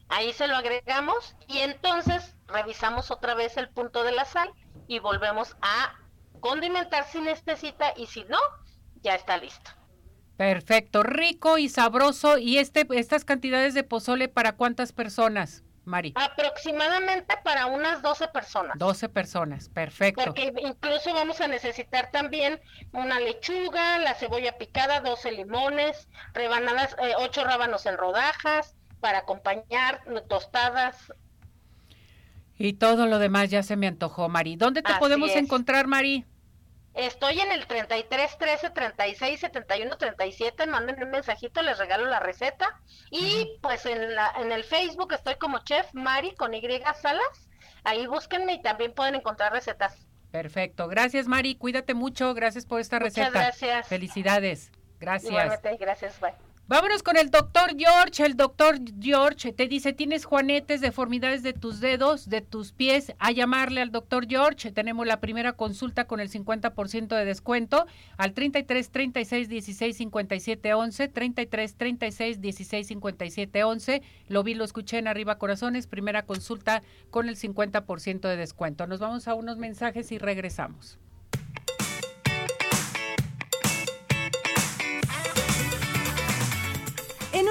Ahí 0.09 0.33
se 0.33 0.47
lo 0.47 0.55
agregamos 0.55 1.35
y 1.47 1.59
entonces 1.59 2.35
revisamos 2.47 3.11
otra 3.11 3.35
vez 3.35 3.57
el 3.57 3.69
punto 3.69 4.03
de 4.03 4.11
la 4.11 4.25
sal 4.25 4.51
y 4.87 4.97
volvemos 4.97 5.55
a 5.61 5.95
condimentar 6.39 7.05
si 7.05 7.21
necesita 7.21 7.93
y 7.95 8.07
si 8.07 8.23
no, 8.23 8.39
ya 9.01 9.13
está 9.13 9.37
listo. 9.37 9.71
Perfecto, 10.39 11.03
rico 11.03 11.57
y 11.57 11.67
sabroso. 11.67 12.37
¿Y 12.37 12.59
este, 12.59 12.87
estas 12.91 13.25
cantidades 13.25 13.73
de 13.73 13.83
pozole 13.83 14.29
para 14.29 14.55
cuántas 14.55 14.93
personas, 14.93 15.63
Mari? 15.89 16.13
Aproximadamente 16.15 17.35
para 17.43 17.65
unas 17.65 18.01
12 18.01 18.27
personas. 18.29 18.77
12 18.77 19.09
personas, 19.09 19.69
perfecto. 19.69 20.23
Porque 20.23 20.53
incluso 20.61 21.13
vamos 21.13 21.41
a 21.41 21.47
necesitar 21.47 22.11
también 22.11 22.61
una 22.93 23.19
lechuga, 23.19 23.97
la 23.99 24.13
cebolla 24.13 24.57
picada, 24.57 25.01
12 25.01 25.31
limones, 25.33 26.07
rebanadas, 26.33 26.95
eh, 27.01 27.13
8 27.17 27.43
rábanos 27.43 27.85
en 27.85 27.97
rodajas 27.97 28.75
para 28.99 29.19
acompañar, 29.19 30.01
tostadas. 30.27 31.11
Y 32.57 32.73
todo 32.73 33.05
lo 33.07 33.19
demás 33.19 33.49
ya 33.49 33.63
se 33.63 33.77
me 33.77 33.87
antojó, 33.87 34.27
Mari. 34.29 34.57
¿Dónde 34.57 34.81
te 34.81 34.91
Así 34.91 34.99
podemos 34.99 35.29
es. 35.31 35.37
encontrar, 35.37 35.87
Mari? 35.87 36.25
Estoy 36.99 37.39
en 37.39 37.53
el 37.53 37.65
33 37.65 38.37
13 38.37 38.69
36 38.71 39.39
71 39.39 39.97
37. 39.97 40.67
Manden 40.67 41.01
un 41.01 41.11
mensajito, 41.11 41.61
les 41.61 41.77
regalo 41.77 42.05
la 42.05 42.19
receta. 42.19 42.81
Y 43.09 43.57
pues 43.61 43.85
en, 43.85 44.15
la, 44.15 44.33
en 44.37 44.51
el 44.51 44.65
Facebook 44.65 45.13
estoy 45.13 45.35
como 45.35 45.59
Chef 45.59 45.87
Mari 45.93 46.35
con 46.35 46.53
Y 46.53 46.61
Salas. 47.01 47.49
Ahí 47.85 48.05
búsquenme 48.05 48.55
y 48.55 48.61
también 48.61 48.93
pueden 48.93 49.15
encontrar 49.15 49.53
recetas. 49.53 50.05
Perfecto. 50.31 50.89
Gracias, 50.89 51.27
Mari. 51.27 51.55
Cuídate 51.55 51.93
mucho. 51.93 52.33
Gracias 52.33 52.65
por 52.65 52.81
esta 52.81 52.99
Muchas 52.99 53.15
receta. 53.15 53.39
gracias. 53.39 53.87
Felicidades. 53.87 54.71
Gracias. 54.99 55.31
Igualmente, 55.31 55.77
gracias. 55.77 56.19
Bye. 56.19 56.48
Vámonos 56.69 57.01
con 57.01 57.17
el 57.17 57.31
doctor 57.31 57.71
George. 57.75 58.23
El 58.23 58.37
doctor 58.37 58.77
George 59.01 59.53
te 59.53 59.67
dice, 59.67 59.91
tienes 59.91 60.23
juanetes, 60.23 60.81
deformidades 60.81 61.41
de 61.41 61.53
tus 61.53 61.79
dedos, 61.79 62.29
de 62.29 62.41
tus 62.41 62.73
pies. 62.73 63.11
A 63.17 63.31
llamarle 63.31 63.81
al 63.81 63.91
doctor 63.91 64.27
George. 64.29 64.71
Tenemos 64.71 65.07
la 65.07 65.19
primera 65.19 65.53
consulta 65.53 66.05
con 66.05 66.19
el 66.19 66.29
50% 66.29 67.07
de 67.07 67.25
descuento 67.25 67.87
al 68.17 68.33
33 68.33 68.91
36 68.91 69.49
16 69.49 69.97
57 69.97 70.73
11, 70.75 71.07
33 71.07 71.75
36 71.75 72.39
16 72.39 72.87
57 72.87 73.63
11. 73.63 74.03
Lo 74.27 74.43
vi, 74.43 74.53
lo 74.53 74.63
escuché 74.63 74.99
en 74.99 75.07
Arriba 75.07 75.39
Corazones. 75.39 75.87
Primera 75.87 76.27
consulta 76.27 76.83
con 77.09 77.29
el 77.29 77.35
50% 77.35 78.27
de 78.27 78.37
descuento. 78.37 78.85
Nos 78.85 78.99
vamos 78.99 79.27
a 79.27 79.33
unos 79.33 79.57
mensajes 79.57 80.11
y 80.11 80.19
regresamos. 80.19 80.99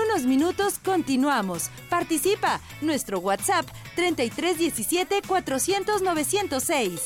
Unos 0.09 0.25
minutos 0.25 0.79
continuamos. 0.79 1.71
Participa. 1.91 2.61
Nuestro 2.81 3.19
WhatsApp 3.19 3.67
3317 3.95 5.23
400 5.27 6.03
906. 6.03 7.03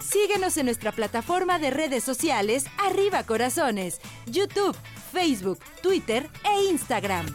Síguenos 0.00 0.56
en 0.56 0.66
nuestra 0.66 0.92
plataforma 0.92 1.58
de 1.58 1.70
redes 1.70 2.02
sociales 2.02 2.66
Arriba 2.78 3.22
Corazones, 3.24 4.00
YouTube, 4.26 4.76
Facebook, 5.12 5.60
Twitter 5.82 6.28
e 6.44 6.70
Instagram. 6.70 7.26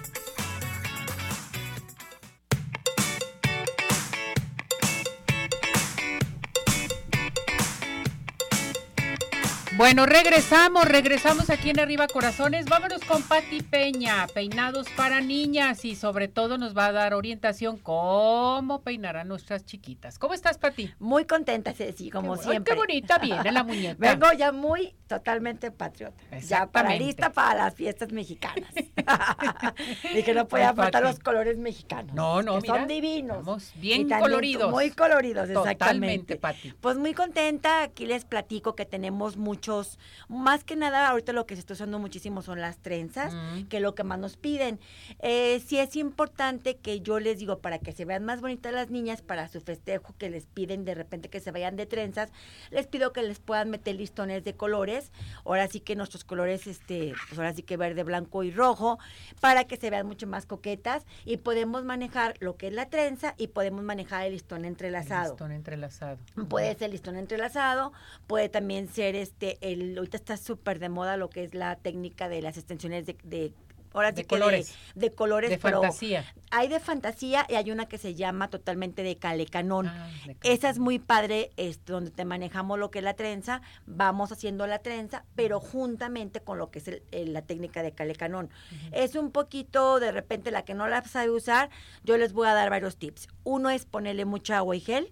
Bueno, 9.78 10.06
regresamos, 10.06 10.84
regresamos 10.86 11.50
aquí 11.50 11.70
en 11.70 11.80
Arriba 11.80 12.06
Corazones. 12.08 12.66
Vámonos 12.66 13.02
con 13.06 13.24
Pati 13.24 13.62
Peña, 13.62 14.28
peinados 14.28 14.90
para 14.98 15.22
niñas 15.22 15.86
y 15.86 15.96
sobre 15.96 16.28
todo 16.28 16.58
nos 16.58 16.76
va 16.78 16.88
a 16.88 16.92
dar 16.92 17.14
orientación 17.14 17.78
cómo 17.78 18.82
peinar 18.82 19.16
a 19.16 19.24
nuestras 19.24 19.66
chiquitas. 19.66 20.20
¿Cómo 20.20 20.34
estás, 20.34 20.58
Pati? 20.58 20.94
Muy 21.00 21.24
contenta, 21.24 21.74
Ceci, 21.74 22.10
como 22.10 22.34
Ay, 22.34 22.40
siempre. 22.42 22.74
qué 22.74 22.78
bonita 22.78 23.18
viene 23.20 23.50
la 23.50 23.64
muñeca. 23.64 23.96
Vengo 23.98 24.34
ya 24.34 24.52
muy 24.52 24.94
totalmente 25.16 25.72
patriota. 25.72 26.16
Ya 26.40 26.66
para 26.66 26.96
lista 26.96 27.32
para 27.32 27.64
las 27.66 27.76
fiestas 27.76 28.12
mexicanas. 28.12 28.72
Dije, 30.14 30.34
no 30.34 30.48
podía 30.48 30.74
faltar 30.74 31.04
los 31.04 31.20
colores 31.20 31.58
mexicanos. 31.58 32.14
No, 32.16 32.42
no, 32.42 32.56
que 32.56 32.62
mira, 32.64 32.76
son 32.76 32.88
divinos. 32.88 33.38
estamos 33.40 33.72
bien 33.76 34.02
Y 34.02 34.10
coloridos. 34.10 34.72
Muy 34.72 34.90
coloridos, 34.92 35.48
Totalmente, 35.48 36.34
exactamente. 36.34 36.36
Pati. 36.38 36.74
Pues 36.82 36.98
muy 36.98 37.14
contenta, 37.14 37.84
aquí 37.84 38.06
les 38.06 38.26
platico 38.26 38.76
que 38.76 38.86
tenemos 38.86 39.38
mucho 39.38 39.52
muchos, 39.52 40.00
más 40.30 40.64
que 40.64 40.78
nada 40.78 41.10
ahorita 41.10 41.34
lo 41.34 41.46
que 41.46 41.56
se 41.56 41.60
está 41.60 41.74
usando 41.74 42.00
muchísimo 42.00 42.42
son 42.42 42.62
las 42.62 42.78
trenzas, 42.78 43.34
Mm. 43.34 43.64
que 43.68 43.78
es 43.78 43.84
lo 43.84 43.96
que 43.96 44.06
más 44.06 44.18
nos 44.18 44.38
piden. 44.38 44.80
Eh, 45.20 45.62
sí 45.68 45.78
es 45.78 45.98
importante 45.98 46.78
que 46.78 47.02
yo 47.02 47.20
les 47.20 47.38
digo, 47.40 47.60
para 47.60 47.80
que 47.80 47.92
se 47.92 48.06
vean 48.06 48.24
más 48.24 48.40
bonitas 48.40 48.72
las 48.72 48.90
niñas, 48.90 49.22
para 49.22 49.50
su 49.50 49.60
festejo 49.60 50.16
que 50.18 50.30
les 50.30 50.46
piden 50.46 50.86
de 50.86 50.96
repente 50.96 51.28
que 51.30 51.42
se 51.42 51.52
vayan 51.52 51.76
de 51.76 51.86
trenzas, 51.86 52.32
les 52.70 52.88
pido 52.88 53.12
que 53.12 53.24
les 53.24 53.40
puedan 53.40 53.70
meter 53.70 53.96
listones 53.96 54.46
de 54.46 54.54
colores, 54.54 55.01
ahora 55.46 55.68
sí 55.68 55.80
que 55.80 55.96
nuestros 55.96 56.24
colores, 56.24 56.68
este, 56.68 57.14
pues 57.28 57.40
ahora 57.40 57.54
sí 57.54 57.64
que 57.64 57.78
verde, 57.78 58.04
blanco 58.04 58.44
y 58.44 58.52
rojo, 58.52 59.00
para 59.40 59.64
que 59.64 59.78
se 59.78 59.90
vean 59.90 60.06
mucho 60.06 60.28
más 60.28 60.46
coquetas 60.46 61.06
y 61.26 61.38
podemos 61.38 61.84
manejar 61.84 62.36
lo 62.40 62.58
que 62.58 62.68
es 62.68 62.74
la 62.74 62.90
trenza 62.90 63.34
y 63.38 63.48
podemos 63.48 63.84
manejar 63.84 64.26
el 64.26 64.34
listón 64.34 64.66
entrelazado. 64.66 65.32
Listón 65.32 65.52
entrelazado. 65.52 66.18
Puede 66.50 66.76
ser 66.76 66.92
listón 66.92 67.16
entrelazado, 67.16 67.94
puede 68.28 68.50
también 68.50 68.88
ser 68.88 69.16
este, 69.16 69.58
el, 69.62 69.98
ahorita 69.98 70.18
está 70.18 70.38
súper 70.38 70.80
de 70.80 70.90
moda 70.90 71.18
lo 71.18 71.30
que 71.30 71.44
es 71.44 71.54
la 71.54 71.76
técnica 71.76 72.30
de 72.30 72.42
las 72.42 72.58
extensiones 72.58 73.06
de, 73.06 73.18
de 73.24 73.54
ahora 73.94 74.12
De 74.12 74.22
sí 74.22 74.24
que 74.24 74.28
colores. 74.28 74.76
de, 74.96 75.12
colores, 75.12 75.50
De 75.50 75.58
pero 75.58 75.82
fantasía. 75.82 76.26
hay 76.50 76.68
de 76.68 76.80
fantasía 76.80 77.46
y 77.50 77.56
hay 77.56 77.72
una 77.72 77.86
que 77.88 77.98
se 77.98 78.16
llama 78.16 78.50
totalmente 78.50 79.04
de 79.04 79.18
calecanón. 79.18 79.88
Ah, 79.88 80.10
de 80.26 80.36
Esa 80.44 80.70
es 80.70 80.80
muy 80.80 81.00
padre, 81.00 81.52
este, 81.58 81.92
donde 81.94 82.12
te 82.12 82.26
manejamos 82.26 82.80
lo 82.80 82.92
que 82.92 83.00
es 83.00 83.04
la 83.06 83.14
trenza, 83.16 83.62
vamos 83.86 84.32
haciendo 84.32 84.68
la 84.68 84.80
trenza, 84.80 85.26
pero 85.36 85.60
juntamente 85.60 86.40
con 86.42 86.58
lo 86.58 86.72
que 86.72 86.80
es 86.80 86.88
el- 86.88 87.04
el- 87.12 87.34
la 87.34 87.42
técnica 87.42 87.84
de 87.84 87.92
calecanón. 87.94 88.50
Es 88.92 89.16
un 89.16 89.32
poquito, 89.32 90.00
de 90.00 90.12
repente, 90.12 90.52
la 90.52 90.64
que 90.64 90.74
no 90.74 90.88
la 90.88 91.04
sabe 91.04 91.30
usar, 91.30 91.70
yo 92.04 92.18
les 92.18 92.34
voy 92.34 92.48
a 92.48 92.54
dar 92.54 92.70
varios 92.70 92.98
tips. 92.98 93.28
Uno 93.44 93.70
es 93.70 93.86
ponerle 93.86 94.26
mucha 94.26 94.58
agua 94.58 94.76
y 94.76 94.80
gel, 94.80 95.12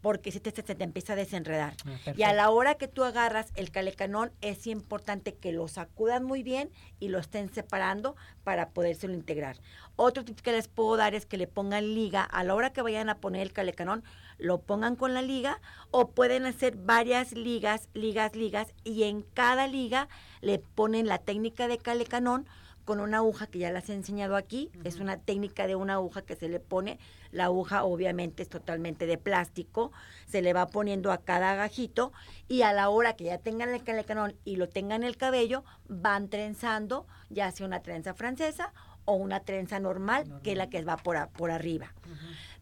porque 0.00 0.32
si 0.32 0.40
te, 0.40 0.50
se 0.50 0.62
te 0.62 0.84
empieza 0.84 1.14
a 1.14 1.16
desenredar. 1.16 1.74
Ah, 1.86 2.12
Y 2.16 2.22
a 2.22 2.32
la 2.32 2.50
hora 2.50 2.76
que 2.76 2.88
tú 2.88 3.04
agarras 3.04 3.52
el 3.56 3.70
calecanón, 3.70 4.32
es 4.40 4.66
importante 4.66 5.34
que 5.34 5.52
lo 5.52 5.68
sacudan 5.68 6.24
muy 6.24 6.42
bien 6.42 6.70
y 7.00 7.08
lo 7.08 7.18
estén 7.18 7.52
separando 7.52 8.16
para 8.44 8.70
podérselo 8.70 9.14
integrar. 9.14 9.56
Otro 9.96 10.24
tip 10.24 10.40
que 10.40 10.52
les 10.52 10.68
puedo 10.68 10.96
dar 10.96 11.14
es 11.14 11.26
que 11.26 11.36
le 11.36 11.46
pongan 11.46 11.94
liga. 11.94 12.22
A 12.22 12.44
la 12.44 12.54
hora 12.54 12.72
que 12.72 12.82
vayan 12.82 13.08
a 13.08 13.18
poner 13.18 13.42
el 13.42 13.52
calecanón, 13.52 14.04
lo 14.38 14.60
pongan 14.60 14.94
con 14.94 15.14
la 15.14 15.22
liga 15.22 15.60
o 15.90 16.10
pueden 16.10 16.46
hacer 16.46 16.76
varias 16.76 17.32
ligas, 17.32 17.88
ligas, 17.94 18.36
ligas 18.36 18.72
y 18.84 19.02
en 19.04 19.22
cada 19.22 19.66
liga 19.66 20.08
le 20.40 20.60
ponen 20.60 21.08
la 21.08 21.18
técnica 21.18 21.66
de 21.66 21.78
calecanón 21.78 22.46
con 22.88 23.00
una 23.00 23.18
aguja 23.18 23.46
que 23.46 23.58
ya 23.58 23.70
las 23.70 23.90
he 23.90 23.92
enseñado 23.92 24.34
aquí. 24.34 24.70
Es 24.82 24.98
una 24.98 25.18
técnica 25.18 25.66
de 25.66 25.76
una 25.76 25.92
aguja 25.94 26.22
que 26.22 26.36
se 26.36 26.48
le 26.48 26.58
pone. 26.58 26.98
La 27.32 27.44
aguja 27.44 27.84
obviamente 27.84 28.42
es 28.42 28.48
totalmente 28.48 29.04
de 29.04 29.18
plástico. 29.18 29.92
Se 30.26 30.40
le 30.40 30.54
va 30.54 30.68
poniendo 30.68 31.12
a 31.12 31.18
cada 31.18 31.50
agajito 31.52 32.14
y 32.48 32.62
a 32.62 32.72
la 32.72 32.88
hora 32.88 33.12
que 33.14 33.24
ya 33.24 33.36
tengan 33.36 33.68
el 33.74 33.84
calecanón 33.84 34.36
y 34.46 34.56
lo 34.56 34.70
tengan 34.70 35.02
en 35.02 35.08
el 35.08 35.18
cabello, 35.18 35.64
van 35.86 36.30
trenzando, 36.30 37.06
ya 37.28 37.50
sea 37.50 37.66
una 37.66 37.82
trenza 37.82 38.14
francesa 38.14 38.72
o 39.04 39.16
una 39.16 39.40
trenza 39.40 39.78
normal, 39.80 40.40
que 40.42 40.52
es 40.52 40.56
la 40.56 40.70
que 40.70 40.82
va 40.82 40.96
por, 40.96 41.18
a- 41.18 41.28
por 41.28 41.50
arriba 41.50 41.92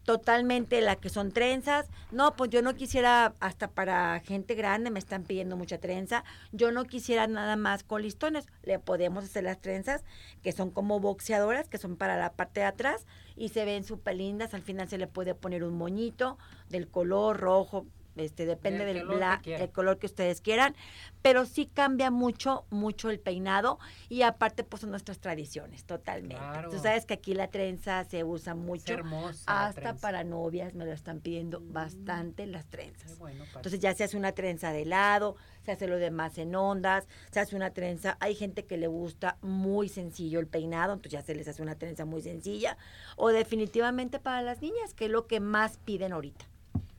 totalmente 0.07 0.79
la 0.79 0.95
que 0.95 1.09
son 1.09 1.33
trenzas. 1.33 1.89
No, 2.13 2.37
pues 2.37 2.49
yo 2.49 2.61
no 2.61 2.75
quisiera, 2.75 3.33
hasta 3.41 3.67
para 3.67 4.21
gente 4.21 4.55
grande 4.55 4.89
me 4.89 4.99
están 4.99 5.23
pidiendo 5.23 5.57
mucha 5.57 5.79
trenza. 5.79 6.23
Yo 6.53 6.71
no 6.71 6.85
quisiera 6.85 7.27
nada 7.27 7.57
más 7.57 7.83
con 7.83 8.03
listones. 8.03 8.47
Le 8.63 8.79
podemos 8.79 9.25
hacer 9.25 9.43
las 9.43 9.59
trenzas 9.59 10.05
que 10.41 10.53
son 10.53 10.71
como 10.71 11.01
boxeadoras, 11.01 11.67
que 11.67 11.77
son 11.77 11.97
para 11.97 12.15
la 12.15 12.31
parte 12.31 12.61
de 12.61 12.67
atrás 12.67 13.05
y 13.35 13.49
se 13.49 13.65
ven 13.65 13.83
súper 13.83 14.15
lindas. 14.15 14.53
Al 14.53 14.61
final 14.61 14.87
se 14.87 14.97
le 14.97 15.07
puede 15.07 15.35
poner 15.35 15.65
un 15.65 15.77
moñito 15.77 16.37
del 16.69 16.87
color 16.87 17.37
rojo. 17.41 17.85
Este, 18.19 18.45
depende 18.45 18.85
Del 18.85 19.01
color 19.01 19.09
que 19.13 19.17
bla- 19.25 19.41
quieran. 19.41 19.61
el 19.63 19.71
color 19.71 19.97
que 19.99 20.05
ustedes 20.07 20.41
quieran, 20.41 20.75
pero 21.21 21.45
sí 21.45 21.65
cambia 21.65 22.11
mucho, 22.11 22.65
mucho 22.69 23.09
el 23.09 23.19
peinado 23.19 23.79
y 24.09 24.21
aparte 24.23 24.63
pues 24.63 24.81
son 24.81 24.91
nuestras 24.91 25.19
tradiciones, 25.19 25.85
totalmente. 25.85 26.35
Claro. 26.35 26.69
Tú 26.69 26.79
sabes 26.79 27.05
que 27.05 27.13
aquí 27.15 27.33
la 27.33 27.47
trenza 27.49 28.03
se 28.05 28.23
usa 28.23 28.55
mucho, 28.55 28.93
hermosa 28.93 29.43
hasta 29.67 29.95
para 29.95 30.23
novias 30.23 30.73
me 30.73 30.85
lo 30.85 30.91
están 30.93 31.19
pidiendo 31.19 31.61
bastante 31.61 32.45
las 32.47 32.65
trenzas. 32.67 33.17
Bueno. 33.17 33.43
Entonces 33.55 33.79
ya 33.79 33.93
se 33.93 34.03
hace 34.03 34.17
una 34.17 34.31
trenza 34.31 34.71
de 34.71 34.85
lado, 34.85 35.35
se 35.63 35.71
hace 35.71 35.87
lo 35.87 35.97
demás 35.97 36.37
en 36.37 36.55
ondas, 36.55 37.07
se 37.31 37.39
hace 37.39 37.55
una 37.55 37.71
trenza, 37.71 38.17
hay 38.19 38.35
gente 38.35 38.65
que 38.65 38.77
le 38.77 38.87
gusta 38.87 39.37
muy 39.41 39.89
sencillo 39.89 40.39
el 40.39 40.47
peinado, 40.47 40.93
entonces 40.93 41.11
ya 41.11 41.21
se 41.21 41.35
les 41.35 41.47
hace 41.47 41.61
una 41.61 41.75
trenza 41.75 42.05
muy 42.05 42.21
sencilla, 42.21 42.77
o 43.15 43.29
definitivamente 43.29 44.19
para 44.19 44.41
las 44.41 44.61
niñas, 44.61 44.93
que 44.93 45.05
es 45.05 45.11
lo 45.11 45.27
que 45.27 45.39
más 45.39 45.77
piden 45.77 46.13
ahorita. 46.13 46.45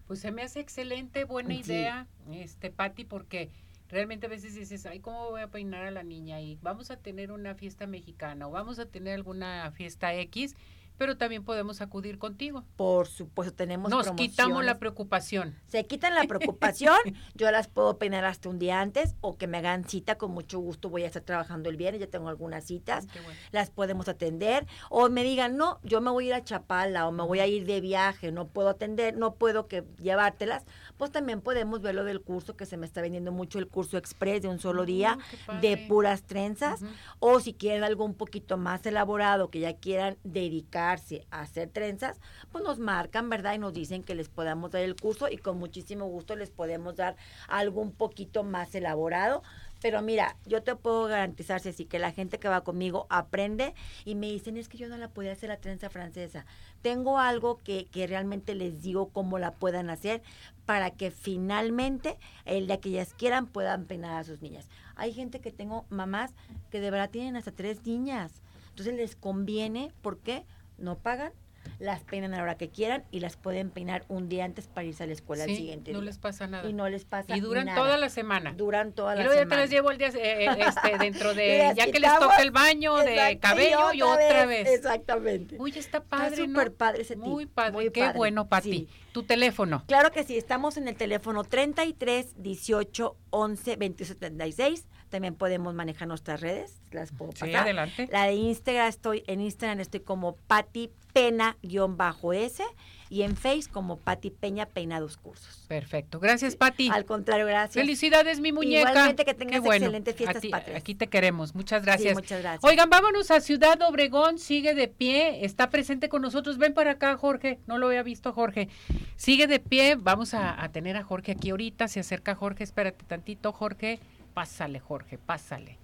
Pues 0.08 0.20
se 0.20 0.32
me 0.32 0.42
hace 0.42 0.58
excelente, 0.60 1.24
buena 1.24 1.54
Sí. 1.54 1.60
idea, 1.60 2.08
este, 2.32 2.70
Patti, 2.70 3.04
porque 3.04 3.50
realmente 3.90 4.26
a 4.26 4.30
veces 4.30 4.54
dices, 4.54 4.86
ay, 4.86 5.00
¿cómo 5.00 5.30
voy 5.30 5.42
a 5.42 5.48
peinar 5.48 5.84
a 5.84 5.90
la 5.90 6.02
niña? 6.02 6.40
Y 6.40 6.58
vamos 6.62 6.90
a 6.90 6.96
tener 6.96 7.30
una 7.30 7.54
fiesta 7.54 7.86
mexicana 7.86 8.48
o 8.48 8.50
vamos 8.50 8.78
a 8.78 8.86
tener 8.86 9.14
alguna 9.14 9.70
fiesta 9.70 10.14
X, 10.14 10.56
pero 10.98 11.16
también 11.16 11.44
podemos 11.44 11.80
acudir 11.80 12.18
contigo. 12.18 12.64
Por 12.76 13.06
supuesto, 13.06 13.54
tenemos 13.54 13.90
Nos 13.90 14.10
quitamos 14.12 14.64
la 14.64 14.78
preocupación. 14.78 15.54
Se 15.68 15.86
quitan 15.86 16.14
la 16.14 16.24
preocupación, 16.24 16.96
yo 17.34 17.50
las 17.50 17.68
puedo 17.68 17.96
peinar 17.98 18.24
hasta 18.24 18.48
un 18.48 18.58
día 18.58 18.80
antes 18.80 19.14
o 19.20 19.36
que 19.38 19.46
me 19.46 19.58
hagan 19.58 19.84
cita, 19.88 20.16
con 20.18 20.32
mucho 20.32 20.58
gusto 20.58 20.90
voy 20.90 21.04
a 21.04 21.06
estar 21.06 21.22
trabajando 21.22 21.70
el 21.70 21.76
viernes, 21.76 22.00
ya 22.00 22.08
tengo 22.08 22.28
algunas 22.28 22.64
citas, 22.64 23.06
bueno. 23.06 23.30
las 23.52 23.70
podemos 23.70 24.08
atender 24.08 24.66
o 24.90 25.08
me 25.08 25.22
digan, 25.22 25.56
no, 25.56 25.78
yo 25.82 26.00
me 26.00 26.10
voy 26.10 26.24
a 26.24 26.28
ir 26.28 26.34
a 26.34 26.44
Chapala 26.44 27.06
o 27.06 27.12
me 27.12 27.22
voy 27.22 27.40
a 27.40 27.46
ir 27.46 27.64
de 27.64 27.80
viaje, 27.80 28.32
no 28.32 28.48
puedo 28.48 28.68
atender, 28.68 29.16
no 29.16 29.34
puedo 29.36 29.68
que 29.68 29.84
llevártelas, 30.02 30.64
pues 30.96 31.12
también 31.12 31.40
podemos 31.40 31.80
ver 31.80 31.94
lo 31.94 32.02
del 32.04 32.20
curso 32.20 32.56
que 32.56 32.66
se 32.66 32.76
me 32.76 32.86
está 32.86 33.00
vendiendo 33.02 33.30
mucho 33.30 33.58
el 33.60 33.68
curso 33.68 33.96
express 33.98 34.42
de 34.42 34.48
un 34.48 34.58
solo 34.58 34.84
día 34.84 35.16
Mm, 35.16 35.46
padre. 35.46 35.68
de 35.68 35.76
puras 35.88 36.22
trenzas 36.24 36.82
Ujú. 36.82 36.90
o 37.20 37.40
si 37.40 37.54
quieren 37.54 37.84
algo 37.84 38.04
un 38.04 38.14
poquito 38.14 38.56
más 38.56 38.84
elaborado, 38.84 39.48
que 39.50 39.60
ya 39.60 39.74
quieran 39.76 40.16
dedicarse 40.24 40.87
a 41.30 41.40
hacer 41.40 41.68
trenzas, 41.68 42.20
pues 42.50 42.64
nos 42.64 42.78
marcan, 42.78 43.28
¿verdad? 43.28 43.54
Y 43.54 43.58
nos 43.58 43.72
dicen 43.72 44.02
que 44.02 44.14
les 44.14 44.28
podamos 44.28 44.70
dar 44.70 44.82
el 44.82 44.96
curso 44.96 45.28
y 45.28 45.36
con 45.36 45.58
muchísimo 45.58 46.06
gusto 46.06 46.36
les 46.36 46.50
podemos 46.50 46.96
dar 46.96 47.16
algo 47.48 47.80
un 47.80 47.92
poquito 47.92 48.42
más 48.44 48.74
elaborado. 48.74 49.42
Pero 49.80 50.02
mira, 50.02 50.36
yo 50.44 50.62
te 50.62 50.74
puedo 50.74 51.04
garantizar, 51.04 51.60
Ceci, 51.60 51.84
que 51.84 52.00
la 52.00 52.10
gente 52.10 52.38
que 52.38 52.48
va 52.48 52.62
conmigo 52.62 53.06
aprende 53.10 53.74
y 54.04 54.16
me 54.16 54.26
dicen, 54.26 54.56
es 54.56 54.68
que 54.68 54.76
yo 54.76 54.88
no 54.88 54.96
la 54.96 55.08
podía 55.08 55.32
hacer 55.32 55.50
la 55.50 55.58
trenza 55.58 55.88
francesa. 55.88 56.46
Tengo 56.82 57.18
algo 57.18 57.58
que, 57.58 57.86
que 57.86 58.06
realmente 58.06 58.54
les 58.56 58.82
digo 58.82 59.10
cómo 59.10 59.38
la 59.38 59.52
puedan 59.52 59.88
hacer 59.90 60.22
para 60.66 60.90
que 60.90 61.10
finalmente, 61.10 62.18
el 62.44 62.66
día 62.66 62.80
que 62.80 62.88
ellas 62.88 63.14
quieran, 63.14 63.46
puedan 63.46 63.84
peinar 63.84 64.16
a 64.16 64.24
sus 64.24 64.42
niñas. 64.42 64.68
Hay 64.96 65.12
gente 65.12 65.40
que 65.40 65.52
tengo, 65.52 65.86
mamás, 65.90 66.32
que 66.70 66.80
de 66.80 66.90
verdad 66.90 67.10
tienen 67.10 67.36
hasta 67.36 67.52
tres 67.52 67.86
niñas. 67.86 68.42
Entonces 68.70 68.94
les 68.94 69.16
conviene, 69.16 69.92
¿por 70.02 70.18
qué? 70.18 70.44
No 70.78 70.96
pagan, 70.98 71.32
las 71.80 72.02
peinan 72.02 72.32
a 72.34 72.38
la 72.38 72.42
hora 72.44 72.56
que 72.56 72.70
quieran 72.70 73.04
y 73.10 73.20
las 73.20 73.36
pueden 73.36 73.70
peinar 73.70 74.04
un 74.08 74.28
día 74.28 74.44
antes 74.44 74.68
para 74.68 74.86
irse 74.86 75.02
a 75.04 75.06
la 75.06 75.12
escuela 75.12 75.44
Sí, 75.44 75.50
al 75.50 75.56
siguiente 75.56 75.92
no 75.92 75.98
día. 76.00 76.06
les 76.06 76.18
pasa 76.18 76.46
nada. 76.46 76.68
Y 76.68 76.72
no 76.72 76.88
les 76.88 77.04
pasa 77.04 77.36
Y 77.36 77.40
duran 77.40 77.66
nada. 77.66 77.78
toda 77.78 77.96
la 77.98 78.08
semana. 78.08 78.52
Duran 78.54 78.92
toda 78.92 79.14
Y 79.14 79.18
la 79.18 79.24
luego 79.24 79.34
ya 79.34 79.40
te 79.40 79.44
semana. 79.46 79.60
las 79.62 79.70
llevo 79.70 79.90
el 79.90 79.98
día, 79.98 80.08
eh, 80.08 80.44
eh, 80.46 80.48
este, 80.66 80.98
dentro 80.98 81.32
Y 81.32 81.36
de, 81.36 81.72
ya 81.76 81.90
que 81.90 82.00
les 82.00 82.18
toca 82.18 82.36
el 82.42 82.50
baño 82.52 82.96
de 82.98 83.38
cabello 83.40 83.92
y 83.92 84.02
otra 84.02 84.46
vez. 84.46 84.66
Exactamente. 84.68 85.56
Uy, 85.58 85.70
está 85.70 85.98
Está 85.98 86.00
padre, 86.04 86.46
¿no? 86.46 86.58
súper 86.60 86.72
padre 86.74 87.02
ese 87.02 87.14
tip, 87.16 87.24
Muy 87.24 87.46
padre, 87.46 87.72
muy 87.72 87.90
qué 87.90 88.00
padre, 88.00 88.16
bueno, 88.18 88.48
Pati. 88.48 88.72
sí. 88.72 88.88
Tu 89.12 89.22
teléfono. 89.24 89.84
Claro 89.88 90.10
que 90.12 90.22
sí, 90.24 90.36
estamos 90.38 90.76
en 90.76 90.86
el 90.88 90.96
teléfono 90.96 91.42
33 91.44 92.40
18 92.42 93.16
11 93.30 93.76
21 93.76 94.06
76. 94.08 94.86
También 95.08 95.34
podemos 95.34 95.74
manejar 95.74 96.06
nuestras 96.08 96.40
redes, 96.40 96.80
las 96.90 97.12
puedo 97.12 97.32
Sí, 97.32 97.40
pasar. 97.40 97.56
adelante. 97.62 98.08
La 98.12 98.24
de 98.24 98.34
Instagram 98.34 98.88
estoy 98.88 99.24
en 99.26 99.40
Instagram 99.40 99.80
estoy 99.80 100.00
como 100.00 100.34
Pati 100.46 100.90
Pena-S 101.12 102.62
y 103.10 103.22
en 103.22 103.36
Face 103.36 103.64
como 103.72 103.96
Pati 103.96 104.30
Peña 104.30 104.66
Peinados 104.66 105.16
Cursos. 105.16 105.64
Perfecto. 105.66 106.20
Gracias, 106.20 106.56
Pati. 106.56 106.90
Al 106.92 107.06
contrario, 107.06 107.46
gracias. 107.46 107.74
Felicidades, 107.82 108.38
mi 108.40 108.52
muñeca. 108.52 108.90
Igualmente 108.90 109.24
que 109.24 109.32
tengas 109.32 109.60
bueno. 109.62 109.86
excelentes 109.86 110.14
fiestas 110.14 110.36
A 110.36 110.40
ti- 110.40 110.50
patrias. 110.50 110.76
Aquí 110.78 110.94
te 110.94 111.06
queremos. 111.06 111.54
Muchas 111.54 111.82
gracias. 111.84 112.10
Sí, 112.10 112.14
muchas 112.14 112.42
gracias. 112.42 112.64
Oigan, 112.64 112.90
vámonos 112.90 113.30
a 113.30 113.40
Ciudad 113.40 113.80
Obregón. 113.82 114.38
Sigue 114.38 114.74
de 114.74 114.88
pie. 114.88 115.44
Está 115.46 115.70
presente 115.70 116.10
con 116.10 116.20
nosotros. 116.20 116.58
Ven 116.58 116.74
para 116.74 116.92
acá, 116.92 117.16
Jorge. 117.16 117.58
No 117.66 117.78
lo 117.78 117.86
había 117.86 118.02
visto, 118.02 118.32
Jorge. 118.34 118.68
Sigue 119.16 119.46
de 119.46 119.58
pie. 119.58 119.96
Vamos 119.98 120.34
a, 120.34 120.62
a 120.62 120.68
tener 120.70 120.96
a 120.98 121.02
Jorge 121.02 121.32
aquí 121.32 121.48
ahorita. 121.50 121.88
Se 121.88 122.00
acerca 122.00 122.34
Jorge. 122.34 122.62
Espérate 122.64 123.04
tantito, 123.06 123.52
Jorge. 123.52 124.00
Pásale, 124.38 124.78
Jorge. 124.78 125.18
Pásale. 125.18 125.78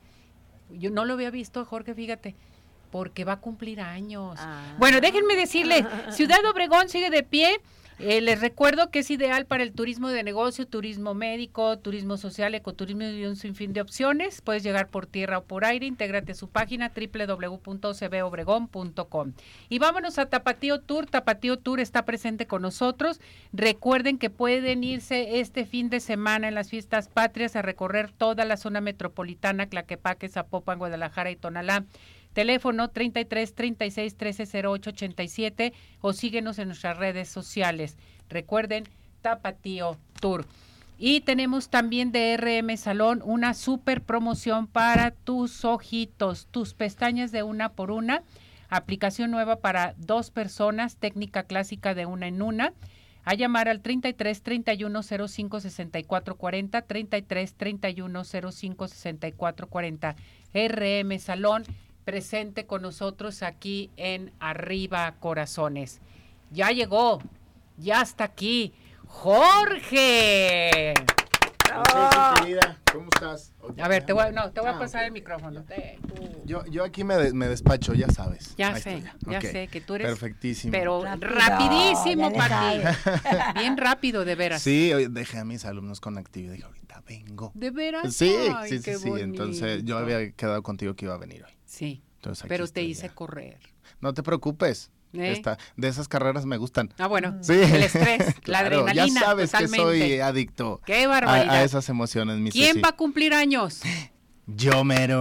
Yo 0.70 0.88
no 0.90 1.04
lo 1.04 1.14
había 1.14 1.30
visto, 1.30 1.64
Jorge, 1.64 1.92
fíjate. 1.92 2.36
porque 2.92 3.24
va 3.24 3.32
a 3.32 3.40
cumplir 3.40 3.80
años. 3.80 4.38
Bueno, 4.78 5.00
déjenme 5.00 5.34
decirle, 5.34 5.84
Ciudad 6.12 6.38
Obregón 6.48 6.88
sigue 6.88 7.10
de 7.10 7.24
pie. 7.24 7.60
Eh, 8.00 8.20
les 8.20 8.40
recuerdo 8.40 8.90
que 8.90 8.98
es 9.00 9.10
ideal 9.10 9.46
para 9.46 9.62
el 9.62 9.72
turismo 9.72 10.08
de 10.08 10.24
negocio, 10.24 10.66
turismo 10.66 11.14
médico, 11.14 11.78
turismo 11.78 12.16
social, 12.16 12.54
ecoturismo 12.54 13.04
y 13.04 13.24
un 13.24 13.36
sinfín 13.36 13.72
de 13.72 13.80
opciones. 13.80 14.40
Puedes 14.40 14.64
llegar 14.64 14.88
por 14.88 15.06
tierra 15.06 15.38
o 15.38 15.44
por 15.44 15.64
aire. 15.64 15.86
Intégrate 15.86 16.32
a 16.32 16.34
su 16.34 16.48
página 16.48 16.90
www.cbobregón.com. 16.94 19.32
Y 19.68 19.78
vámonos 19.78 20.18
a 20.18 20.26
Tapatío 20.26 20.80
Tour. 20.80 21.06
Tapatío 21.06 21.58
Tour 21.58 21.78
está 21.78 22.04
presente 22.04 22.46
con 22.46 22.62
nosotros. 22.62 23.20
Recuerden 23.52 24.18
que 24.18 24.30
pueden 24.30 24.82
irse 24.82 25.38
este 25.38 25.64
fin 25.64 25.88
de 25.88 26.00
semana 26.00 26.48
en 26.48 26.54
las 26.54 26.70
fiestas 26.70 27.08
patrias 27.08 27.54
a 27.54 27.62
recorrer 27.62 28.10
toda 28.10 28.44
la 28.44 28.56
zona 28.56 28.80
metropolitana, 28.80 29.66
Claquepaque, 29.66 30.28
Zapopan, 30.28 30.78
Guadalajara 30.78 31.30
y 31.30 31.36
Tonalá 31.36 31.84
Teléfono 32.34 32.88
33 32.88 33.54
36 33.54 34.16
13 34.16 34.66
08 34.66 34.90
87 34.90 35.72
o 36.00 36.12
síguenos 36.12 36.58
en 36.58 36.68
nuestras 36.68 36.98
redes 36.98 37.28
sociales. 37.28 37.96
Recuerden, 38.28 38.84
Tapatío 39.22 39.96
Tour. 40.20 40.44
Y 40.98 41.20
tenemos 41.22 41.70
también 41.70 42.12
de 42.12 42.36
RM 42.36 42.76
Salón 42.76 43.22
una 43.24 43.54
super 43.54 44.02
promoción 44.02 44.66
para 44.66 45.12
tus 45.12 45.64
ojitos, 45.64 46.46
tus 46.50 46.74
pestañas 46.74 47.32
de 47.32 47.42
una 47.42 47.70
por 47.70 47.90
una. 47.90 48.22
Aplicación 48.68 49.30
nueva 49.30 49.56
para 49.56 49.94
dos 49.98 50.30
personas, 50.30 50.96
técnica 50.96 51.44
clásica 51.44 51.94
de 51.94 52.06
una 52.06 52.26
en 52.28 52.42
una. 52.42 52.72
A 53.24 53.34
llamar 53.34 53.68
al 53.68 53.80
33 53.80 54.42
31 54.42 55.02
05 55.02 55.60
64 55.60 56.36
40, 56.36 56.82
33 56.82 57.54
31 57.54 58.24
05 58.24 58.88
64 58.88 59.66
40. 59.66 60.16
RM 60.52 61.18
Salón 61.18 61.64
presente 62.04 62.66
con 62.66 62.82
nosotros 62.82 63.42
aquí 63.42 63.90
en 63.96 64.32
Arriba 64.38 65.14
Corazones. 65.20 66.00
Ya 66.50 66.70
llegó, 66.70 67.20
ya 67.76 68.02
está 68.02 68.24
aquí, 68.24 68.72
Jorge. 69.06 70.94
querida, 72.40 72.78
¿cómo 72.92 73.08
estás? 73.12 73.52
A 73.80 73.88
ver, 73.88 74.04
te 74.04 74.12
voy, 74.12 74.26
no, 74.32 74.52
te 74.52 74.60
voy 74.60 74.70
a 74.70 74.74
ah, 74.74 74.78
pasar 74.78 75.04
el 75.04 75.12
micrófono. 75.12 75.64
Yo, 76.44 76.64
yo 76.66 76.84
aquí 76.84 77.04
me, 77.04 77.32
me 77.32 77.48
despacho, 77.48 77.94
ya 77.94 78.08
sabes. 78.08 78.54
Ya 78.56 78.76
sé, 78.76 79.02
ya 79.26 79.40
sé 79.40 79.68
que 79.68 79.80
tú 79.80 79.94
eres. 79.94 80.06
Perfectísimo. 80.06 80.72
Pero 80.72 81.02
rapidísimo 81.18 82.32
para 82.32 82.72
ti. 82.72 82.80
Bien 83.58 83.76
rápido, 83.76 84.24
de 84.24 84.34
veras. 84.34 84.62
Sí, 84.62 84.92
dejé 85.10 85.38
a 85.38 85.44
mis 85.44 85.64
alumnos 85.64 86.00
con 86.00 86.18
actividad. 86.18 86.52
Dije, 86.52 86.66
ahorita 86.66 87.02
vengo. 87.06 87.50
¿De 87.54 87.70
veras? 87.70 88.14
Sí, 88.14 88.36
sí, 88.68 88.78
sí, 88.78 88.94
sí. 88.96 89.10
Entonces 89.18 89.84
yo 89.84 89.98
había 89.98 90.30
quedado 90.32 90.62
contigo 90.62 90.94
que 90.94 91.06
iba 91.06 91.14
a 91.14 91.18
venir 91.18 91.44
hoy. 91.44 91.53
Sí. 91.74 92.02
pero 92.46 92.68
te 92.68 92.82
hice 92.82 93.10
correr. 93.10 93.58
No 94.00 94.14
te 94.14 94.22
preocupes. 94.22 94.90
¿Eh? 95.16 95.40
de 95.76 95.88
esas 95.88 96.08
carreras 96.08 96.44
me 96.44 96.56
gustan. 96.56 96.92
Ah, 96.98 97.06
bueno. 97.06 97.38
Sí. 97.40 97.52
El 97.52 97.84
estrés, 97.84 98.34
la 98.46 98.58
adrenalina. 98.60 99.20
Ya 99.20 99.26
sabes 99.26 99.52
que 99.52 99.68
soy 99.68 100.18
adicto 100.18 100.80
Qué 100.84 101.06
a, 101.06 101.62
esas 101.62 101.88
emociones. 101.88 102.38
Mi 102.38 102.50
¿Quién 102.50 102.82
va 102.84 102.88
a 102.90 102.96
cumplir 102.96 103.32
años? 103.32 103.80
Yo 104.46 104.84
mero. 104.84 105.18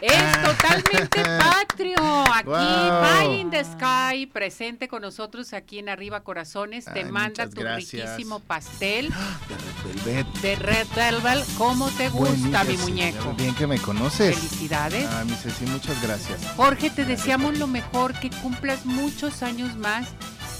Es 0.00 0.12
ah. 0.14 0.42
totalmente 0.44 1.22
patrio. 1.38 1.96
Aquí, 2.32 3.26
Pie 3.26 3.40
in 3.40 3.50
the 3.50 3.64
Sky, 3.64 4.26
presente 4.26 4.86
con 4.86 5.02
nosotros 5.02 5.52
aquí 5.52 5.80
en 5.80 5.88
Arriba 5.88 6.20
Corazones. 6.20 6.84
Te 6.84 7.04
manda 7.04 7.48
tu 7.48 7.62
riquísimo 7.62 8.38
pastel 8.40 9.08
de 9.48 9.56
Red 9.56 10.04
Velvet. 10.04 10.26
De 10.40 10.56
Red 10.56 10.86
Velvet. 10.94 11.44
¿Cómo 11.58 11.88
te 11.90 12.08
gusta, 12.10 12.62
mi 12.64 12.76
muñeco? 12.76 13.34
Bien 13.34 13.54
que 13.56 13.66
me 13.66 13.78
conoces. 13.78 14.36
Felicidades. 14.36 15.06
Ah, 15.10 15.24
mi 15.24 15.34
Ceci, 15.34 15.66
muchas 15.66 16.00
gracias. 16.00 16.40
Jorge, 16.56 16.90
te 16.90 17.04
deseamos 17.04 17.58
lo 17.58 17.66
mejor, 17.66 18.18
que 18.20 18.30
cumplas 18.30 18.86
muchos 18.86 19.42
años 19.42 19.76
más. 19.76 20.08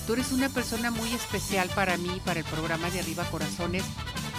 Tú 0.06 0.14
eres 0.14 0.32
una 0.32 0.48
persona 0.48 0.90
muy 0.90 1.12
especial 1.14 1.70
para 1.76 1.96
mí, 1.96 2.20
para 2.24 2.40
el 2.40 2.46
programa 2.46 2.90
de 2.90 2.98
Arriba 2.98 3.24
Corazones. 3.30 3.84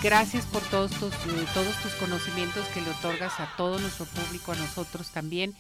Gracias 0.04 0.47
por 0.47 0.64
todos 0.64 0.89
tus, 0.91 1.14
eh, 1.14 1.45
todos 1.54 1.76
tus 1.84 1.91
conocimientos 1.93 2.66
que 2.74 2.82
le 2.82 2.89
otorgas 2.89 3.39
a 3.39 3.54
todo 3.56 3.78
nuestro 3.78 4.06
público, 4.06 4.52
a 4.52 4.56
nosotros 4.56 5.12
también, 5.12 5.54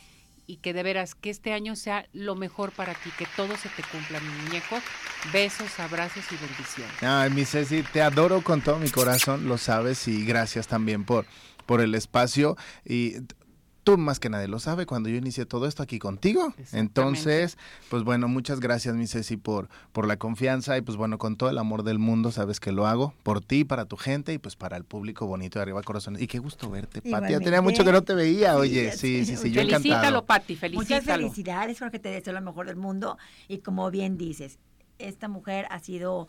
y 0.47 0.57
que 0.57 0.73
de 0.73 0.81
veras 0.81 1.13
que 1.13 1.29
este 1.29 1.53
año 1.53 1.75
sea 1.75 2.07
lo 2.11 2.33
mejor 2.33 2.71
para 2.71 2.95
ti, 2.95 3.11
que 3.19 3.27
todo 3.35 3.55
se 3.55 3.69
te 3.69 3.83
cumpla, 3.83 4.19
mi 4.19 4.29
muñeco. 4.43 4.79
Besos, 5.31 5.79
abrazos 5.79 6.23
y 6.31 6.35
bendiciones. 6.37 7.03
Ay, 7.03 7.29
mi 7.29 7.45
Ceci, 7.45 7.83
te 7.83 8.01
adoro 8.01 8.41
con 8.41 8.61
todo 8.61 8.79
mi 8.79 8.89
corazón, 8.89 9.47
lo 9.47 9.59
sabes, 9.59 10.07
y 10.07 10.25
gracias 10.25 10.67
también 10.67 11.05
por, 11.05 11.27
por 11.67 11.79
el 11.79 11.93
espacio. 11.93 12.57
Y 12.83 13.17
tú 13.83 13.97
más 13.97 14.19
que 14.19 14.29
nadie 14.29 14.47
lo 14.47 14.59
sabe 14.59 14.85
cuando 14.85 15.09
yo 15.09 15.17
inicié 15.17 15.45
todo 15.45 15.65
esto 15.67 15.83
aquí 15.83 15.99
contigo. 15.99 16.53
Entonces, 16.71 17.57
pues 17.89 18.03
bueno, 18.03 18.27
muchas 18.27 18.59
gracias, 18.59 18.95
mi 18.95 19.07
Ceci, 19.07 19.37
por, 19.37 19.69
por 19.91 20.07
la 20.07 20.17
confianza 20.17 20.77
y 20.77 20.81
pues 20.81 20.97
bueno, 20.97 21.17
con 21.17 21.35
todo 21.35 21.49
el 21.49 21.57
amor 21.57 21.83
del 21.83 21.99
mundo, 21.99 22.31
sabes 22.31 22.59
que 22.59 22.71
lo 22.71 22.87
hago 22.87 23.13
por 23.23 23.41
ti, 23.41 23.63
para 23.63 23.85
tu 23.85 23.97
gente 23.97 24.33
y 24.33 24.37
pues 24.37 24.55
para 24.55 24.77
el 24.77 24.83
público 24.83 25.25
bonito 25.25 25.59
de 25.59 25.63
Arriba 25.63 25.81
Corazones. 25.83 26.21
Y 26.21 26.27
qué 26.27 26.39
gusto 26.39 26.69
verte, 26.69 27.01
Pati. 27.01 27.31
Ya 27.31 27.39
tenía 27.39 27.61
mucho 27.61 27.83
que 27.83 27.91
no 27.91 28.03
te 28.03 28.13
veía, 28.13 28.55
oye. 28.57 28.91
Sí, 28.91 29.25
sí, 29.25 29.37
sí, 29.37 29.51
yo 29.51 29.61
Felicítalo, 29.61 30.25
Pati, 30.25 30.55
felicítalo. 30.55 31.01
Muchas 31.01 31.03
felicidades, 31.03 31.79
porque 31.79 31.99
te 31.99 32.09
deseo 32.09 32.33
lo 32.33 32.41
mejor 32.41 32.67
del 32.67 32.75
mundo 32.75 33.17
y 33.47 33.59
como 33.59 33.89
bien 33.89 34.17
dices, 34.17 34.59
esta 34.99 35.27
mujer 35.27 35.65
ha 35.71 35.79
sido 35.79 36.27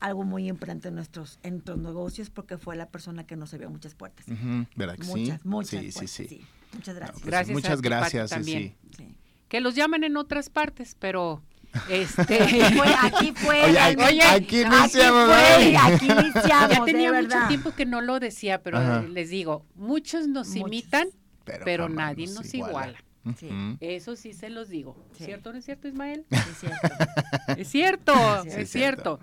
algo 0.00 0.24
muy 0.24 0.48
importante 0.48 0.88
en 0.88 0.94
nuestros, 0.94 1.38
en 1.42 1.54
nuestros 1.54 1.78
negocios 1.78 2.30
porque 2.30 2.58
fue 2.58 2.76
la 2.76 2.86
persona 2.86 3.24
que 3.24 3.36
nos 3.36 3.54
abrió 3.54 3.70
muchas 3.70 3.94
puertas. 3.94 4.26
¿Verdad 4.74 4.96
que 4.96 5.04
muchas, 5.04 5.40
sí? 5.40 5.48
Muchas, 5.48 5.70
sí, 5.70 5.92
sí, 5.92 6.06
sí. 6.08 6.46
Muchas 6.74 6.96
gracias. 6.96 7.20
Pues, 7.20 7.26
gracias 7.26 7.54
muchas 7.54 7.82
gracias, 7.82 8.30
también. 8.30 8.74
Que 9.48 9.60
los 9.60 9.74
llaman 9.74 10.04
en 10.04 10.16
otras 10.16 10.48
partes, 10.48 10.96
pero 10.98 11.42
este 11.90 12.42
aquí 13.02 13.32
fue, 13.32 13.64
aquí, 13.64 14.60
iniciamos 14.62 15.30
aquí, 15.30 16.06
iniciamos 16.10 16.44
ya 16.48 16.84
tenía 16.84 17.12
mucho 17.12 17.38
tiempo 17.48 17.72
que 17.74 17.86
no 17.86 18.02
lo 18.02 18.20
decía 18.20 18.62
pero 18.62 19.02
les 19.08 19.30
digo 19.30 19.64
muchos 19.74 20.28
nos 20.28 20.54
imitan 20.54 21.08
pero, 21.44 21.88
nadie 21.88 22.26
nos, 22.28 22.52
iguala, 22.54 23.02
Eso 23.80 24.16
sí 24.16 24.32
se 24.32 24.48
los 24.48 24.68
digo. 24.68 24.96
¿Cierto 25.16 25.50
o 25.50 25.52
no 25.52 25.58
es 25.58 25.64
cierto, 25.64 25.88
Ismael? 25.88 26.24
Es 26.30 26.58
cierto. 26.58 26.88
es 27.56 27.68
cierto, 27.68 28.44
es 28.44 28.70
cierto. 28.70 29.20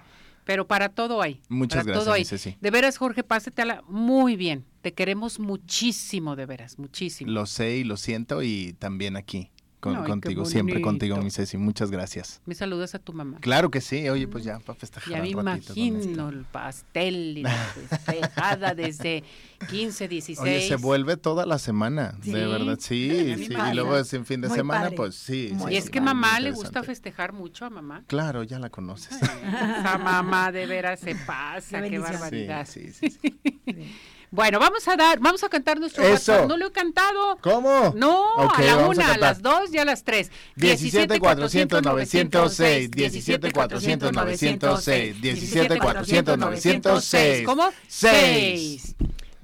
Pero 0.49 0.65
para 0.65 0.89
todo 0.89 1.21
hay. 1.21 1.41
Muchas 1.47 1.85
gracias. 1.85 2.57
De 2.59 2.71
veras, 2.71 2.97
Jorge, 2.97 3.23
pásetela 3.23 3.83
muy 3.87 4.35
bien. 4.35 4.65
Te 4.81 4.95
queremos 4.95 5.37
muchísimo, 5.39 6.35
de 6.35 6.47
veras, 6.47 6.79
muchísimo. 6.79 7.29
Lo 7.29 7.45
sé 7.45 7.77
y 7.77 7.83
lo 7.83 7.97
siento 7.97 8.41
y 8.41 8.73
también 8.79 9.15
aquí 9.15 9.51
contigo, 9.79 10.45
siempre 10.45 10.81
contigo, 10.81 11.17
mi 11.17 11.31
Ceci. 11.31 11.57
Muchas 11.57 11.91
gracias. 11.91 12.41
Me 12.45 12.55
saludas 12.55 12.95
a 12.95 12.99
tu 12.99 13.13
mamá. 13.13 13.37
Claro 13.39 13.71
que 13.71 13.81
sí. 13.81 14.09
Oye, 14.09 14.27
pues 14.27 14.43
ya 14.43 14.59
para 14.59 14.77
festejar. 14.77 15.13
Ya 15.13 15.21
me 15.21 15.29
imagino 15.29 16.29
el 16.29 16.43
pastel 16.45 17.37
y 17.37 17.43
la 17.43 17.51
festejada 17.51 18.75
desde 18.75 19.23
15, 19.69 20.07
16. 20.07 20.39
Oye, 20.39 20.67
se 20.67 20.75
vuelve 20.75 21.17
toda 21.17 21.45
la 21.45 21.59
semana, 21.59 22.15
de 22.23 22.45
verdad. 22.45 22.77
Sí, 22.79 23.35
sí. 23.37 23.53
Y 23.53 23.73
luego 23.73 23.97
es 23.97 24.13
en 24.13 24.25
fin 24.25 24.41
de 24.41 24.49
semana, 24.49 24.91
pues 24.95 25.15
sí. 25.15 25.53
y 25.69 25.75
es 25.75 25.89
que 25.89 26.01
mamá 26.01 26.39
le 26.39 26.51
gusta 26.51 26.83
festejar 26.83 27.33
mucho 27.33 27.65
a 27.65 27.69
mamá. 27.69 28.03
Claro, 28.07 28.43
ya 28.43 28.59
la 28.59 28.69
conoces. 28.69 29.21
esa 29.21 29.97
mamá 29.97 30.51
de 30.51 30.65
veras 30.65 30.99
se 30.99 31.15
pasa, 31.15 31.81
qué, 31.81 31.99
barbaridad. 31.99 32.67
sí, 32.67 32.91
sí. 32.91 33.09
sí. 33.09 33.39
Bueno, 34.31 34.59
vamos 34.59 34.87
a 34.87 34.95
dar, 34.95 35.19
vamos 35.19 35.43
a 35.43 35.49
cantar 35.49 35.79
nuestro 35.79 36.03
Eso. 36.03 36.47
No 36.47 36.55
lo 36.55 36.67
he 36.67 36.71
cantado. 36.71 37.37
¿Cómo? 37.41 37.93
No, 37.95 38.37
a 38.37 38.61
la 38.61 38.77
una, 38.87 39.13
a, 39.13 39.17
las 39.17 39.41
dos 39.41 39.73
y 39.73 39.79
a 39.79 39.85
las 39.85 40.03
tres. 40.03 40.29
17 40.55 41.19
400 41.19 41.81
906, 41.81 42.91
17 42.91 43.51
400 43.51 44.13
906, 44.13 45.21
17 45.21 45.79
400 45.79 46.37
906. 46.37 47.45
¿Cómo? 47.45 47.69
6. 47.87 48.95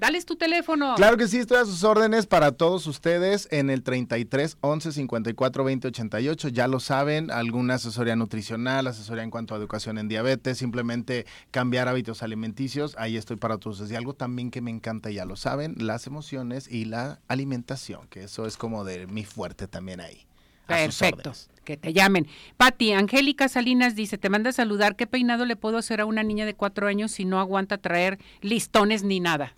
Dales 0.05 0.27
tu 0.27 0.35
teléfono. 0.35 0.93
Claro 0.97 1.17
que 1.17 1.27
sí, 1.27 1.39
estoy 1.39 1.57
a 1.57 1.65
sus 1.65 1.83
órdenes 1.83 2.27
para 2.27 2.51
todos 2.51 2.85
ustedes 2.85 3.47
en 3.49 3.71
el 3.71 3.81
33 3.81 4.55
11 4.61 4.91
54 4.91 5.63
20 5.63 5.87
88. 5.87 6.49
Ya 6.49 6.67
lo 6.67 6.79
saben, 6.79 7.31
alguna 7.31 7.73
asesoría 7.73 8.15
nutricional, 8.15 8.85
asesoría 8.85 9.23
en 9.23 9.31
cuanto 9.31 9.55
a 9.55 9.57
educación 9.57 9.97
en 9.97 10.07
diabetes, 10.07 10.59
simplemente 10.59 11.25
cambiar 11.49 11.87
hábitos 11.87 12.21
alimenticios. 12.21 12.93
Ahí 12.99 13.17
estoy 13.17 13.37
para 13.37 13.57
todos. 13.57 13.89
Y 13.89 13.95
algo 13.95 14.13
también 14.13 14.51
que 14.51 14.61
me 14.61 14.69
encanta, 14.69 15.09
ya 15.09 15.25
lo 15.25 15.37
saben, 15.37 15.73
las 15.79 16.05
emociones 16.05 16.67
y 16.71 16.85
la 16.85 17.19
alimentación, 17.27 18.07
que 18.09 18.25
eso 18.25 18.45
es 18.45 18.57
como 18.57 18.83
de 18.83 19.07
mi 19.07 19.25
fuerte 19.25 19.67
también 19.67 20.01
ahí. 20.01 20.27
Perfecto. 20.67 21.33
Que 21.63 21.77
te 21.77 21.93
llamen. 21.93 22.27
Pati, 22.57 22.93
Angélica 22.93 23.49
Salinas 23.49 23.95
dice, 23.95 24.19
te 24.19 24.29
manda 24.29 24.51
a 24.51 24.53
saludar, 24.53 24.95
¿qué 24.95 25.07
peinado 25.07 25.45
le 25.45 25.55
puedo 25.55 25.79
hacer 25.79 25.99
a 25.99 26.05
una 26.05 26.21
niña 26.21 26.45
de 26.45 26.53
cuatro 26.53 26.85
años 26.85 27.11
si 27.11 27.25
no 27.25 27.39
aguanta 27.39 27.79
traer 27.79 28.19
listones 28.41 29.01
ni 29.01 29.19
nada? 29.19 29.55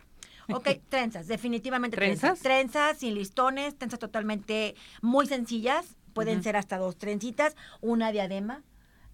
Ok, 0.51 0.69
trenzas, 0.89 1.27
definitivamente 1.27 1.97
trenzas. 1.97 2.39
Trenzas 2.39 2.97
sin 2.97 3.15
listones, 3.15 3.77
trenzas 3.77 3.99
totalmente 3.99 4.75
muy 5.01 5.27
sencillas, 5.27 5.97
pueden 6.13 6.43
ser 6.43 6.55
hasta 6.57 6.77
dos 6.77 6.97
trencitas, 6.97 7.55
una 7.81 8.11
diadema. 8.11 8.63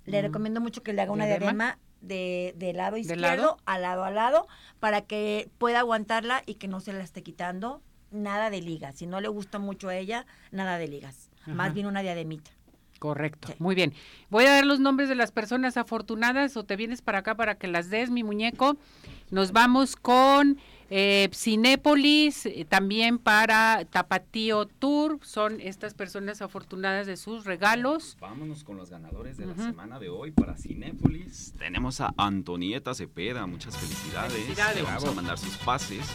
Le 0.06 0.22
recomiendo 0.22 0.60
mucho 0.60 0.84
que 0.84 0.94
le 0.94 1.02
haga 1.02 1.12
una 1.12 1.26
diadema, 1.26 1.78
de, 2.04 2.74
lado 2.76 2.98
izquierdo 2.98 3.58
a 3.66 3.80
lado 3.80 4.04
a 4.04 4.12
lado 4.12 4.48
para 4.80 5.02
que 5.02 5.50
pueda 5.58 5.80
aguantarla 5.80 6.44
y 6.46 6.56
que 6.56 6.68
no 6.68 6.80
se 6.80 6.94
la 6.94 7.04
esté 7.04 7.24
quitando. 7.24 7.82
Nada 8.12 8.52
de 8.52 8.62
ligas. 8.62 8.98
Si 8.98 9.08
no 9.08 9.22
le 9.22 9.28
gusta 9.28 9.58
mucho 9.58 9.90
a 9.90 9.96
ella, 9.96 10.28
nada 10.52 10.78
de 10.78 10.88
ligas. 10.88 11.32
más 11.48 11.74
bien 11.74 11.88
una 11.88 12.02
diademita. 12.02 12.52
Correcto, 13.00 13.54
muy 13.60 13.76
bien. 13.76 13.94
Voy 14.30 14.46
a 14.46 14.52
dar 14.52 14.66
los 14.66 14.80
nombres 14.80 15.10
de 15.10 15.16
las 15.16 15.32
personas 15.34 15.76
afortunadas 15.76 16.56
o 16.56 16.64
te 16.64 16.78
vienes 16.78 17.02
para 17.02 17.20
acá 17.20 17.36
para 17.36 17.56
que 17.56 17.68
las 17.68 17.90
des, 17.90 18.10
mi 18.10 18.24
muñeco. 18.24 18.78
Nos 19.30 19.52
vamos 19.52 19.96
con 19.96 20.58
eh, 20.90 21.30
Cinépolis, 21.34 22.46
eh, 22.46 22.66
también 22.68 23.18
para 23.18 23.86
Tapatío 23.86 24.66
Tour, 24.66 25.20
son 25.24 25.60
estas 25.62 25.94
personas 25.94 26.42
afortunadas 26.42 27.08
de 27.08 27.18
sus 27.18 27.46
regalos. 27.46 28.18
Vámonos 28.20 28.64
con 28.64 28.78
los 28.78 28.90
ganadores 28.90 29.38
de 29.38 29.46
la 29.46 29.56
semana 29.56 30.00
de 30.00 30.10
hoy 30.10 30.32
para 30.32 30.58
Cinépolis. 30.58 31.54
Tenemos 31.58 32.02
a 32.02 32.14
Antonieta 32.18 32.94
Cepeda, 32.94 33.46
muchas 33.48 33.78
felicidades. 33.78 34.34
Felicidades. 34.34 34.76
Le 34.78 34.84
vamos 34.84 35.06
a 35.06 35.12
mandar 35.12 35.38
sus 35.38 35.58
pases. 35.58 36.06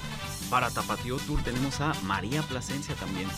Para 0.50 0.70
Tapatío 0.70 1.16
Tour 1.18 1.42
tenemos 1.42 1.80
a 1.80 1.92
María 2.04 2.42
Plasencia 2.42 2.94
también. 2.94 3.28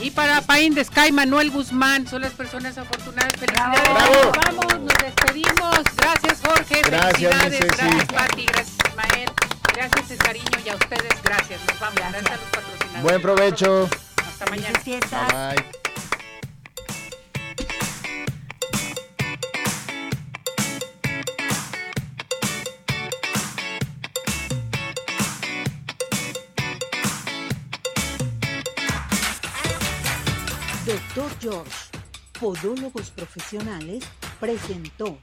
Y 0.00 0.10
para 0.10 0.40
Pain 0.42 0.74
de 0.74 0.84
Sky, 0.84 1.12
Manuel 1.12 1.50
Guzmán, 1.50 2.06
son 2.06 2.22
las 2.22 2.32
personas 2.32 2.76
afortunadas. 2.78 3.32
Felicidades. 3.38 3.82
Bravo. 3.82 4.32
Vamos, 4.46 4.80
nos 4.80 4.98
despedimos. 4.98 5.80
Gracias, 5.96 6.40
Jorge. 6.44 6.82
Gracias, 6.84 7.34
Felicidades. 7.34 7.76
Gracias, 7.76 8.12
Pati. 8.12 8.46
Gracias, 8.46 8.76
Ismael. 8.88 9.30
Gracias, 9.74 10.08
Cesariño. 10.08 10.58
Y 10.64 10.68
a 10.68 10.74
ustedes, 10.76 11.22
gracias. 11.22 11.60
Nos 11.66 11.80
vamos. 11.80 11.94
Gracias, 11.96 12.26
a 12.26 12.36
los 12.36 12.44
patrocinadores. 12.50 13.02
Buen 13.02 13.22
provecho. 13.22 13.88
Hasta 14.16 14.46
mañana. 14.46 14.80
Bye 14.84 15.00
bye. 15.56 15.80
Doctor 30.86 31.30
George, 31.40 31.70
Podólogos 32.40 33.10
Profesionales, 33.10 34.02
presentó 34.40 35.18